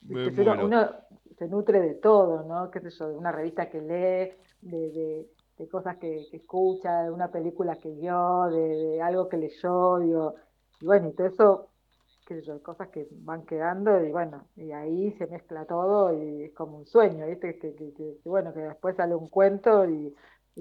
uno 0.07 0.91
se 1.39 1.49
nutre 1.49 1.81
de 1.81 1.95
todo, 1.95 2.45
¿no? 2.45 2.71
¿Qué 2.71 2.81
sé 2.81 2.91
yo? 2.91 3.09
De 3.09 3.17
una 3.17 3.33
revista 3.33 3.69
que 3.69 3.81
lee, 3.81 4.33
de 4.63 5.29
de 5.59 5.69
cosas 5.69 5.97
que, 5.99 6.29
escucha, 6.33 7.03
de 7.05 7.11
una 7.11 7.31
película 7.31 7.77
que 7.77 7.91
vio, 7.91 8.47
de, 8.51 9.01
algo 9.03 9.29
que 9.29 9.37
leyó, 9.37 9.99
digo, 9.99 10.35
y 10.81 10.87
bueno, 10.87 11.09
y 11.09 11.13
todo 11.13 11.27
eso, 11.27 11.69
qué 12.27 12.41
sé 12.41 12.43
yo, 12.43 12.63
cosas 12.63 12.89
que 12.89 13.07
van 13.11 13.45
quedando 13.47 14.05
y 14.05 14.11
bueno, 14.11 14.49
y 14.57 14.73
ahí 14.73 15.13
se 15.13 15.27
mezcla 15.27 15.65
todo 15.65 16.13
y 16.13 16.45
es 16.45 16.55
como 16.55 16.79
un 16.79 16.87
sueño, 16.87 17.27
¿viste? 17.27 17.59
Que, 17.59 17.75
que, 17.75 17.93
que, 17.95 18.17
bueno, 18.25 18.53
que 18.53 18.61
después 18.61 18.97
sale 18.97 19.15
un 19.15 19.29
cuento 19.29 19.89
y, 19.89 20.15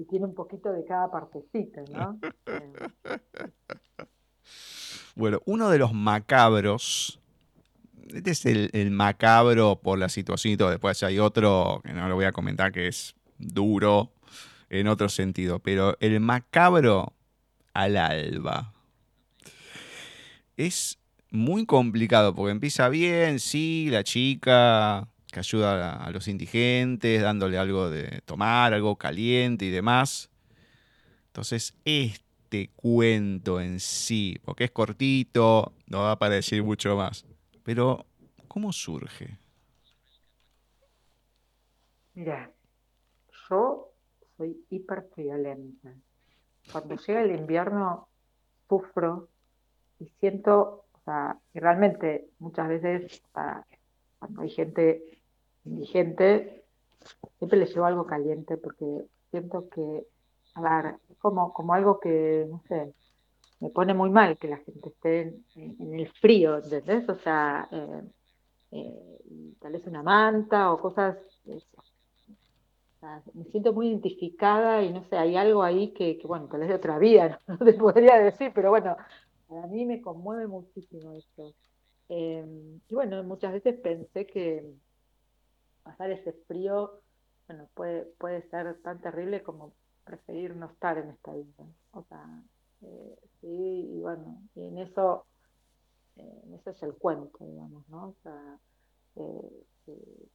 tiene 0.08 0.24
un 0.26 0.34
poquito 0.34 0.72
de 0.72 0.84
cada 0.84 1.08
partecita, 1.10 1.82
¿no? 1.90 2.18
Bueno, 5.16 5.38
uno 5.46 5.70
de 5.70 5.78
los 5.78 5.92
macabros, 5.92 7.22
este 8.12 8.30
es 8.30 8.44
el, 8.46 8.90
macabro 8.90 9.80
por 9.82 9.98
la 9.98 10.08
situación 10.08 10.54
y 10.54 10.56
todo, 10.56 10.70
después 10.70 11.02
hay 11.02 11.18
otro 11.18 11.80
que 11.84 11.92
no 11.92 12.08
lo 12.08 12.14
voy 12.14 12.24
a 12.24 12.32
comentar 12.32 12.72
que 12.72 12.88
es 12.88 13.14
duro, 13.38 14.12
en 14.70 14.88
otro 14.88 15.08
sentido, 15.08 15.60
pero 15.60 15.96
el 16.00 16.18
macabro 16.20 17.12
al 17.72 17.96
alba. 17.96 18.72
Es 20.56 20.98
muy 21.30 21.66
complicado 21.66 22.34
porque 22.34 22.52
empieza 22.52 22.88
bien, 22.88 23.40
sí, 23.40 23.88
la 23.90 24.04
chica 24.04 25.08
que 25.30 25.40
ayuda 25.40 25.96
a, 25.96 26.10
los 26.10 26.28
indigentes, 26.28 27.20
dándole 27.20 27.58
algo 27.58 27.90
de 27.90 28.20
tomar, 28.24 28.72
algo 28.72 28.96
caliente 28.96 29.64
y 29.64 29.70
demás. 29.70 30.30
Entonces, 31.26 31.74
este 31.84 32.70
cuento 32.76 33.60
en 33.60 33.80
sí, 33.80 34.38
porque 34.44 34.64
es 34.64 34.70
cortito, 34.70 35.72
no 35.86 36.02
va 36.02 36.18
para 36.18 36.36
decir 36.36 36.62
mucho 36.62 36.96
más. 36.96 37.26
Pero, 37.64 38.04
¿cómo 38.46 38.72
surge? 38.72 39.38
Mira, 42.14 42.52
yo 43.48 43.90
soy 44.36 44.64
hiper 44.70 45.08
friolenta. 45.14 45.94
Cuando 46.70 46.96
llega 46.96 47.22
el 47.22 47.34
invierno, 47.34 48.08
sufro 48.68 49.28
y 49.98 50.06
siento, 50.20 50.84
o 50.92 51.00
sea, 51.04 51.38
y 51.52 51.58
realmente 51.58 52.28
muchas 52.38 52.68
veces 52.68 53.22
cuando 54.18 54.42
hay 54.42 54.50
gente 54.50 55.20
indigente, 55.64 56.64
siempre 57.38 57.58
les 57.58 57.74
llevo 57.74 57.86
algo 57.86 58.06
caliente 58.06 58.56
porque 58.56 59.06
siento 59.30 59.68
que, 59.68 60.06
a 60.54 60.60
ver, 60.60 60.96
como, 61.18 61.52
como 61.52 61.74
algo 61.74 61.98
que, 61.98 62.46
no 62.48 62.62
sé, 62.68 62.94
me 63.60 63.70
pone 63.70 63.94
muy 63.94 64.10
mal 64.10 64.38
que 64.38 64.48
la 64.48 64.58
gente 64.58 64.88
esté 64.90 65.34
en, 65.56 65.94
el 65.98 66.08
frío, 66.20 66.58
¿entendés? 66.58 67.08
O 67.08 67.14
sea, 67.16 67.68
eh, 67.70 68.02
eh, 68.72 69.54
tal 69.60 69.72
vez 69.72 69.86
una 69.86 70.02
manta 70.02 70.72
o 70.72 70.80
cosas. 70.80 71.16
me 73.34 73.44
siento 73.44 73.72
muy 73.72 73.88
identificada 73.88 74.82
y 74.82 74.92
no 74.92 75.04
sé, 75.04 75.16
hay 75.16 75.36
algo 75.36 75.62
ahí 75.62 75.92
que, 75.92 76.20
bueno, 76.24 76.48
tal 76.48 76.60
vez 76.60 76.68
de 76.68 76.74
otra 76.74 76.98
vida, 76.98 77.40
no, 77.46 77.58
te 77.58 77.74
podría 77.74 78.18
decir, 78.18 78.52
pero 78.54 78.70
bueno, 78.70 78.96
a 79.50 79.66
mí 79.68 79.84
me 79.84 80.02
conmueve 80.02 80.46
muchísimo 80.46 81.12
esto. 81.12 81.54
Em, 82.08 82.80
y 82.88 82.94
bueno, 82.94 83.22
muchas 83.22 83.52
veces 83.52 83.78
pensé 83.80 84.26
que 84.26 84.74
pasar 85.82 86.10
ese 86.10 86.32
frío, 86.46 87.00
bueno, 87.46 87.68
puede, 87.74 88.04
puede 88.18 88.42
ser 88.50 88.80
tan 88.82 89.00
terrible 89.00 89.42
como 89.42 89.72
preferir 90.04 90.56
no 90.56 90.66
estar 90.66 90.98
en 90.98 91.10
esta 91.10 91.32
vida. 91.32 91.64
O 91.92 92.02
sea, 92.04 92.42
eh, 92.84 93.16
sí, 93.40 93.46
y 93.46 94.00
bueno, 94.00 94.42
y 94.54 94.66
en 94.66 94.78
eso, 94.78 95.26
eh, 96.16 96.42
eso 96.54 96.70
es 96.70 96.82
el 96.82 96.94
cuento, 96.94 97.44
digamos, 97.44 97.88
¿no? 97.88 98.08
O 98.08 98.16
sea, 98.22 98.58
eh, 99.16 99.64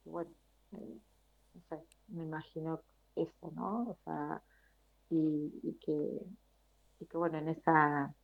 bueno, 0.04 0.30
no 0.72 1.62
sé, 1.68 1.78
me 2.08 2.24
imagino 2.24 2.80
eso, 3.16 3.50
¿no? 3.54 3.90
O 3.90 3.98
sea, 4.04 4.42
y, 5.10 5.78
que, 5.84 6.20
y 7.00 7.06
que 7.06 7.16
bueno, 7.16 7.38
en 7.38 7.48
esa, 7.48 8.14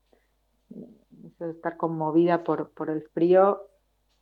en 0.70 1.27
eso 1.27 1.45
de 1.47 1.53
estar 1.53 1.77
conmovida 1.77 2.45
por, 2.45 2.70
por 2.70 2.91
el 2.91 3.03
frío, 3.11 3.62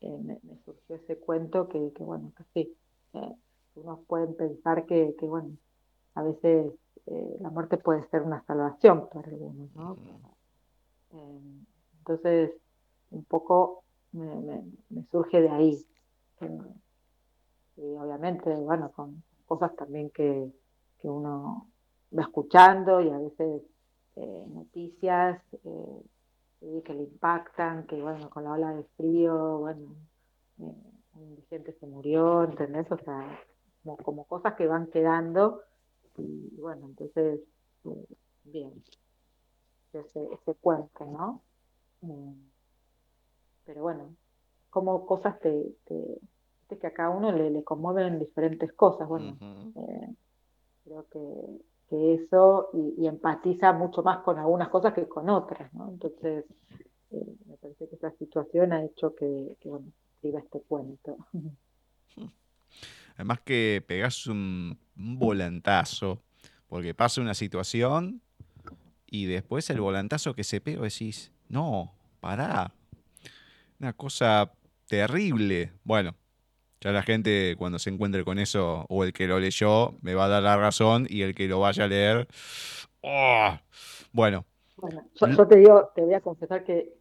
me, 0.00 0.38
surgió 0.64 0.96
ese 0.96 1.18
cuento 1.18 1.68
que, 1.68 1.92
que 1.94 2.02
bueno, 2.02 2.32
que 2.36 2.44
sí, 2.52 2.76
unos 3.74 4.00
pueden 4.06 4.34
pensar 4.36 4.86
que, 4.86 5.14
que 5.18 5.26
bueno, 5.26 5.56
a 6.14 6.22
veces 6.22 6.72
eh, 7.06 7.36
la 7.40 7.50
muerte 7.50 7.76
puede 7.76 8.02
ser 8.08 8.22
una 8.22 8.42
salvación 8.44 9.08
para 9.12 9.28
algunos, 9.28 9.74
¿no? 9.74 9.96
Eh, 11.12 11.40
entonces, 11.98 12.52
un 13.10 13.24
poco 13.24 13.84
me, 14.12 14.62
surge 15.10 15.40
de 15.40 15.50
ahí. 15.50 15.86
y 17.76 17.96
obviamente, 17.96 18.54
bueno, 18.54 18.90
con 18.92 19.22
cosas 19.46 19.74
también 19.76 20.10
que, 20.10 20.50
uno 21.02 21.66
va 22.16 22.22
escuchando 22.22 23.02
y 23.02 23.10
a 23.10 23.18
veces 23.18 23.60
eh, 24.16 24.44
noticias 24.48 25.38
que 25.52 26.94
le 26.94 27.02
impactan, 27.02 27.86
que 27.86 28.00
bueno, 28.00 28.30
con 28.30 28.44
la 28.44 28.52
ola 28.52 28.72
de 28.72 28.84
frío, 28.96 29.58
bueno, 29.58 29.94
un 30.56 31.22
indigente 31.22 31.76
se 31.78 31.86
murió, 31.86 32.44
¿entendés? 32.44 32.90
O 32.90 32.96
sea, 32.96 33.38
como, 33.82 33.98
como 33.98 34.24
cosas 34.24 34.54
que 34.54 34.66
van 34.66 34.86
quedando 34.86 35.60
y 36.16 36.60
bueno, 36.60 36.86
entonces, 36.86 37.40
eh, 37.84 38.06
bien, 38.44 38.72
ese, 39.92 40.28
ese 40.32 40.54
cuento, 40.56 41.04
¿no? 41.04 41.42
Eh, 42.02 42.34
pero 43.64 43.82
bueno, 43.82 44.14
como 44.70 45.06
cosas 45.06 45.38
te, 45.40 45.76
te, 45.86 46.18
que 46.78 46.86
a 46.88 46.92
cada 46.92 47.10
uno 47.10 47.30
le, 47.30 47.50
le 47.50 47.62
conmueven 47.62 48.18
diferentes 48.18 48.72
cosas, 48.72 49.08
bueno, 49.08 49.36
eh, 49.76 50.14
creo 50.82 51.06
que, 51.08 51.60
que 51.88 52.14
eso 52.14 52.70
y, 52.72 53.06
empatiza 53.06 53.72
mucho 53.72 54.02
más 54.02 54.24
con 54.24 54.38
algunas 54.38 54.68
cosas 54.70 54.92
que 54.92 55.08
con 55.08 55.30
otras, 55.30 55.72
¿no? 55.72 55.88
Entonces, 55.88 56.44
me 57.10 57.56
parece 57.58 57.88
que 57.88 57.94
esa 57.94 58.10
situación 58.12 58.72
ha 58.72 58.84
hecho 58.84 59.14
que, 59.14 59.56
que 59.60 59.68
bueno, 59.68 59.86
escriba 60.16 60.40
este 60.40 60.60
cuento. 60.62 61.16
Además 63.14 63.40
que 63.44 63.82
pegas 63.86 64.26
un, 64.26 64.78
volantazo, 64.96 66.22
porque 66.68 66.94
pasa 66.94 67.20
una 67.20 67.34
situación 67.34 68.20
y 69.06 69.26
después 69.26 69.68
el 69.70 69.80
volantazo 69.80 70.34
que 70.34 70.44
se 70.44 70.60
pega 70.60 70.82
decís, 70.82 71.32
no, 71.48 71.94
pará. 72.20 72.72
Una 73.78 73.92
cosa 73.92 74.52
terrible. 74.86 75.72
Bueno, 75.84 76.14
ya 76.80 76.92
la 76.92 77.02
gente 77.02 77.54
cuando 77.56 77.78
se 77.78 77.90
encuentre 77.90 78.24
con 78.24 78.38
eso, 78.38 78.86
o 78.88 79.04
el 79.04 79.12
que 79.12 79.26
lo 79.26 79.38
leyó, 79.40 79.94
me 80.00 80.14
va 80.14 80.26
a 80.26 80.28
dar 80.28 80.42
la 80.42 80.56
razón, 80.56 81.06
y 81.08 81.22
el 81.22 81.34
que 81.34 81.48
lo 81.48 81.60
vaya 81.60 81.84
a 81.84 81.88
leer, 81.88 82.28
¡oh! 83.00 83.58
bueno. 84.12 84.44
Bueno, 84.76 85.02
yo, 85.14 85.46
te 85.46 85.56
digo, 85.56 85.92
te 85.94 86.02
voy 86.02 86.14
a 86.14 86.20
confesar 86.20 86.64
que 86.64 86.92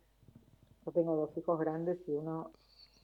yo 0.86 0.91
tengo 0.91 1.16
dos 1.16 1.38
hijos 1.38 1.59
grandes 1.59 1.97
y 2.07 2.11
uno, 2.11 2.51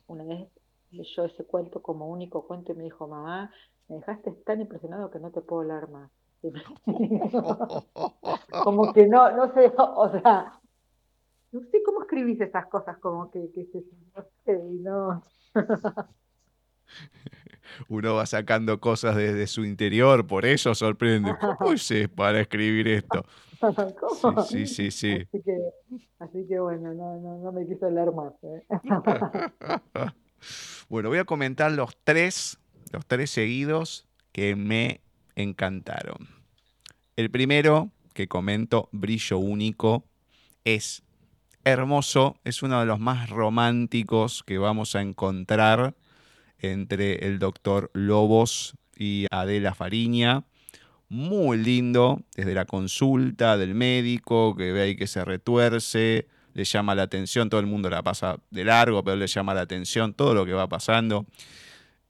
una 0.07 0.23
vez 0.23 0.47
leyó 0.91 1.25
ese 1.25 1.43
cuento 1.45 1.81
como 1.81 2.07
único 2.07 2.45
cuento 2.45 2.71
y 2.71 2.75
me 2.75 2.83
dijo, 2.83 3.07
mamá, 3.07 3.51
me 3.87 3.97
dejaste 3.97 4.31
tan 4.45 4.61
impresionado 4.61 5.09
que 5.11 5.19
no 5.19 5.31
te 5.31 5.41
puedo 5.41 5.61
hablar 5.61 5.89
más. 5.89 6.11
como 8.63 8.93
que 8.93 9.07
no, 9.07 9.31
no 9.35 9.53
sé, 9.53 9.73
o 9.77 10.09
sea, 10.09 10.59
no 11.51 11.61
sé 11.61 11.83
cómo 11.83 12.01
escribís 12.01 12.39
esas 12.39 12.67
cosas, 12.67 12.97
como 12.99 13.29
que, 13.31 13.51
que 13.51 13.65
se, 13.65 13.83
no 14.15 14.23
sé, 14.45 14.57
no. 14.81 15.23
Uno 17.87 18.15
va 18.15 18.25
sacando 18.25 18.79
cosas 18.79 19.15
desde 19.15 19.45
su 19.47 19.63
interior, 19.63 20.25
por 20.25 20.45
eso 20.45 20.73
sorprende. 20.73 21.35
¿Cómo 21.39 21.73
hice 21.73 22.09
para 22.09 22.41
escribir 22.41 22.87
esto? 22.87 23.23
Sí, 24.47 24.67
sí, 24.67 24.89
sí, 24.89 25.15
Así 25.15 25.41
que, 25.43 25.59
así 26.19 26.47
que 26.47 26.61
bueno, 26.61 26.93
no, 26.93 27.19
no, 27.19 27.39
no 27.39 27.51
me 27.51 27.67
quiso 27.67 27.87
hablar 27.87 28.13
más. 28.13 28.31
¿eh? 28.43 28.65
Bueno, 30.89 31.09
voy 31.09 31.19
a 31.19 31.25
comentar 31.25 31.71
los 31.71 31.95
tres, 32.03 32.57
los 32.91 33.05
tres 33.05 33.29
seguidos 33.29 34.07
que 34.31 34.55
me 34.55 35.01
encantaron. 35.35 36.27
El 37.15 37.29
primero 37.29 37.91
que 38.15 38.27
comento, 38.27 38.89
Brillo 38.91 39.37
Único, 39.37 40.03
es 40.63 41.03
hermoso, 41.63 42.39
es 42.43 42.63
uno 42.63 42.79
de 42.79 42.87
los 42.87 42.99
más 42.99 43.29
románticos 43.29 44.41
que 44.43 44.57
vamos 44.57 44.95
a 44.95 45.01
encontrar 45.01 45.95
entre 46.57 47.27
el 47.27 47.37
doctor 47.37 47.91
Lobos 47.93 48.73
y 48.97 49.27
Adela 49.29 49.75
Fariña. 49.75 50.43
Muy 51.07 51.59
lindo, 51.59 52.23
desde 52.35 52.55
la 52.55 52.65
consulta 52.65 53.57
del 53.57 53.75
médico, 53.75 54.55
que 54.55 54.71
ve 54.71 54.81
ahí 54.81 54.95
que 54.95 55.05
se 55.05 55.23
retuerce, 55.23 56.27
le 56.59 56.65
llama 56.65 56.93
la 56.93 57.03
atención, 57.03 57.49
todo 57.49 57.61
el 57.61 57.67
mundo 57.67 57.89
la 57.89 58.03
pasa 58.03 58.37
de 58.51 58.65
largo, 58.65 59.01
pero 59.01 59.15
le 59.15 59.27
llama 59.27 59.53
la 59.53 59.61
atención 59.61 60.13
todo 60.13 60.33
lo 60.33 60.45
que 60.45 60.51
va 60.51 60.67
pasando. 60.67 61.25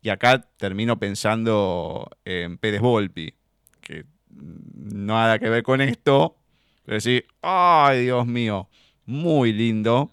Y 0.02 0.10
acá 0.10 0.41
termino 0.58 0.97
pensando 0.97 2.10
en 2.26 2.58
Pérez 2.58 2.82
Volpi, 2.82 3.36
que 3.80 4.06
nada 4.32 5.38
que 5.38 5.50
ver 5.50 5.62
con 5.62 5.82
esto, 5.82 6.36
pero 6.84 6.95
decir, 6.95 7.28
ay 7.43 8.06
Dios 8.06 8.26
mío, 8.26 8.70
muy 9.06 9.54
lindo. 9.54 10.12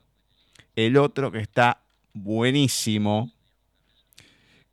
El 0.74 0.98
otro 0.98 1.32
que 1.32 1.38
está 1.38 1.80
buenísimo, 2.12 3.32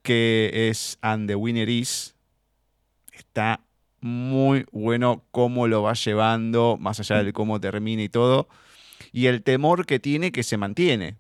que 0.02 0.68
es 0.70 0.98
And 1.02 1.30
the 1.30 1.36
Winner 1.36 1.70
Is, 1.70 2.16
está 3.14 3.62
muy 4.02 4.66
bueno 4.74 5.24
cómo 5.32 5.68
lo 5.68 5.84
va 5.84 5.94
llevando, 5.94 6.76
más 6.78 7.00
allá 7.00 7.24
de 7.24 7.32
cómo 7.32 7.62
termina 7.62 8.04
y 8.04 8.10
todo 8.10 8.50
y 9.14 9.28
el 9.28 9.44
temor 9.44 9.86
que 9.86 10.00
tiene 10.00 10.32
que 10.32 10.42
se 10.44 10.58
mantiene. 10.58 11.16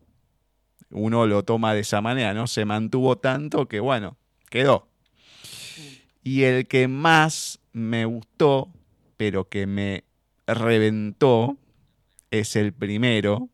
Uno 0.89 1.27
lo 1.27 1.43
toma 1.43 1.73
de 1.75 1.81
esa 1.81 2.01
manera, 2.01 2.33
¿no? 2.33 2.47
Se 2.47 2.65
mantuvo 2.65 3.19
tanto 3.19 3.67
que, 3.67 3.79
bueno, 3.79 4.17
quedó. 4.49 4.89
Y 6.23 6.43
el 6.43 6.67
que 6.67 6.87
más 6.87 7.59
me 7.71 8.05
gustó, 8.05 8.73
pero 9.15 9.47
que 9.47 9.67
me 9.67 10.03
reventó, 10.47 11.57
es 12.31 12.55
el 12.55 12.73
primero. 12.73 13.49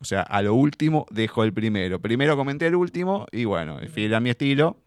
O 0.00 0.04
sea, 0.04 0.22
a 0.22 0.42
lo 0.42 0.54
último 0.54 1.06
dejo 1.10 1.44
el 1.44 1.52
primero. 1.52 2.00
Primero 2.00 2.36
comenté 2.36 2.66
el 2.66 2.74
último 2.74 3.26
y 3.30 3.44
bueno, 3.44 3.78
fiel 3.88 4.14
a 4.14 4.20
mi 4.20 4.30
estilo, 4.30 4.82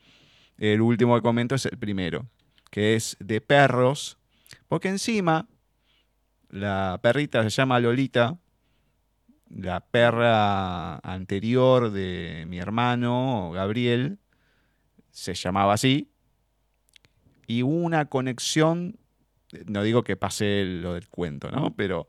el 0.58 0.82
último 0.82 1.16
que 1.16 1.22
comento 1.22 1.56
es 1.56 1.66
el 1.66 1.78
primero, 1.78 2.28
que 2.70 2.96
es 2.96 3.16
de 3.20 3.40
perros, 3.40 4.18
porque 4.68 4.90
encima 4.90 5.48
la 6.50 7.00
perrita 7.02 7.42
se 7.44 7.50
llama 7.50 7.80
Lolita 7.80 8.38
la 9.50 9.82
perra 9.82 10.98
anterior 11.00 11.92
de 11.92 12.46
mi 12.48 12.60
hermano, 12.60 13.52
Gabriel, 13.54 14.20
se 15.12 15.34
llamaba 15.34 15.74
así, 15.74 16.12
y 17.48 17.64
una 17.64 18.06
conexión, 18.06 18.98
no 19.66 19.84
digo 19.84 20.04
que 20.04 20.16
pase 20.16 20.66
lo 20.66 20.94
del 20.94 21.10
cuento, 21.10 21.50
¿no? 21.52 21.76
Pero 21.76 22.08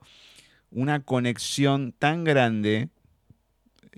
una 0.71 1.03
conexión 1.03 1.93
tan 1.93 2.25
grande, 2.25 2.91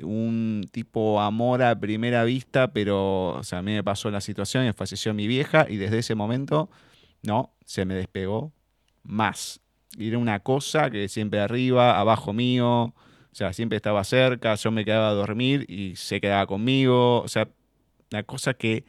un 0.01 0.69
tipo 0.71 1.21
amor 1.21 1.63
a 1.63 1.79
primera 1.79 2.25
vista, 2.25 2.73
pero 2.73 3.41
a 3.51 3.63
mí 3.63 3.73
me 3.73 3.85
pasó 3.85 4.11
la 4.11 4.21
situación 4.21 4.67
y 4.67 4.73
falleció 4.73 5.13
mi 5.15 5.27
vieja 5.27 5.67
y 5.69 5.77
desde 5.77 5.99
ese 5.99 6.15
momento 6.15 6.71
no, 7.23 7.53
se 7.65 7.85
me 7.85 7.95
despegó 7.95 8.53
más. 9.03 9.61
Era 9.99 10.19
una 10.19 10.41
cosa 10.41 10.91
que 10.91 11.09
siempre 11.09 11.41
arriba, 11.41 11.99
abajo 11.99 12.33
mío, 12.33 12.95
o 13.33 13.35
sea, 13.35 13.53
siempre 13.53 13.77
estaba 13.77 14.05
cerca, 14.05 14.55
yo 14.55 14.71
me 14.71 14.85
quedaba 14.85 15.09
a 15.09 15.15
dormir 15.15 15.65
y 15.69 15.97
se 15.97 16.21
quedaba 16.21 16.47
conmigo, 16.47 17.23
o 17.23 17.29
sea, 17.29 17.49
una 18.13 18.23
cosa 18.25 18.55
que 18.55 18.85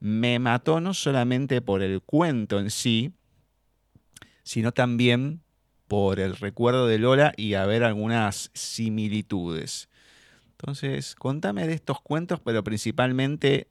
me 0.00 0.38
mató 0.38 0.80
no 0.80 0.94
solamente 0.94 1.60
por 1.60 1.82
el 1.82 2.00
cuento 2.00 2.60
en 2.60 2.70
sí, 2.70 3.12
sino 4.44 4.72
también 4.72 5.40
por 5.88 6.20
el 6.20 6.36
recuerdo 6.36 6.86
de 6.86 6.98
Lola 6.98 7.32
y 7.36 7.54
a 7.54 7.66
ver 7.66 7.82
algunas 7.82 8.50
similitudes. 8.54 9.88
Entonces, 10.52 11.14
contame 11.14 11.66
de 11.66 11.74
estos 11.74 12.00
cuentos, 12.00 12.40
pero 12.40 12.62
principalmente 12.62 13.68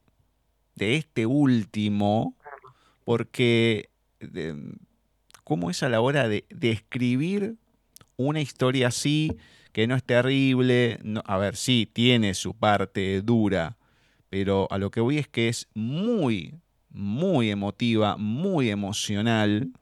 de 0.74 0.96
este 0.96 1.26
último, 1.26 2.36
porque 3.04 3.90
cómo 5.44 5.70
es 5.70 5.82
a 5.82 5.88
la 5.88 6.00
hora 6.00 6.28
de, 6.28 6.44
escribir 6.60 7.56
una 8.16 8.40
historia 8.40 8.88
así, 8.88 9.36
que 9.72 9.86
no 9.86 9.94
es 9.94 10.04
terrible, 10.04 10.98
a 11.24 11.38
ver, 11.38 11.56
sí, 11.56 11.88
tiene 11.92 12.34
su 12.34 12.54
parte 12.54 13.20
dura, 13.22 13.76
pero 14.30 14.66
a 14.70 14.78
lo 14.78 14.90
que 14.90 15.00
voy 15.00 15.18
es 15.18 15.28
que 15.28 15.48
es 15.48 15.68
muy, 15.74 16.54
muy 16.90 17.50
emotiva, 17.50 18.16
muy 18.16 18.70
emocional. 18.70 19.72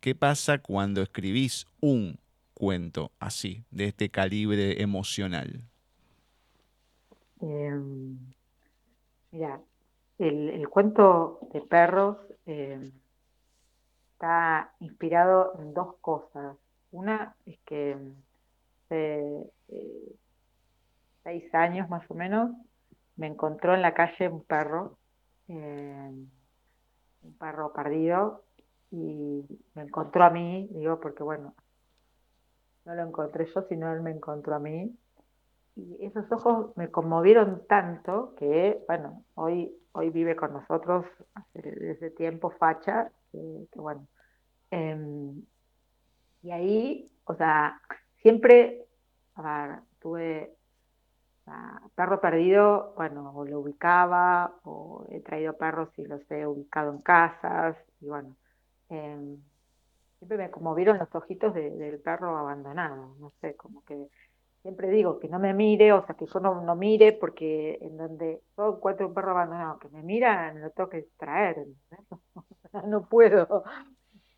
¿Qué 0.00 0.14
pasa 0.14 0.58
cuando 0.58 1.02
escribís 1.02 1.66
un 1.80 2.18
cuento 2.54 3.12
así, 3.18 3.64
de 3.70 3.86
este 3.86 4.10
calibre 4.10 4.82
emocional? 4.82 5.62
Em, 7.40 8.18
mira, 9.30 9.60
el, 10.18 10.68
cuento 10.68 11.38
de 11.52 11.62
perros 11.62 12.18
em, 12.44 12.92
está 14.12 14.74
inspirado 14.80 15.54
en 15.58 15.72
dos 15.72 15.96
cosas. 16.02 16.56
Una 16.90 17.34
es 17.46 17.58
que 17.64 17.96
eh, 18.90 19.50
seis 21.22 21.54
años 21.54 21.88
más 21.88 22.08
o 22.10 22.14
menos 22.14 22.50
me 23.16 23.26
encontró 23.26 23.74
en 23.74 23.82
la 23.82 23.94
calle 23.94 24.28
un 24.28 24.42
perro, 24.44 24.98
em, 25.48 26.26
un 27.22 27.34
perro 27.38 27.72
perdido, 27.72 28.44
y 28.90 29.44
me 29.74 29.82
encontró 29.82 30.24
a 30.24 30.30
mí, 30.30 30.68
digo, 30.72 31.00
porque 31.00 31.22
bueno, 31.22 31.54
no 32.84 32.94
lo 32.94 33.02
encontré 33.02 33.46
yo, 33.54 33.62
sino 33.68 33.92
él 33.92 34.00
me 34.00 34.10
encontró 34.10 34.54
a 34.54 34.58
mí. 34.58 34.96
Y 35.76 36.04
esos 36.04 36.30
ojos 36.32 36.76
me 36.76 36.90
conmovieron 36.90 37.62
tanto 37.68 38.34
que, 38.36 38.82
bueno, 38.88 39.22
hoy, 39.34 39.72
hoy 39.92 40.10
vive 40.10 40.34
con 40.34 40.52
nosotros 40.52 41.06
desde 41.54 42.10
tiempo 42.10 42.50
facha, 42.50 43.10
que, 43.30 43.68
bueno. 43.76 44.06
Em, 44.70 45.42
y 46.42 46.50
ahí, 46.50 47.10
o 47.24 47.34
sea, 47.34 47.80
siempre, 48.22 48.86
tuve 50.00 50.54
perro 51.94 52.20
perdido, 52.20 52.92
bueno, 52.96 53.32
o 53.34 53.44
lo 53.44 53.60
ubicaba, 53.60 54.54
o 54.64 55.04
he 55.10 55.20
traído 55.20 55.56
perros 55.56 55.88
y 55.96 56.04
los 56.04 56.20
he 56.30 56.46
ubicado 56.46 56.92
en 56.92 56.98
casas, 56.98 57.76
y 58.00 58.06
bueno, 58.06 58.36
em, 58.88 59.38
siempre 60.18 60.38
me 60.38 60.50
conmovieron 60.50 60.98
los 60.98 61.14
ojitos 61.14 61.54
del 61.54 61.98
perro 62.00 62.36
abandonado, 62.36 63.16
no 63.18 63.32
sé, 63.40 63.56
como 63.56 63.84
que 63.84 64.08
siempre 64.62 64.90
digo 64.90 65.18
que 65.18 65.28
no 65.28 65.38
me 65.38 65.54
mire, 65.54 65.92
o 65.92 66.04
sea, 66.06 66.14
que 66.14 66.26
yo 66.26 66.40
no, 66.40 66.62
no 66.62 66.76
mire, 66.76 67.12
porque 67.12 67.78
en 67.80 67.96
donde 67.96 68.42
yo 68.56 68.76
encuentro 68.76 69.08
un 69.08 69.14
perro 69.14 69.30
abandonado 69.32 69.78
que 69.78 69.88
me 69.88 70.02
mira, 70.02 70.52
lo 70.54 70.70
tengo 70.70 70.90
que 70.90 71.08
traer, 71.18 71.66
no 72.86 73.08
puedo. 73.08 73.64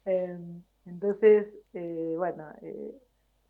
Em, 0.04 0.62
entonces, 0.86 1.48
eh, 1.74 2.14
bueno, 2.16 2.50
eh, 2.62 2.94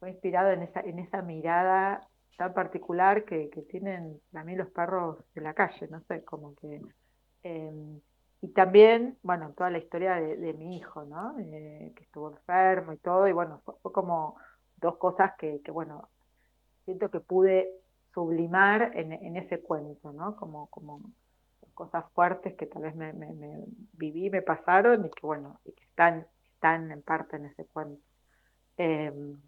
fue 0.03 0.11
inspirado 0.11 0.50
en 0.50 0.62
esa, 0.62 0.80
en 0.80 0.98
esa 0.98 1.22
mirada 1.22 2.09
tan 2.36 2.53
particular 2.55 3.24
que, 3.24 3.48
que 3.50 3.62
tienen 3.62 4.20
mí 4.32 4.57
los 4.57 4.68
perros 4.70 5.18
de 5.32 5.42
la 5.42 5.55
calle, 5.55 5.86
no 5.86 6.00
sé, 6.09 6.24
como 6.24 6.57
que... 6.57 6.80
Em, 7.44 8.00
y 8.40 8.48
también, 8.48 9.16
bueno, 9.22 9.55
toda 9.57 9.70
la 9.70 9.78
historia 9.78 10.16
de, 10.16 10.53
mi 10.55 10.76
hijo, 10.76 11.05
¿no? 11.05 11.38
Eh, 11.38 11.92
que 11.94 12.03
estuvo 12.03 12.32
enfermo 12.32 12.92
y 12.92 12.96
todo, 12.96 13.28
y 13.28 13.32
bueno, 13.32 13.62
fue, 13.64 13.92
como 13.92 14.34
dos 14.78 14.96
cosas 14.96 15.34
que, 15.38 15.62
bueno, 15.72 16.09
siento 16.84 17.09
que 17.09 17.20
pude 17.20 17.70
sublimar 18.12 18.90
en, 18.96 19.36
ese 19.36 19.61
cuento, 19.61 20.12
¿no? 20.12 20.34
Como, 20.34 20.66
como 20.66 21.00
cosas 21.74 22.05
fuertes 22.12 22.57
que 22.57 22.66
tal 22.66 22.82
vez 22.82 22.96
me, 22.96 23.12
viví, 23.92 24.30
me 24.30 24.42
pasaron 24.42 25.07
y 25.07 25.11
que, 25.11 25.24
bueno, 25.24 25.61
y 25.64 25.70
que 25.70 25.84
están, 25.84 26.26
están 26.55 26.90
en 26.90 27.03
parte 27.03 27.36
en 27.36 27.46
ese 27.46 27.66
cuento. 27.66 28.03
Em, 28.76 29.40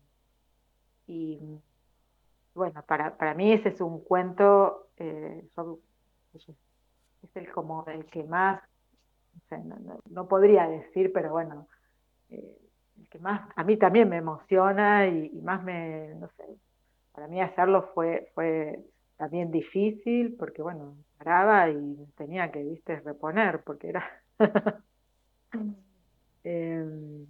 y 1.07 1.39
bueno, 2.55 2.83
para, 2.87 3.17
para 3.17 3.35
mí 3.35 3.53
ese 3.53 3.71
es 3.71 3.81
un 3.81 4.03
cuento, 4.03 4.89
eh, 4.97 5.45
es 6.35 7.37
el 7.37 7.51
como 7.53 7.85
el 7.87 8.05
que 8.07 8.23
más, 8.25 8.63
no, 10.11 10.29
podría 10.29 10.69
decir, 10.69 11.13
pero 11.13 11.33
bueno, 11.33 11.69
eh, 12.31 12.57
el 12.99 13.09
que 13.09 13.19
más 13.19 13.51
a 13.57 13.65
mí 13.65 13.77
también 13.77 14.09
me 14.09 14.19
emociona 14.19 15.09
y, 15.09 15.31
más 15.43 15.63
me, 15.65 16.15
no 16.15 16.29
sé, 16.37 16.45
para 17.13 17.27
mí 17.27 17.41
hacerlo 17.41 17.91
fue, 17.95 18.31
fue 18.35 18.81
también 19.17 19.51
difícil 19.51 20.37
porque 20.39 20.63
bueno, 20.63 20.97
paraba 21.19 21.69
y 21.71 22.07
tenía 22.17 22.51
que, 22.53 22.63
viste, 22.63 23.01
reponer 23.01 23.63
porque 23.63 23.89
era... 23.89 24.05
Em, 26.47 27.27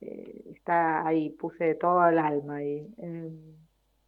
eh, 0.00 0.42
está 0.54 1.06
ahí, 1.06 1.30
puse 1.30 1.74
todo 1.74 2.06
el 2.06 2.18
alma 2.18 2.56
ahí. 2.56 2.86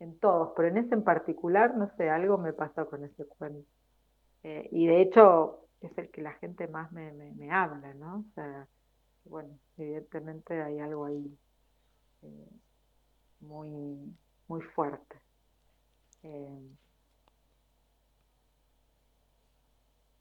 En 0.01 0.19
todos, 0.19 0.53
pero 0.57 0.69
en 0.69 0.79
ese 0.79 0.95
en 0.95 1.05
particular, 1.05 1.77
no 1.77 1.91
sé, 1.97 2.09
algo 2.09 2.39
me 2.39 2.55
pasó 2.55 2.89
con 2.89 3.05
ese 3.05 3.27
cuento. 3.27 3.69
Eh, 4.43 4.69
y 4.73 4.87
de 4.87 5.03
hecho 5.03 5.67
es 5.83 5.97
el 5.99 6.11
que 6.11 6.23
la 6.23 6.33
gente 6.35 6.69
más 6.69 6.91
me, 6.93 7.13
me, 7.13 7.51
habla, 7.51 7.93
¿no? 7.95 8.21
O 8.21 8.35
sea, 8.35 8.67
bueno, 9.25 9.59
evidentemente 9.77 10.63
hay 10.63 10.79
algo 10.79 11.05
ahí 11.05 11.39
eh, 12.23 12.49
muy, 13.41 14.17
muy 14.49 14.63
fuerte. 14.63 15.17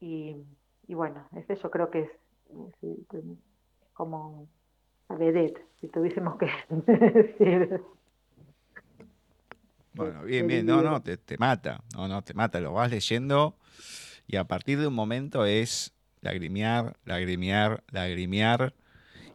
Y, 0.00 0.46
y, 0.86 0.94
bueno, 0.94 1.28
ese 1.36 1.56
yo 1.56 1.70
creo 1.70 1.90
que 1.90 2.00
es, 2.02 2.10
como 3.92 4.48
a 5.10 5.14
vedette, 5.16 5.60
si 5.80 5.88
tuviésemos 5.88 6.38
que 6.38 6.46
decir. 7.12 7.80
Bueno, 9.92 10.22
bien, 10.22 10.46
bien, 10.46 10.64
no, 10.64 10.82
no, 10.82 11.02
te, 11.02 11.16
te 11.16 11.36
mata, 11.36 11.82
no, 11.94 12.06
no, 12.08 12.22
te 12.22 12.32
mata, 12.32 12.60
lo 12.60 12.72
vas 12.72 12.90
leyendo 12.90 13.56
y 14.30 14.36
a 14.36 14.44
partir 14.44 14.78
de 14.78 14.86
un 14.86 14.94
momento 14.94 15.44
es 15.44 15.92
lagrimear, 16.20 16.96
lagrimear, 17.04 17.82
lagrimear. 17.90 18.74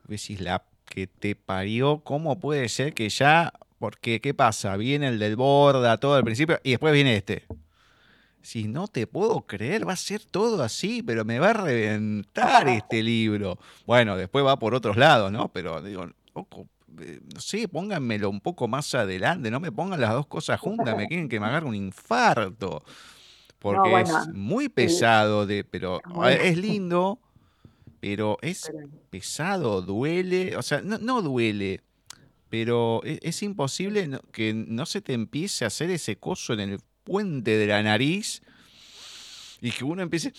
Y 0.08 0.12
decís, 0.12 0.40
la 0.40 0.64
que 0.86 1.08
te 1.08 1.36
parió, 1.36 2.00
¿cómo 2.00 2.40
puede 2.40 2.70
ser 2.70 2.94
que 2.94 3.10
ya, 3.10 3.52
porque, 3.78 4.22
¿qué 4.22 4.34
pasa? 4.34 4.78
Viene 4.78 5.10
el 5.10 5.20
del 5.20 5.36
borda, 5.36 5.98
todo 5.98 6.16
al 6.16 6.24
principio, 6.24 6.60
y 6.64 6.72
después 6.72 6.94
viene 6.94 7.18
este. 7.18 7.44
Si 8.46 8.68
no 8.68 8.88
te 8.88 9.08
puedo 9.08 9.42
creer, 9.42 9.88
va 9.88 9.94
a 9.94 9.98
ser 9.98 10.24
todo 10.24 10.62
así, 10.62 11.02
pero 11.02 11.26
me 11.26 11.40
va 11.40 11.50
a 11.50 11.54
reventar 11.54 12.68
este 12.68 13.02
libro. 13.02 13.58
Bueno, 13.88 14.16
después 14.16 14.46
va 14.46 14.60
por 14.60 14.76
otros 14.76 14.98
lados, 14.98 15.32
¿no? 15.32 15.52
Pero 15.52 15.82
digo, 15.82 16.08
ojo, 16.34 16.68
eh, 17.02 17.22
no 17.34 17.42
sé, 17.42 17.68
pónganmelo 17.68 18.30
un 18.30 18.42
poco 18.42 18.68
más 18.68 18.94
adelante, 18.94 19.50
no 19.50 19.60
me 19.60 19.72
pongan 19.72 20.00
las 20.00 20.12
dos 20.12 20.28
cosas 20.28 20.60
juntas, 20.60 20.96
me 20.96 21.08
quieren 21.08 21.28
que 21.28 21.40
me 21.40 21.48
haga 21.48 21.66
un 21.66 21.74
infarto. 21.74 22.84
Porque 23.58 24.02
es 24.02 24.12
muy 24.32 24.70
pesado, 24.70 25.48
de, 25.48 25.64
pero 25.64 26.00
es 26.30 26.56
lindo, 26.56 27.20
pero 28.00 28.38
es 28.44 28.72
pesado, 29.10 29.82
duele, 29.82 30.56
o 30.56 30.62
sea, 30.62 30.82
no, 30.82 31.24
duele, 31.24 31.82
pero 32.50 33.02
e, 33.04 33.18
es, 33.24 33.42
imposible 33.42 34.08
que 34.32 34.54
no 34.54 34.86
se 34.86 35.02
te 35.02 35.14
empiece 35.14 35.64
a 35.64 35.70
hacer 35.70 35.90
ese 35.90 36.18
coso 36.18 36.54
en 36.54 36.60
el 36.60 36.80
puente 37.06 37.58
de 37.58 37.68
la 37.68 37.82
nariz 37.82 38.42
y 39.62 39.72
que 39.72 39.86
uno 39.86 40.02
empiece, 40.02 40.34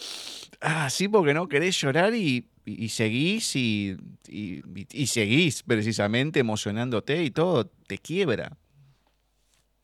ah, 0.60 0.90
sí, 0.90 1.08
porque 1.08 1.32
no 1.32 1.48
querés 1.48 1.80
llorar 1.80 2.14
y 2.14 2.46
y, 2.66 2.88
seguís 2.88 3.54
y, 3.54 3.96
y, 4.28 5.06
seguís 5.06 5.62
precisamente 5.62 6.40
emocionándote 6.40 7.22
y 7.22 7.30
todo 7.30 7.66
te 7.66 7.98
quiebra. 7.98 8.56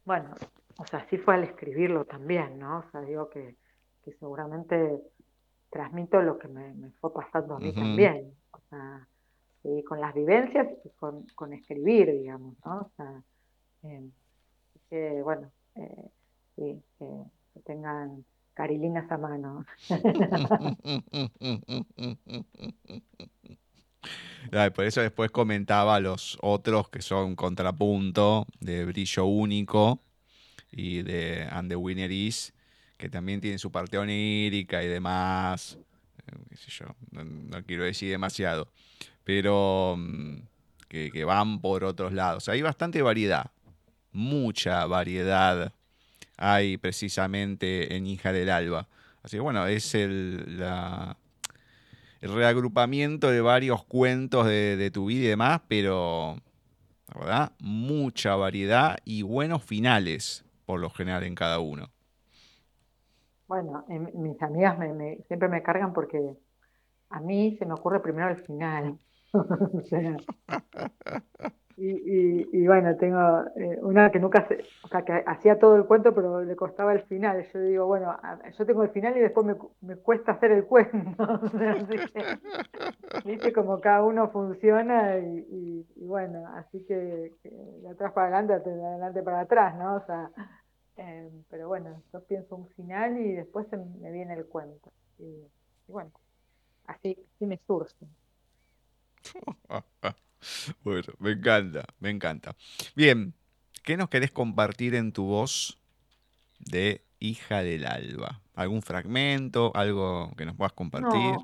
Bueno, 0.04 0.34
o 0.78 0.86
sea, 0.86 1.06
sí 1.08 1.16
fue 1.18 1.34
al 1.34 1.44
escribirlo 1.44 2.04
también, 2.04 2.58
¿no? 2.58 2.80
O 2.80 2.90
sea, 2.90 3.00
digo 3.02 3.30
que, 3.30 3.54
que 4.04 4.12
seguramente 4.14 4.98
transmito 5.70 6.20
lo 6.22 6.38
que 6.38 6.48
me, 6.48 6.90
fue 7.00 7.14
pasando 7.14 7.54
a 7.54 7.60
mí 7.60 7.72
también. 7.72 8.34
O 8.50 8.58
sea, 8.68 9.06
y 9.62 9.84
con 9.84 10.00
las 10.00 10.12
vivencias 10.12 10.66
y 10.84 10.90
con, 10.96 11.24
con 11.36 11.52
escribir, 11.52 12.10
digamos, 12.10 12.56
¿no? 12.64 12.80
O 12.80 12.90
sea, 12.96 13.22
eh, 13.84 14.10
que, 14.90 15.22
bueno, 15.22 15.52
eh, 15.76 16.10
sí, 16.56 16.82
que 16.98 17.60
tengan 17.64 18.24
carilinas 18.54 19.10
a 19.10 19.18
mano. 19.18 19.64
por 24.74 24.84
eso 24.84 25.00
después 25.00 25.30
comentaba 25.30 26.00
los 26.00 26.38
otros 26.40 26.88
que 26.88 27.02
son 27.02 27.36
contrapunto 27.36 28.46
de 28.60 28.84
Brillo 28.84 29.26
Único 29.26 30.00
y 30.70 31.02
de 31.02 31.46
And 31.50 31.68
the 31.68 31.76
Winner 31.76 32.10
Is, 32.10 32.52
que 32.96 33.08
también 33.08 33.40
tienen 33.40 33.58
su 33.58 33.70
parte 33.70 33.98
onírica 33.98 34.82
y 34.82 34.88
demás. 34.88 35.78
Eh, 36.26 36.84
no, 37.12 37.62
quiero 37.64 37.84
decir 37.84 38.10
demasiado, 38.10 38.68
pero 39.24 39.96
mm, 39.98 40.38
que, 40.88 41.24
van 41.24 41.60
por 41.60 41.84
otros 41.84 42.12
lados. 42.12 42.48
Hay 42.48 42.62
bastante 42.62 43.02
variedad, 43.02 43.50
mucha 44.12 44.86
variedad 44.86 45.72
hay 46.42 46.76
precisamente 46.76 47.96
en 47.96 48.06
Hija 48.06 48.32
del 48.32 48.50
Alba. 48.50 48.88
Así 49.22 49.36
que 49.36 49.40
bueno, 49.40 49.66
es 49.68 49.94
el, 49.94 50.60
el 52.20 52.34
reagrupamiento 52.34 53.30
de 53.30 53.40
varios 53.40 53.84
cuentos 53.84 54.46
de, 54.46 54.90
tu 54.92 55.06
vida 55.06 55.24
y 55.24 55.28
demás, 55.28 55.60
pero 55.68 56.36
la 57.14 57.20
verdad, 57.20 57.52
mucha 57.60 58.34
variedad 58.34 58.98
y 59.04 59.22
buenos 59.22 59.62
finales 59.62 60.44
por 60.66 60.80
lo 60.80 60.90
general 60.90 61.22
en 61.22 61.36
cada 61.36 61.60
uno. 61.60 61.90
Bueno, 63.46 63.84
mis 63.88 64.42
amigas 64.42 64.78
siempre 65.28 65.48
me 65.48 65.62
cargan 65.62 65.92
porque 65.92 66.36
a 67.10 67.20
mí 67.20 67.56
se 67.58 67.66
me 67.66 67.74
ocurre 67.74 68.00
primero 68.00 68.30
el 68.30 68.38
final. 68.38 68.98
Y, 71.76 72.66
bueno, 72.66 72.96
tengo 72.96 73.44
eh, 73.56 73.78
una 73.80 74.10
que 74.10 74.18
nunca, 74.18 74.46
se, 74.46 74.64
o 74.82 74.88
sea, 74.88 75.02
que 75.02 75.24
hacía 75.26 75.58
todo 75.58 75.76
el 75.76 75.84
cuento, 75.84 76.14
pero 76.14 76.42
le 76.42 76.56
costaba 76.56 76.92
el 76.92 77.02
final. 77.02 77.44
Yo 77.52 77.60
digo, 77.60 77.86
bueno, 77.86 78.16
yo 78.56 78.66
tengo 78.66 78.82
el 78.82 78.90
final 78.90 79.16
y 79.16 79.20
después 79.20 79.46
me, 79.80 79.96
cuesta 79.96 80.32
hacer 80.32 80.52
el 80.52 80.64
cuento. 80.64 81.40
Viste 83.24 83.52
como 83.52 83.80
cada 83.80 84.02
uno 84.02 84.28
funciona 84.30 85.18
y, 85.18 85.86
bueno, 85.96 86.46
así 86.54 86.84
que, 86.84 87.32
de 87.42 87.88
atrás 87.90 88.12
para 88.12 88.38
adelante, 88.38 88.70
de 88.70 88.84
adelante 88.84 89.22
para 89.22 89.40
atrás, 89.40 89.76
¿no? 89.76 89.96
O 89.96 90.06
sea, 90.06 90.30
eh, 90.96 91.30
pero 91.48 91.68
bueno, 91.68 92.02
yo 92.12 92.22
pienso 92.24 92.56
un 92.56 92.68
final 92.68 93.18
y 93.18 93.32
después 93.32 93.66
me 93.72 94.10
viene 94.12 94.34
el 94.34 94.46
cuento. 94.46 94.92
Y, 95.18 95.46
bueno, 95.88 96.10
así, 96.86 97.16
así 97.34 97.46
me 97.46 97.58
surge. 97.66 98.06
Bueno, 100.84 101.12
me 101.18 101.32
encanta, 101.32 101.84
me 102.00 102.10
encanta. 102.10 102.56
Bien, 102.94 103.34
¿qué 103.84 103.96
nos 103.96 104.08
querés 104.08 104.30
compartir 104.30 104.94
en 104.94 105.12
tu 105.12 105.24
voz 105.24 105.78
de 106.58 107.04
Hija 107.18 107.62
del 107.62 107.86
Alba? 107.86 108.40
¿Algún 108.54 108.82
fragmento, 108.82 109.72
algo 109.74 110.32
que 110.36 110.44
nos 110.44 110.56
puedas 110.56 110.72
compartir? 110.72 111.36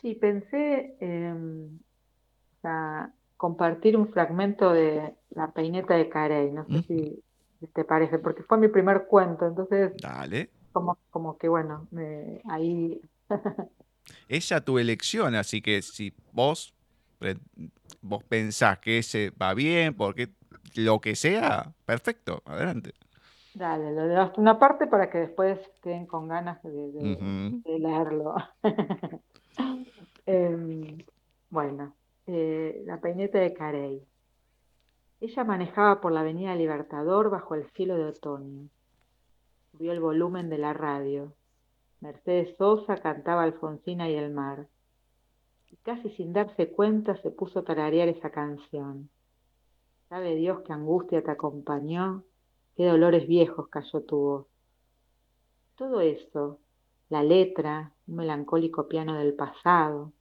Sí, 0.00 0.14
pensé 0.14 0.96
en 1.00 1.80
compartir 3.36 3.96
un 3.96 4.08
fragmento 4.08 4.72
de 4.72 5.14
La 5.30 5.50
peineta 5.52 5.94
de 5.94 6.08
Carey, 6.08 6.50
no 6.50 6.66
sé 6.66 6.82
si, 6.82 7.22
te 7.72 7.84
parece, 7.84 8.18
porque 8.18 8.42
fue 8.42 8.58
mi 8.58 8.68
primer 8.68 9.06
cuento, 9.06 9.46
entonces... 9.46 9.92
Dale. 10.00 10.50
Como, 10.72 10.98
como 11.10 11.38
que 11.38 11.48
bueno, 11.48 11.88
ahí... 12.48 13.00
Esa 14.28 14.60
tu 14.60 14.78
elección, 14.78 15.34
así 15.34 15.62
que 15.62 15.82
si 15.82 16.12
vos 16.32 16.74
vos 18.02 18.24
pensás 18.24 18.78
que 18.78 18.98
ese 18.98 19.30
va 19.30 19.54
bien, 19.54 19.94
porque 19.94 20.30
lo 20.76 21.00
que 21.00 21.14
sea, 21.16 21.72
perfecto, 21.84 22.42
adelante. 22.44 22.94
Dale, 23.54 23.92
lo 23.92 24.06
de 24.06 24.30
una 24.36 24.58
parte 24.58 24.86
para 24.86 25.10
que 25.10 25.18
después 25.18 25.58
queden 25.82 26.06
con 26.06 26.28
ganas 26.28 26.62
de, 26.62 27.60
leerlo. 27.78 28.34
Em, 30.26 30.98
bueno, 31.48 31.96
eh, 32.26 32.82
la 32.86 33.00
peineta 33.00 33.40
de 33.40 33.52
Carey. 33.52 34.06
Ella 35.20 35.42
manejaba 35.42 36.00
por 36.00 36.12
la 36.12 36.20
avenida 36.20 36.54
Libertador 36.54 37.30
bajo 37.30 37.56
el 37.56 37.68
cielo 37.70 37.96
de 37.96 38.04
otoño. 38.04 38.68
Vio 39.72 39.90
el 39.90 39.98
volumen 39.98 40.48
de 40.48 40.58
la 40.58 40.72
radio. 40.72 41.34
Mercedes 42.00 42.54
Sosa 42.56 42.96
cantaba 42.98 43.42
Alfonsina 43.42 44.08
y 44.08 44.14
el 44.14 44.30
mar 44.30 44.68
y 45.70 45.76
casi 45.76 46.10
sin 46.10 46.32
darse 46.32 46.70
cuenta 46.70 47.16
se 47.22 47.30
puso 47.30 47.60
a 47.60 47.64
tararear 47.64 48.08
esa 48.08 48.30
canción. 48.30 49.08
Sabe 50.08 50.34
Dios 50.34 50.62
qué 50.66 50.72
angustia 50.72 51.22
te 51.22 51.30
acompañó, 51.30 52.24
qué 52.76 52.86
dolores 52.86 53.28
viejos 53.28 53.68
cayó 53.68 54.02
tu 54.02 54.16
voz. 54.16 54.46
Todo 55.76 56.00
eso, 56.00 56.58
la 57.08 57.22
letra, 57.22 57.92
un 58.06 58.16
melancólico 58.16 58.88
piano 58.88 59.14
del 59.14 59.34
pasado, 59.34 60.12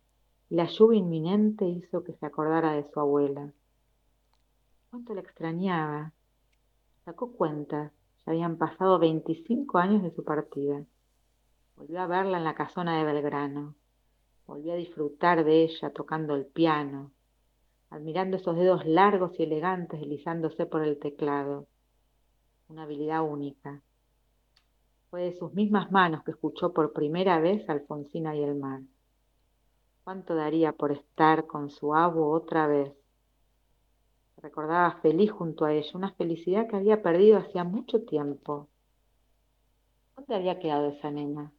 y 0.49 0.55
la 0.55 0.65
lluvia 0.65 0.99
inminente 0.99 1.65
hizo 1.65 2.03
que 2.03 2.13
se 2.13 2.25
acordara 2.25 2.73
de 2.73 2.89
su 2.91 2.99
abuela. 2.99 3.51
Cuánto 4.89 5.13
la 5.13 5.21
extrañaba. 5.21 6.13
Sacó 7.05 7.31
cuentas, 7.31 7.91
ya 8.25 8.31
habían 8.31 8.57
pasado 8.57 8.99
veinticinco 8.99 9.77
años 9.77 10.03
de 10.03 10.11
su 10.11 10.23
partida. 10.23 10.83
Volvió 11.75 12.01
a 12.01 12.07
verla 12.07 12.37
en 12.37 12.43
la 12.43 12.55
casona 12.55 12.97
de 12.97 13.03
Belgrano. 13.05 13.75
Volví 14.49 14.71
a 14.71 14.75
disfrutar 14.75 15.43
de 15.43 15.61
ella 15.61 15.91
tocando 15.91 16.33
el 16.33 16.47
piano, 16.47 17.11
admirando 17.91 18.37
esos 18.37 18.55
dedos 18.55 18.83
largos 18.83 19.39
y 19.39 19.43
elegantes 19.43 19.99
deslizándose 19.99 20.65
por 20.65 20.81
el 20.81 20.97
teclado. 20.97 21.67
Una 22.67 22.81
habilidad 22.81 23.21
única. 23.21 23.83
Fue 25.11 25.21
de 25.21 25.37
sus 25.37 25.53
mismas 25.53 25.91
manos 25.91 26.23
que 26.23 26.31
escuchó 26.31 26.73
por 26.73 26.93
primera 26.93 27.39
vez 27.39 27.69
Alfonsina 27.69 28.35
y 28.35 28.41
el 28.41 28.55
mar. 28.55 28.81
¿Cuánto 30.03 30.33
daría 30.33 30.71
por 30.71 30.93
estar 30.93 31.45
con 31.45 31.69
su 31.69 31.93
abo 31.93 32.31
otra 32.31 32.65
vez? 32.65 32.91
recordaba 34.37 34.99
feliz 35.03 35.31
junto 35.31 35.65
a 35.65 35.73
ella, 35.73 35.91
una 35.93 36.13
felicidad 36.13 36.67
que 36.67 36.77
había 36.77 37.03
perdido 37.03 37.37
hacía 37.37 37.63
mucho 37.63 38.01
tiempo. 38.01 38.67
¿Dónde 40.15 40.33
había 40.33 40.57
quedado 40.57 40.87
esa 40.87 41.11
nena? 41.11 41.51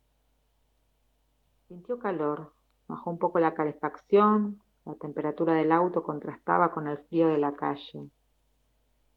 Sintió 1.68 1.96
calor, 2.00 2.52
Bajó 2.90 3.08
un 3.08 3.18
poco 3.18 3.38
la 3.38 3.54
calefacción, 3.54 4.60
la 4.84 4.96
temperatura 4.96 5.54
del 5.54 5.70
auto 5.70 6.02
contrastaba 6.02 6.72
con 6.72 6.88
el 6.88 6.98
frío 6.98 7.28
de 7.28 7.38
la 7.38 7.52
calle. 7.54 8.10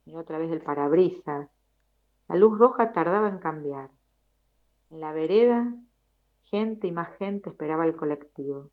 Miró 0.05 0.19
otra 0.19 0.37
vez 0.37 0.51
el 0.51 0.61
parabrisas. 0.61 1.49
La 2.27 2.35
luz 2.35 2.59
roja 2.59 2.93
tardaba 2.93 3.29
en 3.29 3.39
cambiar. 3.39 3.89
En 4.91 4.99
la 4.99 5.11
vereda, 5.11 5.73
gente 6.43 6.85
y 6.85 6.91
más 6.91 7.17
gente 7.17 7.49
esperaba 7.49 7.87
el 7.87 7.95
colectivo. 7.95 8.69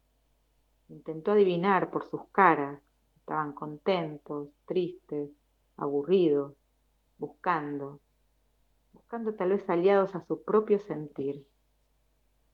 Intentó 0.91 1.33
adivinar 1.33 1.91
por 1.91 2.07
sus 2.11 2.29
caras. 2.31 2.79
Estaban 3.17 3.55
contentos, 3.55 4.51
tristes, 4.67 5.31
aburridos, 5.79 6.53
buscando, 7.17 8.01
buscando 8.93 9.33
tal 9.35 9.49
vez 9.49 9.67
aliados 9.71 10.15
a 10.15 10.27
su 10.27 10.43
propio 10.45 10.79
sentir. 10.79 11.47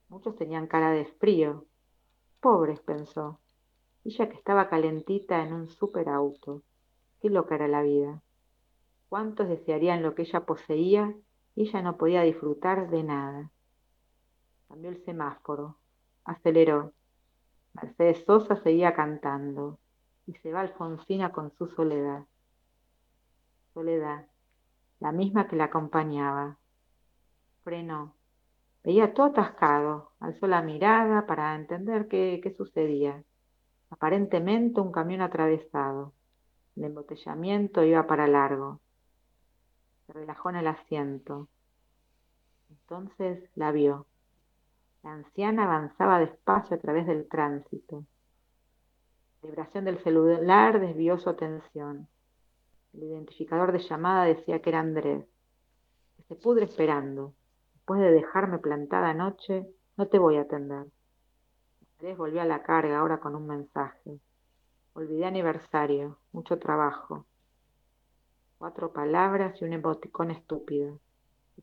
Muchos 0.07 0.37
tenían 0.37 0.67
cara 0.67 0.91
de 0.91 1.03
frío, 1.19 1.65
Pobres, 2.39 2.79
pensó. 2.81 3.39
Ella 4.03 4.29
que 4.29 4.35
estaba 4.35 4.69
calentita 4.69 5.43
en 5.43 5.53
un 5.53 5.69
superauto. 5.69 6.61
Qué 7.19 7.29
loca 7.29 7.55
era 7.55 7.67
la 7.67 7.81
vida. 7.81 8.21
¿Cuántos 9.09 9.47
desearían 9.47 10.03
lo 10.03 10.13
que 10.13 10.23
ella 10.23 10.45
poseía 10.45 11.15
y 11.55 11.63
ella 11.63 11.81
no 11.81 11.97
podía 11.97 12.21
disfrutar 12.21 12.89
de 12.89 13.03
nada? 13.03 13.51
Cambió 14.67 14.91
el 14.91 15.03
semáforo. 15.03 15.77
Aceleró. 16.25 16.93
Mercedes 17.73 18.23
Sosa 18.25 18.55
seguía 18.57 18.93
cantando. 18.93 19.79
Y 20.25 20.33
se 20.35 20.51
va 20.51 20.61
Alfonsina 20.61 21.31
con 21.31 21.51
su 21.51 21.67
soledad. 21.67 22.25
Soledad, 23.73 24.27
la 24.99 25.11
misma 25.11 25.47
que 25.47 25.55
la 25.55 25.65
acompañaba. 25.65 26.57
Frenó. 27.63 28.16
Veía 28.87 29.13
todo 29.13 29.25
atascado, 29.25 30.13
alzó 30.21 30.47
la 30.47 30.61
mirada 30.61 31.25
para 31.25 31.55
entender 31.55 32.07
qué, 32.07 32.55
sucedía. 32.55 33.21
Aparentemente 33.89 34.79
un 34.79 34.93
camión 34.93 35.19
atravesado. 35.19 36.13
El 36.77 36.85
embotellamiento 36.85 37.83
iba 37.83 38.07
para 38.07 38.27
largo. 38.27 38.79
Se 40.05 40.13
relajó 40.13 40.51
en 40.51 40.55
el 40.55 40.67
asiento. 40.67 41.49
Entonces 42.69 43.49
la 43.55 43.73
vio. 43.73 44.05
La 45.03 45.11
anciana 45.11 45.65
avanzaba 45.65 46.19
despacio 46.19 46.77
a 46.77 46.79
través 46.79 47.07
del 47.07 47.27
tránsito. 47.27 48.05
La 49.41 49.49
vibración 49.49 49.83
del 49.83 50.01
celular 50.01 50.79
desvió 50.79 51.17
su 51.17 51.29
atención. 51.29 52.07
El 52.93 53.03
identificador 53.03 53.73
de 53.73 53.79
llamada 53.79 54.23
decía 54.23 54.61
que 54.61 54.69
era 54.69 54.79
Andrés, 54.79 55.25
se 56.29 56.35
pudre 56.35 56.63
esperando. 56.63 57.33
Después 57.87 58.01
de 58.01 58.11
dejarme 58.11 58.59
plantada 58.59 59.11
anoche, 59.11 59.65
no 59.95 60.09
te 60.09 60.19
voy 60.19 60.35
a 60.35 60.41
atender. 60.41 60.87
Andrés 61.93 62.17
volvió 62.17 62.41
a 62.41 62.45
la 62.45 62.61
carga 62.61 62.99
ahora 62.99 63.21
con 63.21 63.33
un 63.33 63.47
mensaje. 63.47 64.19
Olvidé 64.91 65.23
aniversario, 65.23 66.17
mucho 66.33 66.59
trabajo. 66.59 67.25
Cuatro 68.57 68.91
palabras 68.91 69.61
y 69.61 69.63
un 69.63 69.71
emoticón 69.71 70.31
estúpido. 70.31 70.99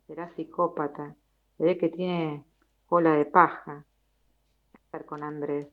Será 0.06 0.34
psicópata. 0.34 1.14
Se 1.58 1.64
ve 1.64 1.76
que 1.76 1.90
tiene 1.90 2.42
cola 2.86 3.12
de 3.16 3.26
paja. 3.26 3.84
estar 4.72 5.04
con 5.04 5.22
Andrés. 5.24 5.68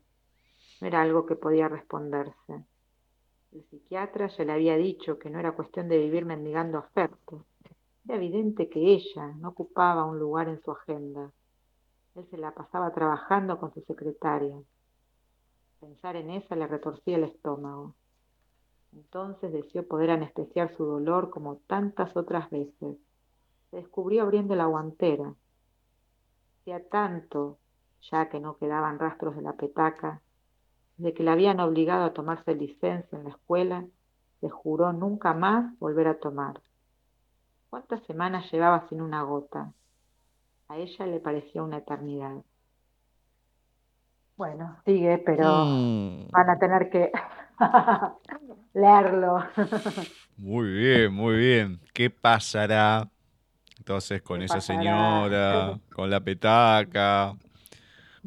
no 0.81 0.87
era 0.87 1.01
algo 1.01 1.25
que 1.25 1.37
podía 1.37 1.69
responderse. 1.69 2.65
El 3.53 3.63
psiquiatra 3.69 4.27
ya 4.27 4.43
le 4.43 4.51
había 4.51 4.75
dicho 4.75 5.17
que 5.17 5.29
no 5.29 5.39
era 5.39 5.53
cuestión 5.53 5.87
de 5.87 5.97
vivir 5.97 6.25
mendigando 6.25 6.77
afecto. 6.77 7.45
Era 8.05 8.15
evidente 8.15 8.69
que 8.69 8.79
ella 8.93 9.27
no 9.39 9.49
ocupaba 9.49 10.05
un 10.05 10.19
lugar 10.19 10.49
en 10.49 10.61
su 10.61 10.71
agenda. 10.71 11.31
Él 12.15 12.25
se 12.29 12.37
la 12.37 12.53
pasaba 12.53 12.91
trabajando 12.93 13.59
con 13.59 13.73
su 13.73 13.81
secretaria. 13.81 14.55
Pensar 15.79 16.15
en 16.15 16.31
esa 16.31 16.55
le 16.55 16.67
retorcía 16.67 17.17
el 17.17 17.23
estómago. 17.25 17.95
Entonces 18.93 19.53
deseó 19.53 19.87
poder 19.87 20.11
anestesiar 20.11 20.75
su 20.75 20.85
dolor 20.85 21.29
como 21.29 21.57
tantas 21.67 22.15
otras 22.17 22.49
veces. 22.49 22.97
Se 23.69 23.77
descubrió 23.77 24.23
abriendo 24.23 24.55
la 24.55 24.65
guantera. 24.65 25.33
Hacía 26.59 26.87
tanto 26.89 27.57
ya 28.09 28.29
que 28.29 28.39
no 28.39 28.57
quedaban 28.57 28.99
rastros 28.99 29.35
de 29.35 29.41
la 29.41 29.53
petaca, 29.53 30.21
de 30.97 31.13
que 31.13 31.23
la 31.23 31.33
habían 31.33 31.59
obligado 31.59 32.05
a 32.05 32.13
tomarse 32.13 32.55
licencia 32.55 33.17
en 33.17 33.25
la 33.25 33.29
escuela, 33.29 33.85
se 34.39 34.49
juró 34.49 34.91
nunca 34.91 35.33
más 35.33 35.77
volver 35.79 36.07
a 36.07 36.19
tomar. 36.19 36.61
¿Cuántas 37.71 38.03
semanas 38.05 38.51
llevaba 38.51 38.87
sin 38.87 39.01
una 39.01 39.23
gota? 39.23 39.73
A 40.69 40.77
ella 40.77 41.05
le 41.07 41.19
parecía 41.19 41.63
una 41.63 41.77
eternidad. 41.79 42.43
Bueno, 44.35 44.77
sigue, 44.85 45.19
pero 45.19 45.65
Mm. 45.65 46.25
van 46.31 46.49
a 46.49 46.59
tener 46.59 46.89
que 46.89 47.11
leerlo. 48.73 49.39
Muy 50.37 50.69
bien, 50.71 51.13
muy 51.13 51.35
bien. 51.37 51.79
¿Qué 51.93 52.09
pasará 52.09 53.09
entonces 53.77 54.21
con 54.21 54.39
¿Qué 54.39 54.45
esa 54.45 54.55
pasará? 54.55 54.77
señora, 54.77 55.79
con 55.93 56.09
la 56.09 56.21
petaca, 56.21 57.35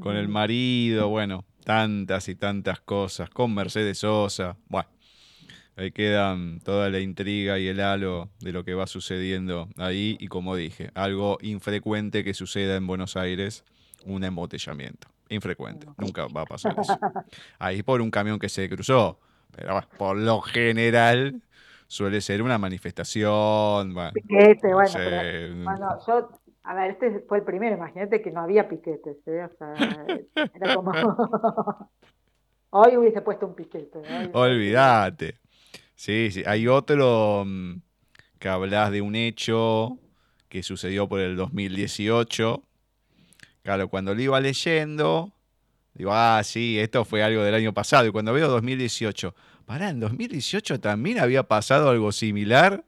con 0.00 0.16
el 0.16 0.28
marido? 0.28 1.08
Bueno, 1.10 1.44
tantas 1.64 2.28
y 2.28 2.36
tantas 2.36 2.80
cosas, 2.80 3.30
con 3.30 3.54
Mercedes 3.54 3.98
Sosa. 3.98 4.56
Bueno, 4.68 4.88
ahí 5.76 5.90
quedan 5.90 6.60
toda 6.60 6.90
la 6.90 7.00
intriga 7.00 7.58
y 7.58 7.68
el 7.68 7.80
halo 7.80 8.28
de 8.40 8.52
lo 8.52 8.64
que 8.64 8.74
va 8.74 8.86
sucediendo 8.86 9.68
ahí. 9.76 10.16
Y 10.20 10.28
como 10.28 10.56
dije, 10.56 10.90
algo 10.94 11.38
infrecuente 11.42 12.24
que 12.24 12.34
suceda 12.34 12.76
en 12.76 12.86
Buenos 12.86 13.16
Aires, 13.16 13.64
un 14.04 14.24
embotellamiento. 14.24 15.08
Infrecuente, 15.28 15.86
nunca 15.96 16.26
va 16.26 16.42
a 16.42 16.46
pasar 16.46 16.76
eso. 16.78 16.98
Ahí 17.58 17.82
por 17.82 18.00
un 18.00 18.10
camión 18.10 18.38
que 18.38 18.48
se 18.48 18.68
cruzó. 18.68 19.18
Pero 19.56 19.72
bueno, 19.72 19.88
por 19.96 20.16
lo 20.16 20.40
general 20.40 21.42
suele 21.86 22.20
ser 22.20 22.42
una 22.42 22.58
manifestación. 22.58 23.94
Bueno, 23.94 24.12
Piquete, 24.12 24.68
no 24.68 24.74
bueno, 24.74 24.90
pero, 24.94 25.64
bueno, 25.64 25.98
yo, 26.06 26.30
a 26.64 26.74
ver, 26.74 26.90
este 26.90 27.20
fue 27.28 27.38
el 27.38 27.44
primero, 27.44 27.76
imagínate 27.76 28.20
que 28.20 28.30
no 28.30 28.40
había 28.40 28.68
piquetes, 28.68 29.16
¿eh? 29.26 29.44
O 29.44 29.56
sea, 29.56 29.74
era 30.54 30.74
como... 30.74 30.92
Hoy 32.76 32.96
hubiese 32.96 33.22
puesto 33.22 33.46
un 33.46 33.54
piquete. 33.54 34.02
Olvídate. 34.32 35.38
Sí, 35.94 36.30
sí. 36.30 36.42
Hay 36.46 36.66
otro 36.66 37.44
mm, 37.46 37.74
que 38.38 38.48
hablas 38.48 38.90
de 38.90 39.00
un 39.00 39.14
hecho 39.14 39.98
que 40.48 40.62
sucedió 40.62 41.08
por 41.08 41.20
el 41.20 41.36
2018. 41.36 42.62
Claro, 43.62 43.88
cuando 43.88 44.14
lo 44.14 44.20
iba 44.20 44.40
leyendo, 44.40 45.32
digo, 45.94 46.10
ah, 46.12 46.42
sí, 46.44 46.78
esto 46.78 47.04
fue 47.04 47.22
algo 47.22 47.42
del 47.42 47.54
año 47.54 47.72
pasado. 47.72 48.06
Y 48.06 48.10
cuando 48.10 48.32
veo 48.32 48.48
2018, 48.48 49.34
pará, 49.64 49.88
en 49.90 50.00
2018 50.00 50.80
también 50.80 51.18
había 51.18 51.44
pasado 51.44 51.88
algo 51.90 52.12
similar. 52.12 52.84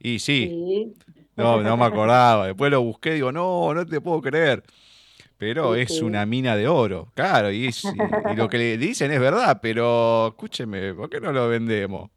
Y 0.00 0.18
sí, 0.18 0.48
Sí, 0.48 0.92
no, 1.36 1.62
no 1.62 1.76
me 1.76 1.84
acordaba. 1.86 2.46
Después 2.46 2.70
lo 2.70 2.82
busqué, 2.82 3.14
digo, 3.14 3.32
no, 3.32 3.72
no 3.74 3.86
te 3.86 4.00
puedo 4.00 4.20
creer. 4.20 4.62
Pero 5.38 5.74
Sí, 5.76 5.80
es 5.82 5.92
sí. 5.98 6.04
una 6.04 6.26
mina 6.26 6.56
de 6.56 6.66
oro, 6.66 7.12
claro, 7.14 7.52
y, 7.52 7.66
es- 7.66 7.84
y- 7.84 8.32
y 8.32 8.34
lo 8.36 8.48
que 8.48 8.58
le 8.58 8.76
dicen 8.76 9.12
es 9.12 9.20
verdad, 9.20 9.60
pero 9.62 10.28
escúcheme, 10.28 10.92
¿por 10.94 11.08
qué 11.08 11.20
no 11.20 11.30
lo 11.32 11.48
vendemos? 11.48 12.10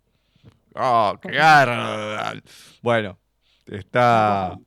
¡Oh, 0.76 1.16
qué 1.22 1.32
garra! 1.32 2.34
Bueno, 2.82 3.18
está, 3.66 4.58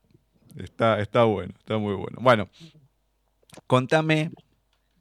está, 0.57 1.01
está 1.01 1.25
bueno, 1.25 1.55
está 1.59 1.79
muy 1.79 1.95
bueno. 1.95 2.19
Bueno, 2.21 2.49
contame, 3.67 4.31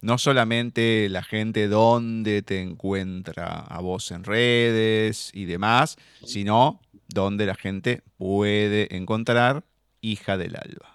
no 0.01 0.17
solamente 0.17 1.09
la 1.09 1.23
gente 1.23 1.67
dónde 1.67 2.41
te 2.41 2.61
encuentra 2.61 3.59
a 3.59 3.81
vos 3.81 4.11
en 4.11 4.23
redes 4.23 5.31
y 5.33 5.45
demás, 5.45 5.97
sino 6.23 6.79
dónde 7.13 7.45
la 7.45 7.55
gente 7.55 8.01
puede 8.17 8.95
encontrar 8.95 9.63
Hija 10.01 10.37
del 10.37 10.55
Alba. 10.55 10.93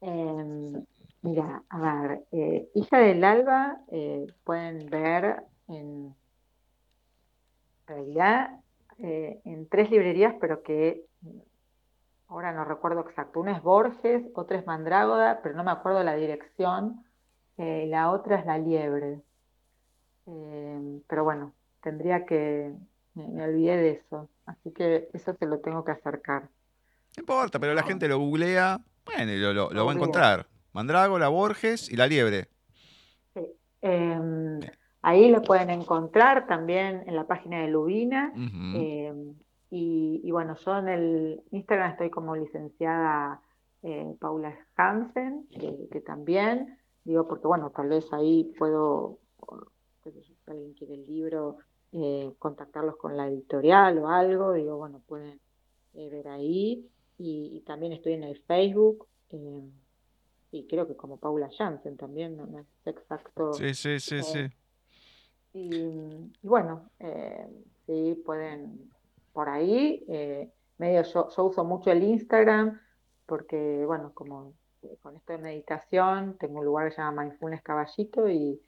Em, 0.00 0.84
mira, 1.22 1.62
a 1.68 1.80
ver, 1.80 2.24
eh, 2.32 2.68
Hija 2.74 2.98
del 2.98 3.24
Alba 3.24 3.78
eh, 3.90 4.26
pueden 4.44 4.86
ver 4.86 5.42
en 5.68 6.14
realidad 7.86 8.50
eh, 8.98 9.40
en 9.44 9.68
tres 9.68 9.90
librerías, 9.90 10.34
pero 10.40 10.62
que 10.62 11.04
mm, 11.22 11.28
ahora 12.28 12.52
no 12.52 12.64
recuerdo 12.64 13.00
exacto. 13.08 13.40
Una 13.40 13.56
es 13.56 13.62
Borges, 13.62 14.24
otra 14.34 14.58
es 14.58 14.66
Mandrágoda, 14.66 15.40
pero 15.42 15.54
no 15.54 15.64
me 15.64 15.70
acuerdo 15.70 16.02
la 16.02 16.14
dirección. 16.16 17.04
eh, 17.58 17.86
la 17.88 18.10
otra 18.10 18.38
es 18.40 18.46
La 18.46 18.58
Liebre. 18.58 19.20
Em, 20.26 21.00
pero 21.08 21.24
bueno, 21.24 21.52
tendría 21.82 22.26
que, 22.26 22.72
me, 23.14 23.28
me 23.28 23.44
olvidé 23.44 23.76
de 23.76 23.90
eso, 23.92 24.28
así 24.44 24.72
que 24.72 25.08
eso 25.12 25.34
te 25.34 25.46
lo 25.46 25.60
tengo 25.60 25.84
que 25.84 25.92
acercar. 25.92 26.42
No 27.16 27.20
importa, 27.20 27.58
pero 27.58 27.74
la 27.74 27.82
gente 27.84 28.08
lo 28.08 28.18
googlea, 28.18 28.80
bueno, 29.04 29.32
y 29.32 29.38
lo, 29.38 29.52
lo- 29.54 29.70
lo 29.70 29.86
va 29.86 29.92
a 29.92 29.94
encontrar. 29.94 30.46
Mandrágora, 30.72 31.28
Borges 31.28 31.88
y 31.90 31.96
la 31.96 32.06
liebre. 32.06 32.48
Sí. 33.34 33.56
Ahí 35.06 35.30
lo 35.30 35.40
pueden 35.40 35.70
encontrar 35.70 36.48
también 36.48 37.04
en 37.06 37.14
la 37.14 37.28
página 37.28 37.60
de 37.62 37.68
Lubina. 37.68 38.32
Em, 38.34 39.36
y, 39.70 40.20
y 40.24 40.30
bueno, 40.32 40.56
yo 40.56 40.78
en 40.78 40.88
el 40.88 41.42
Instagram 41.52 41.92
estoy 41.92 42.10
como 42.10 42.34
licenciada 42.34 43.40
eh, 43.84 44.16
Paula 44.18 44.52
Hansen, 44.74 45.46
que, 45.48 45.88
que 45.92 46.00
también, 46.00 46.76
digo, 47.04 47.28
porque 47.28 47.46
bueno, 47.46 47.70
tal 47.70 47.88
vez 47.88 48.12
ahí 48.12 48.52
puedo, 48.58 49.20
si 50.02 50.36
alguien 50.48 50.74
quiere 50.74 50.94
el 50.94 51.06
libro, 51.06 51.58
eh, 51.92 52.32
contactarlos 52.40 52.96
con 52.96 53.16
la 53.16 53.28
editorial 53.28 53.98
o 53.98 54.08
algo, 54.08 54.54
digo, 54.54 54.76
bueno, 54.76 55.02
pueden 55.06 55.38
eh, 55.94 56.08
ver 56.10 56.26
ahí. 56.26 56.84
Y, 57.16 57.52
y 57.54 57.60
también 57.60 57.92
estoy 57.92 58.14
en 58.14 58.24
el 58.24 58.42
Facebook. 58.42 59.06
em, 59.30 59.70
y 60.50 60.66
creo 60.66 60.88
que 60.88 60.96
como 60.96 61.18
Paula 61.18 61.48
Jansen 61.56 61.96
también, 61.96 62.36
no, 62.36 62.46
no 62.46 62.58
es 62.58 62.66
exacto. 62.86 63.52
Sí, 63.52 63.72
sí, 63.72 64.00
sí, 64.00 64.20
sí. 64.24 64.48
Y, 65.56 66.32
y 66.42 66.48
bueno, 66.48 66.90
eh, 66.98 67.48
sí, 67.86 68.22
pueden 68.26 68.90
por 69.32 69.48
ahí. 69.48 70.04
eh, 70.08 70.50
medio 70.78 71.02
yo, 71.02 71.28
yo 71.30 71.44
uso 71.44 71.64
mucho 71.64 71.90
el 71.90 72.02
Instagram 72.02 72.78
porque, 73.24 73.84
bueno, 73.86 74.12
como 74.12 74.52
eh, 74.82 74.96
con 75.02 75.16
esto 75.16 75.32
de 75.32 75.38
meditación, 75.38 76.36
tengo 76.38 76.58
un 76.58 76.66
lugar 76.66 76.88
que 76.88 76.94
se 76.96 77.00
llama 77.00 77.22
Mindfulness 77.22 77.62
Caballito 77.62 78.28
y, 78.28 78.60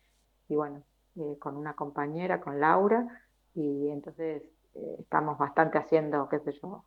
y 0.49 0.55
bueno, 0.55 0.83
eh, 1.17 1.37
con 1.39 1.57
una 1.57 1.75
compañera, 1.75 2.41
con 2.41 2.59
Laura, 2.59 3.07
y 3.55 3.89
entonces 3.91 4.43
eh, 4.75 4.97
estamos 4.99 5.37
bastante 5.37 5.77
haciendo, 5.79 6.29
qué 6.29 6.39
sé 6.41 6.53
yo, 6.53 6.85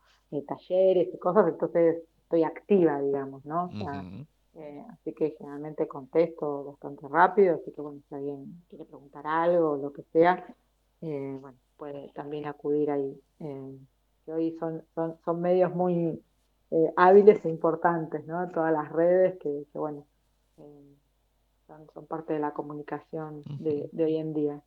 talleres 0.48 1.14
y 1.14 1.18
cosas, 1.18 1.46
entonces 1.46 2.02
estoy 2.22 2.42
activa, 2.42 3.00
digamos, 3.00 3.44
¿no? 3.44 3.66
O 3.66 3.72
sea. 3.72 4.04
Eh, 4.54 4.84
así 4.90 5.14
que 5.14 5.34
generalmente 5.38 5.88
contesto 5.88 6.64
bastante 6.64 7.08
rápido, 7.08 7.56
así 7.56 7.72
que 7.72 7.80
bueno, 7.80 8.00
si 8.08 8.14
alguien 8.14 8.62
quiere 8.68 8.84
preguntar 8.84 9.26
algo 9.26 9.72
o 9.72 9.76
lo 9.76 9.92
que 9.92 10.02
sea, 10.12 10.44
eh, 11.00 11.38
bueno, 11.40 11.58
puede 11.76 12.10
también 12.14 12.46
acudir 12.46 12.90
ahí. 12.90 13.20
eh, 13.40 13.78
que 14.24 14.32
hoy 14.32 14.56
son, 14.60 14.84
son, 14.94 15.16
son 15.24 15.40
medios 15.40 15.74
muy 15.74 16.22
hábiles 16.96 17.44
e 17.44 17.48
importantes, 17.48 18.24
¿no? 18.26 18.48
Todas 18.50 18.72
las 18.72 18.90
redes 18.92 19.36
que, 19.40 19.66
que, 19.72 19.78
bueno, 19.78 20.06
son, 21.66 21.86
son 21.92 22.06
parte 22.06 22.34
de 22.34 22.38
la 22.38 22.52
comunicación 22.52 23.42
de, 23.58 23.88
de 23.92 24.04
hoy 24.04 24.16
en 24.16 24.32
día. 24.32 24.62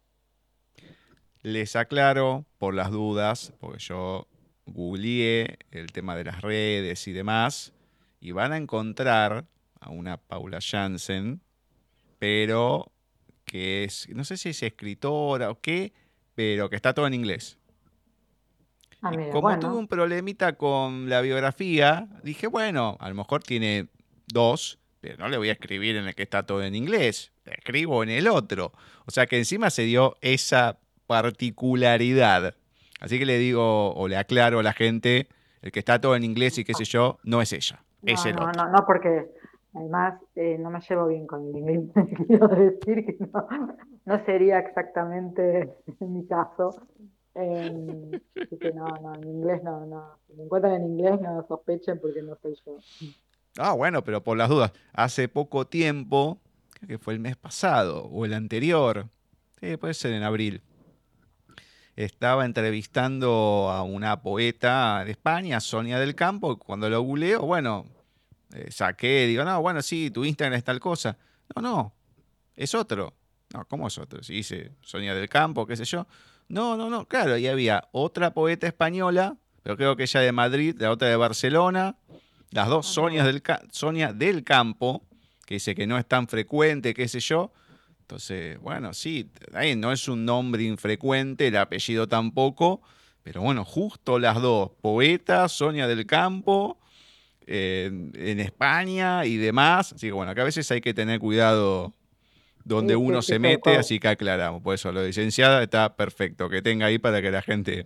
Les 1.41 1.76
aclaro 1.76 2.45
por 2.57 2.74
las 2.74 2.91
dudas, 2.91 3.53
porque 3.60 3.80
yo 3.80 4.28
googleé 4.66 5.57
el 5.72 5.91
tema 5.91 6.16
de 6.16 6.26
las 6.26 6.41
redes 6.41 7.07
y 7.07 7.14
demás, 7.14 7.74
y 8.20 8.32
van 8.32 8.52
a 8.52 8.57
encontrar 8.57 9.45
a 9.86 9.91
una 9.91 10.18
Paula 10.18 10.60
Jansen, 10.62 11.41
pero 12.20 12.91
que 13.45 13.84
es, 13.84 14.07
no 14.10 14.24
sé 14.24 14.38
si 14.38 14.49
es 14.49 14.64
escritora 14.64 15.52
o 15.52 15.62
qué, 15.62 15.94
pero 16.34 16.70
que 16.70 16.76
está 16.76 16.94
todo 16.94 17.06
en 17.06 17.14
inglés. 17.14 17.60
Ah, 19.02 19.12
Y 19.14 19.30
como 19.30 19.41
bueno, 19.41 19.60
tuve 19.60 19.76
un 19.76 19.88
problemita 19.88 20.53
con 20.53 21.07
la 21.10 21.22
biografía, 21.22 22.07
dije, 22.24 22.48
bueno, 22.48 22.98
a 22.99 23.10
lo 23.10 23.16
mejor 23.16 23.44
tiene 23.44 23.88
dos, 24.28 24.80
pero 25.02 25.18
no 25.18 25.30
le 25.30 25.38
voy 25.38 25.49
a 25.49 25.53
escribir 25.53 25.95
en 25.98 26.07
el 26.07 26.16
que 26.16 26.24
está 26.24 26.44
todo 26.45 26.64
en 26.64 26.74
inglés, 26.74 27.32
le 27.45 27.53
escribo 27.53 28.02
en 28.02 28.10
el 28.10 28.28
otro. 28.28 28.74
O 29.06 29.12
sea 29.12 29.28
que 29.28 29.38
encima 29.38 29.70
se 29.70 29.84
dio 29.84 30.18
esa 30.22 30.80
particularidad. 31.06 32.56
Así 32.99 33.20
que 33.20 33.26
le 33.28 33.38
digo 33.38 33.94
o 33.94 34.07
le 34.07 34.18
aclaro 34.18 34.60
a 34.60 34.64
la 34.64 34.74
gente, 34.74 35.28
el 35.62 35.72
que 35.72 35.80
está 35.80 36.02
todo 36.02 36.16
en 36.16 36.24
inglés 36.24 36.57
y 36.57 36.64
qué 36.64 36.74
sé 36.74 36.86
yo, 36.86 37.20
no 37.24 37.41
es 37.44 37.53
ella, 37.53 37.84
es 38.03 38.24
no, 38.24 38.30
el 38.32 38.36
no, 38.38 38.45
otro. 38.48 38.64
no, 38.64 38.72
no, 38.72 38.86
porque 38.88 39.26
Además, 39.76 40.22
eh, 40.35 40.57
no 40.57 40.69
me 40.69 40.80
llevo 40.80 41.07
bien 41.07 41.27
con 41.27 41.49
el 41.49 41.57
inglés, 41.57 41.81
quiero 42.27 42.47
decir 42.47 43.06
que 43.06 43.18
no, 43.34 43.47
no 44.06 44.26
sería 44.26 44.60
exactamente 44.60 45.73
mi 45.99 46.26
caso. 46.26 46.88
Eh, 47.35 48.22
así 48.39 48.57
que 48.57 48.72
no, 48.72 48.85
no, 49.02 49.15
en 49.15 49.27
inglés 49.27 49.61
no, 49.64 49.85
no. 49.85 50.18
Si 50.26 50.34
me 50.34 50.43
encuentran 50.43 50.76
en 50.76 50.85
inglés, 50.85 51.19
no 51.19 51.45
sospechen 51.47 51.99
porque 51.99 52.22
no 52.22 52.38
soy 52.41 52.56
yo. 52.65 52.77
Ah, 53.57 53.73
bueno, 53.73 54.03
pero 54.03 54.23
por 54.23 54.38
las 54.38 54.49
dudas, 54.49 54.72
hace 54.93 55.27
poco 55.27 55.68
tiempo, 55.68 56.39
creo 56.73 56.88
que 56.88 56.97
fue 56.97 57.14
el 57.14 57.19
mes 57.19 57.35
pasado 57.35 58.06
o 58.06 58.23
el 58.23 58.34
anterior, 58.34 59.07
sí, 59.60 59.76
puede 59.76 59.93
ser 59.93 60.14
en 60.14 60.23
abril, 60.23 60.61
estaba 61.97 62.45
entrevistando 62.45 63.69
a 63.72 63.84
una 63.84 64.22
poeta 64.22 65.03
de 65.06 65.11
España, 65.11 65.60
Sonia 65.60 65.99
del 65.99 66.15
Campo, 66.15 66.57
cuando 66.57 66.89
lo 66.89 67.02
googleo, 67.02 67.41
bueno, 67.41 67.85
eh, 68.53 68.72
saqué, 68.72 69.27
digo, 69.27 69.43
no, 69.43 69.61
bueno, 69.61 69.81
sí, 69.81 70.11
tu 70.11 70.23
Instagram 70.26 70.57
es 70.57 70.63
tal 70.63 70.80
cosa. 70.80 71.17
No, 71.55 71.61
no, 71.61 71.93
es 72.55 72.73
otro. 72.76 73.13
No, 73.53 73.65
¿cómo 73.65 73.88
es 73.88 73.97
otro? 73.97 74.23
Si 74.23 74.34
dice 74.34 74.72
Sonia 74.81 75.13
del 75.13 75.30
Campo, 75.30 75.65
qué 75.65 75.76
sé 75.76 75.85
yo. 75.85 76.07
No, 76.47 76.77
no, 76.77 76.89
no, 76.89 77.07
claro, 77.07 77.38
y 77.38 77.47
había 77.47 77.88
otra 77.91 78.34
poeta 78.34 78.67
española, 78.67 79.38
pero 79.63 79.77
creo 79.77 79.95
que 79.95 80.03
ella 80.03 80.19
de 80.19 80.31
Madrid, 80.31 80.76
la 80.77 80.91
otra 80.91 81.07
de 81.07 81.15
Barcelona, 81.15 81.97
las 82.51 82.67
dos 82.67 82.88
Sonias 82.88 83.26
del, 83.26 83.41
Sonia 83.72 84.13
del 84.13 84.43
Campo, 84.43 85.03
que 85.45 85.55
dice 85.55 85.73
que 85.73 85.88
no 85.88 85.97
es 85.97 86.05
tan 86.05 86.27
frecuente, 86.27 86.93
qué 86.93 87.07
sé 87.07 87.19
yo. 87.19 87.51
Entonces, 88.01 88.59
bueno, 88.59 88.93
sí, 88.93 89.31
ahí 89.53 89.76
no 89.76 89.91
es 89.91 90.07
un 90.07 90.26
nombre 90.26 90.63
infrecuente, 90.63 91.47
el 91.47 91.57
apellido 91.57 92.07
tampoco, 92.07 92.81
pero 93.23 93.41
bueno, 93.41 93.65
justo 93.65 94.19
las 94.19 94.39
dos, 94.39 94.72
poeta, 94.81 95.49
Sonia 95.49 95.88
del 95.88 96.05
Campo, 96.05 96.77
en 97.47 98.39
España 98.39 99.26
y 99.26 99.38
demás. 99.38 99.93
Así 99.93 100.07
que 100.07 100.13
bueno, 100.13 100.31
acá 100.31 100.41
a 100.41 100.45
veces 100.45 100.69
hay 100.72 100.81
que 100.81 100.93
tener 100.93 101.19
cuidado 101.19 101.93
donde 102.63 102.95
uno 102.95 103.22
se 103.22 103.39
mete, 103.39 103.77
así 103.77 103.99
que 103.99 104.07
aclaramos. 104.07 104.61
Por 104.61 104.73
eso, 104.73 104.91
lo 104.91 105.01
de 105.01 105.07
licenciada 105.07 105.61
está 105.61 105.95
perfecto, 105.95 106.49
que 106.49 106.61
tenga 106.61 106.88
ahí 106.88 106.97
para 106.97 107.22
que 107.22 107.31
la 107.31 107.41
gente 107.41 107.85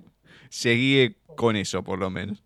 se 0.49 0.71
guíe 0.71 1.17
con 1.35 1.55
eso, 1.55 1.83
por 1.83 1.99
lo 1.99 2.09
menos. 2.09 2.43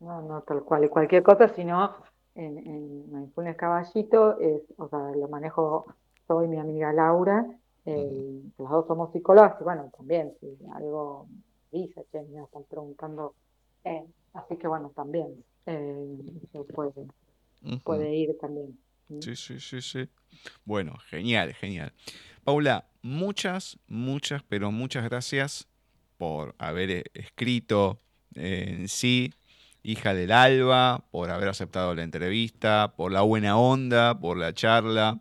No, 0.00 0.20
no, 0.22 0.42
tal 0.42 0.62
cual. 0.62 0.84
Y 0.84 0.88
cualquier 0.88 1.22
cosa, 1.22 1.48
si 1.48 1.64
no, 1.64 1.94
en, 2.34 2.58
en 2.58 3.12
Mindfulness 3.12 3.56
Caballito, 3.56 4.38
es, 4.40 4.62
o 4.76 4.88
sea, 4.88 4.98
lo 5.16 5.28
manejo 5.28 5.86
soy 6.26 6.46
mi 6.46 6.58
amiga 6.58 6.92
Laura, 6.92 7.46
eh, 7.86 8.42
las 8.58 8.70
dos 8.70 8.86
somos 8.86 9.12
psicólogas, 9.12 9.56
y 9.60 9.64
bueno, 9.64 9.90
también, 9.96 10.34
si 10.40 10.58
algo 10.74 11.26
dice, 11.72 12.04
che, 12.12 12.22
me 12.22 12.42
están 12.42 12.64
preguntando, 12.64 13.34
eh, 13.84 14.04
así 14.34 14.56
que 14.56 14.68
bueno, 14.68 14.92
también 14.94 15.42
eh, 15.68 16.64
puede, 16.74 17.06
puede 17.84 18.14
ir 18.14 18.36
también. 18.40 18.78
Sí, 19.20 19.36
sí, 19.36 19.60
sí, 19.60 19.80
sí. 19.80 20.08
Bueno, 20.64 20.96
genial, 21.08 21.54
genial. 21.54 21.92
Paula, 22.44 22.88
muchas, 23.02 23.78
muchas, 23.86 24.42
pero 24.42 24.70
muchas 24.70 25.04
gracias 25.04 25.68
por 26.16 26.54
haber 26.58 26.90
eh, 26.90 27.04
escrito 27.14 28.00
en 28.34 28.88
sí, 28.88 29.32
hija 29.82 30.14
del 30.14 30.32
alba, 30.32 31.04
por 31.10 31.30
haber 31.30 31.48
aceptado 31.48 31.94
la 31.94 32.02
entrevista, 32.02 32.94
por 32.96 33.12
la 33.12 33.22
buena 33.22 33.58
onda, 33.58 34.18
por 34.18 34.36
la 34.36 34.52
charla. 34.54 35.20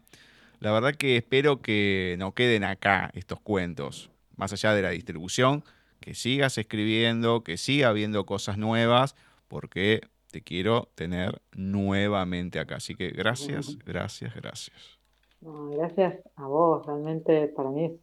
La 0.59 0.71
verdad 0.71 0.95
que 0.95 1.17
espero 1.17 1.61
que 1.61 2.15
no 2.19 2.33
queden 2.33 2.63
acá 2.63 3.11
estos 3.13 3.39
cuentos, 3.41 4.09
más 4.35 4.53
allá 4.53 4.73
de 4.73 4.81
la 4.81 4.89
distribución, 4.89 5.63
que 5.99 6.15
sigas 6.15 6.57
escribiendo, 6.57 7.43
que 7.43 7.57
siga 7.57 7.89
habiendo 7.89 8.25
cosas 8.25 8.57
nuevas, 8.57 9.15
porque 9.47 10.01
te 10.31 10.41
quiero 10.41 10.89
tener 10.95 11.41
nuevamente 11.55 12.59
acá. 12.59 12.75
Así 12.75 12.95
que 12.95 13.09
gracias, 13.09 13.77
gracias, 13.85 14.33
gracias. 14.35 14.99
gracias 15.41 16.19
a 16.35 16.47
vos, 16.47 16.85
realmente 16.85 17.47
para 17.49 17.69
mí 17.69 17.85
es 17.85 17.93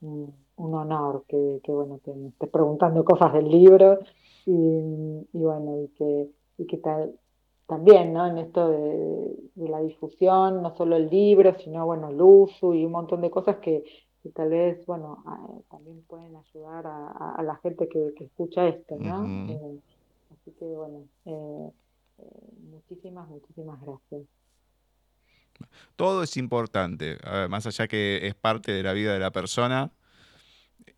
un, 0.00 0.34
honor 0.56 1.24
que, 1.26 1.60
bueno, 1.68 2.00
que 2.04 2.12
me 2.12 2.28
estés 2.28 2.50
preguntando 2.50 3.04
cosas 3.04 3.32
del 3.32 3.48
libro 3.48 3.98
y, 4.44 5.26
bueno, 5.32 5.82
y 5.82 5.88
que, 5.96 6.30
y 6.58 6.66
que 6.66 6.76
tal, 6.78 7.14
también, 7.66 8.12
¿no? 8.12 8.26
En 8.26 8.38
esto 8.38 8.68
de, 8.68 9.68
la 9.68 9.80
difusión, 9.80 10.60
no 10.60 10.74
solo 10.76 10.96
el 10.96 11.08
libro, 11.08 11.54
sino, 11.58 11.86
bueno, 11.86 12.08
el 12.08 12.20
uso 12.20 12.74
y 12.74 12.84
un 12.84 12.92
montón 12.92 13.20
de 13.20 13.30
cosas 13.30 13.56
que, 13.56 13.84
tal 14.34 14.50
vez, 14.50 14.84
bueno, 14.86 15.22
también 15.70 16.02
pueden 16.08 16.34
ayudar 16.36 16.86
a, 16.86 17.42
la 17.42 17.56
gente 17.56 17.88
que, 17.88 18.12
escucha 18.18 18.66
esto, 18.66 18.96
¿no? 18.98 19.24
Así 20.40 20.52
que 20.58 20.64
bueno, 20.64 21.06
eh, 21.26 21.70
eh, 22.18 22.22
muchísimas, 22.70 23.28
muchísimas 23.28 23.80
gracias. 23.80 24.22
Todo 25.96 26.22
es 26.22 26.36
importante, 26.38 27.18
más 27.50 27.66
allá 27.66 27.86
que 27.86 28.26
es 28.26 28.34
parte 28.34 28.72
de 28.72 28.82
la 28.82 28.94
vida 28.94 29.12
de 29.12 29.18
la 29.18 29.30
persona, 29.30 29.92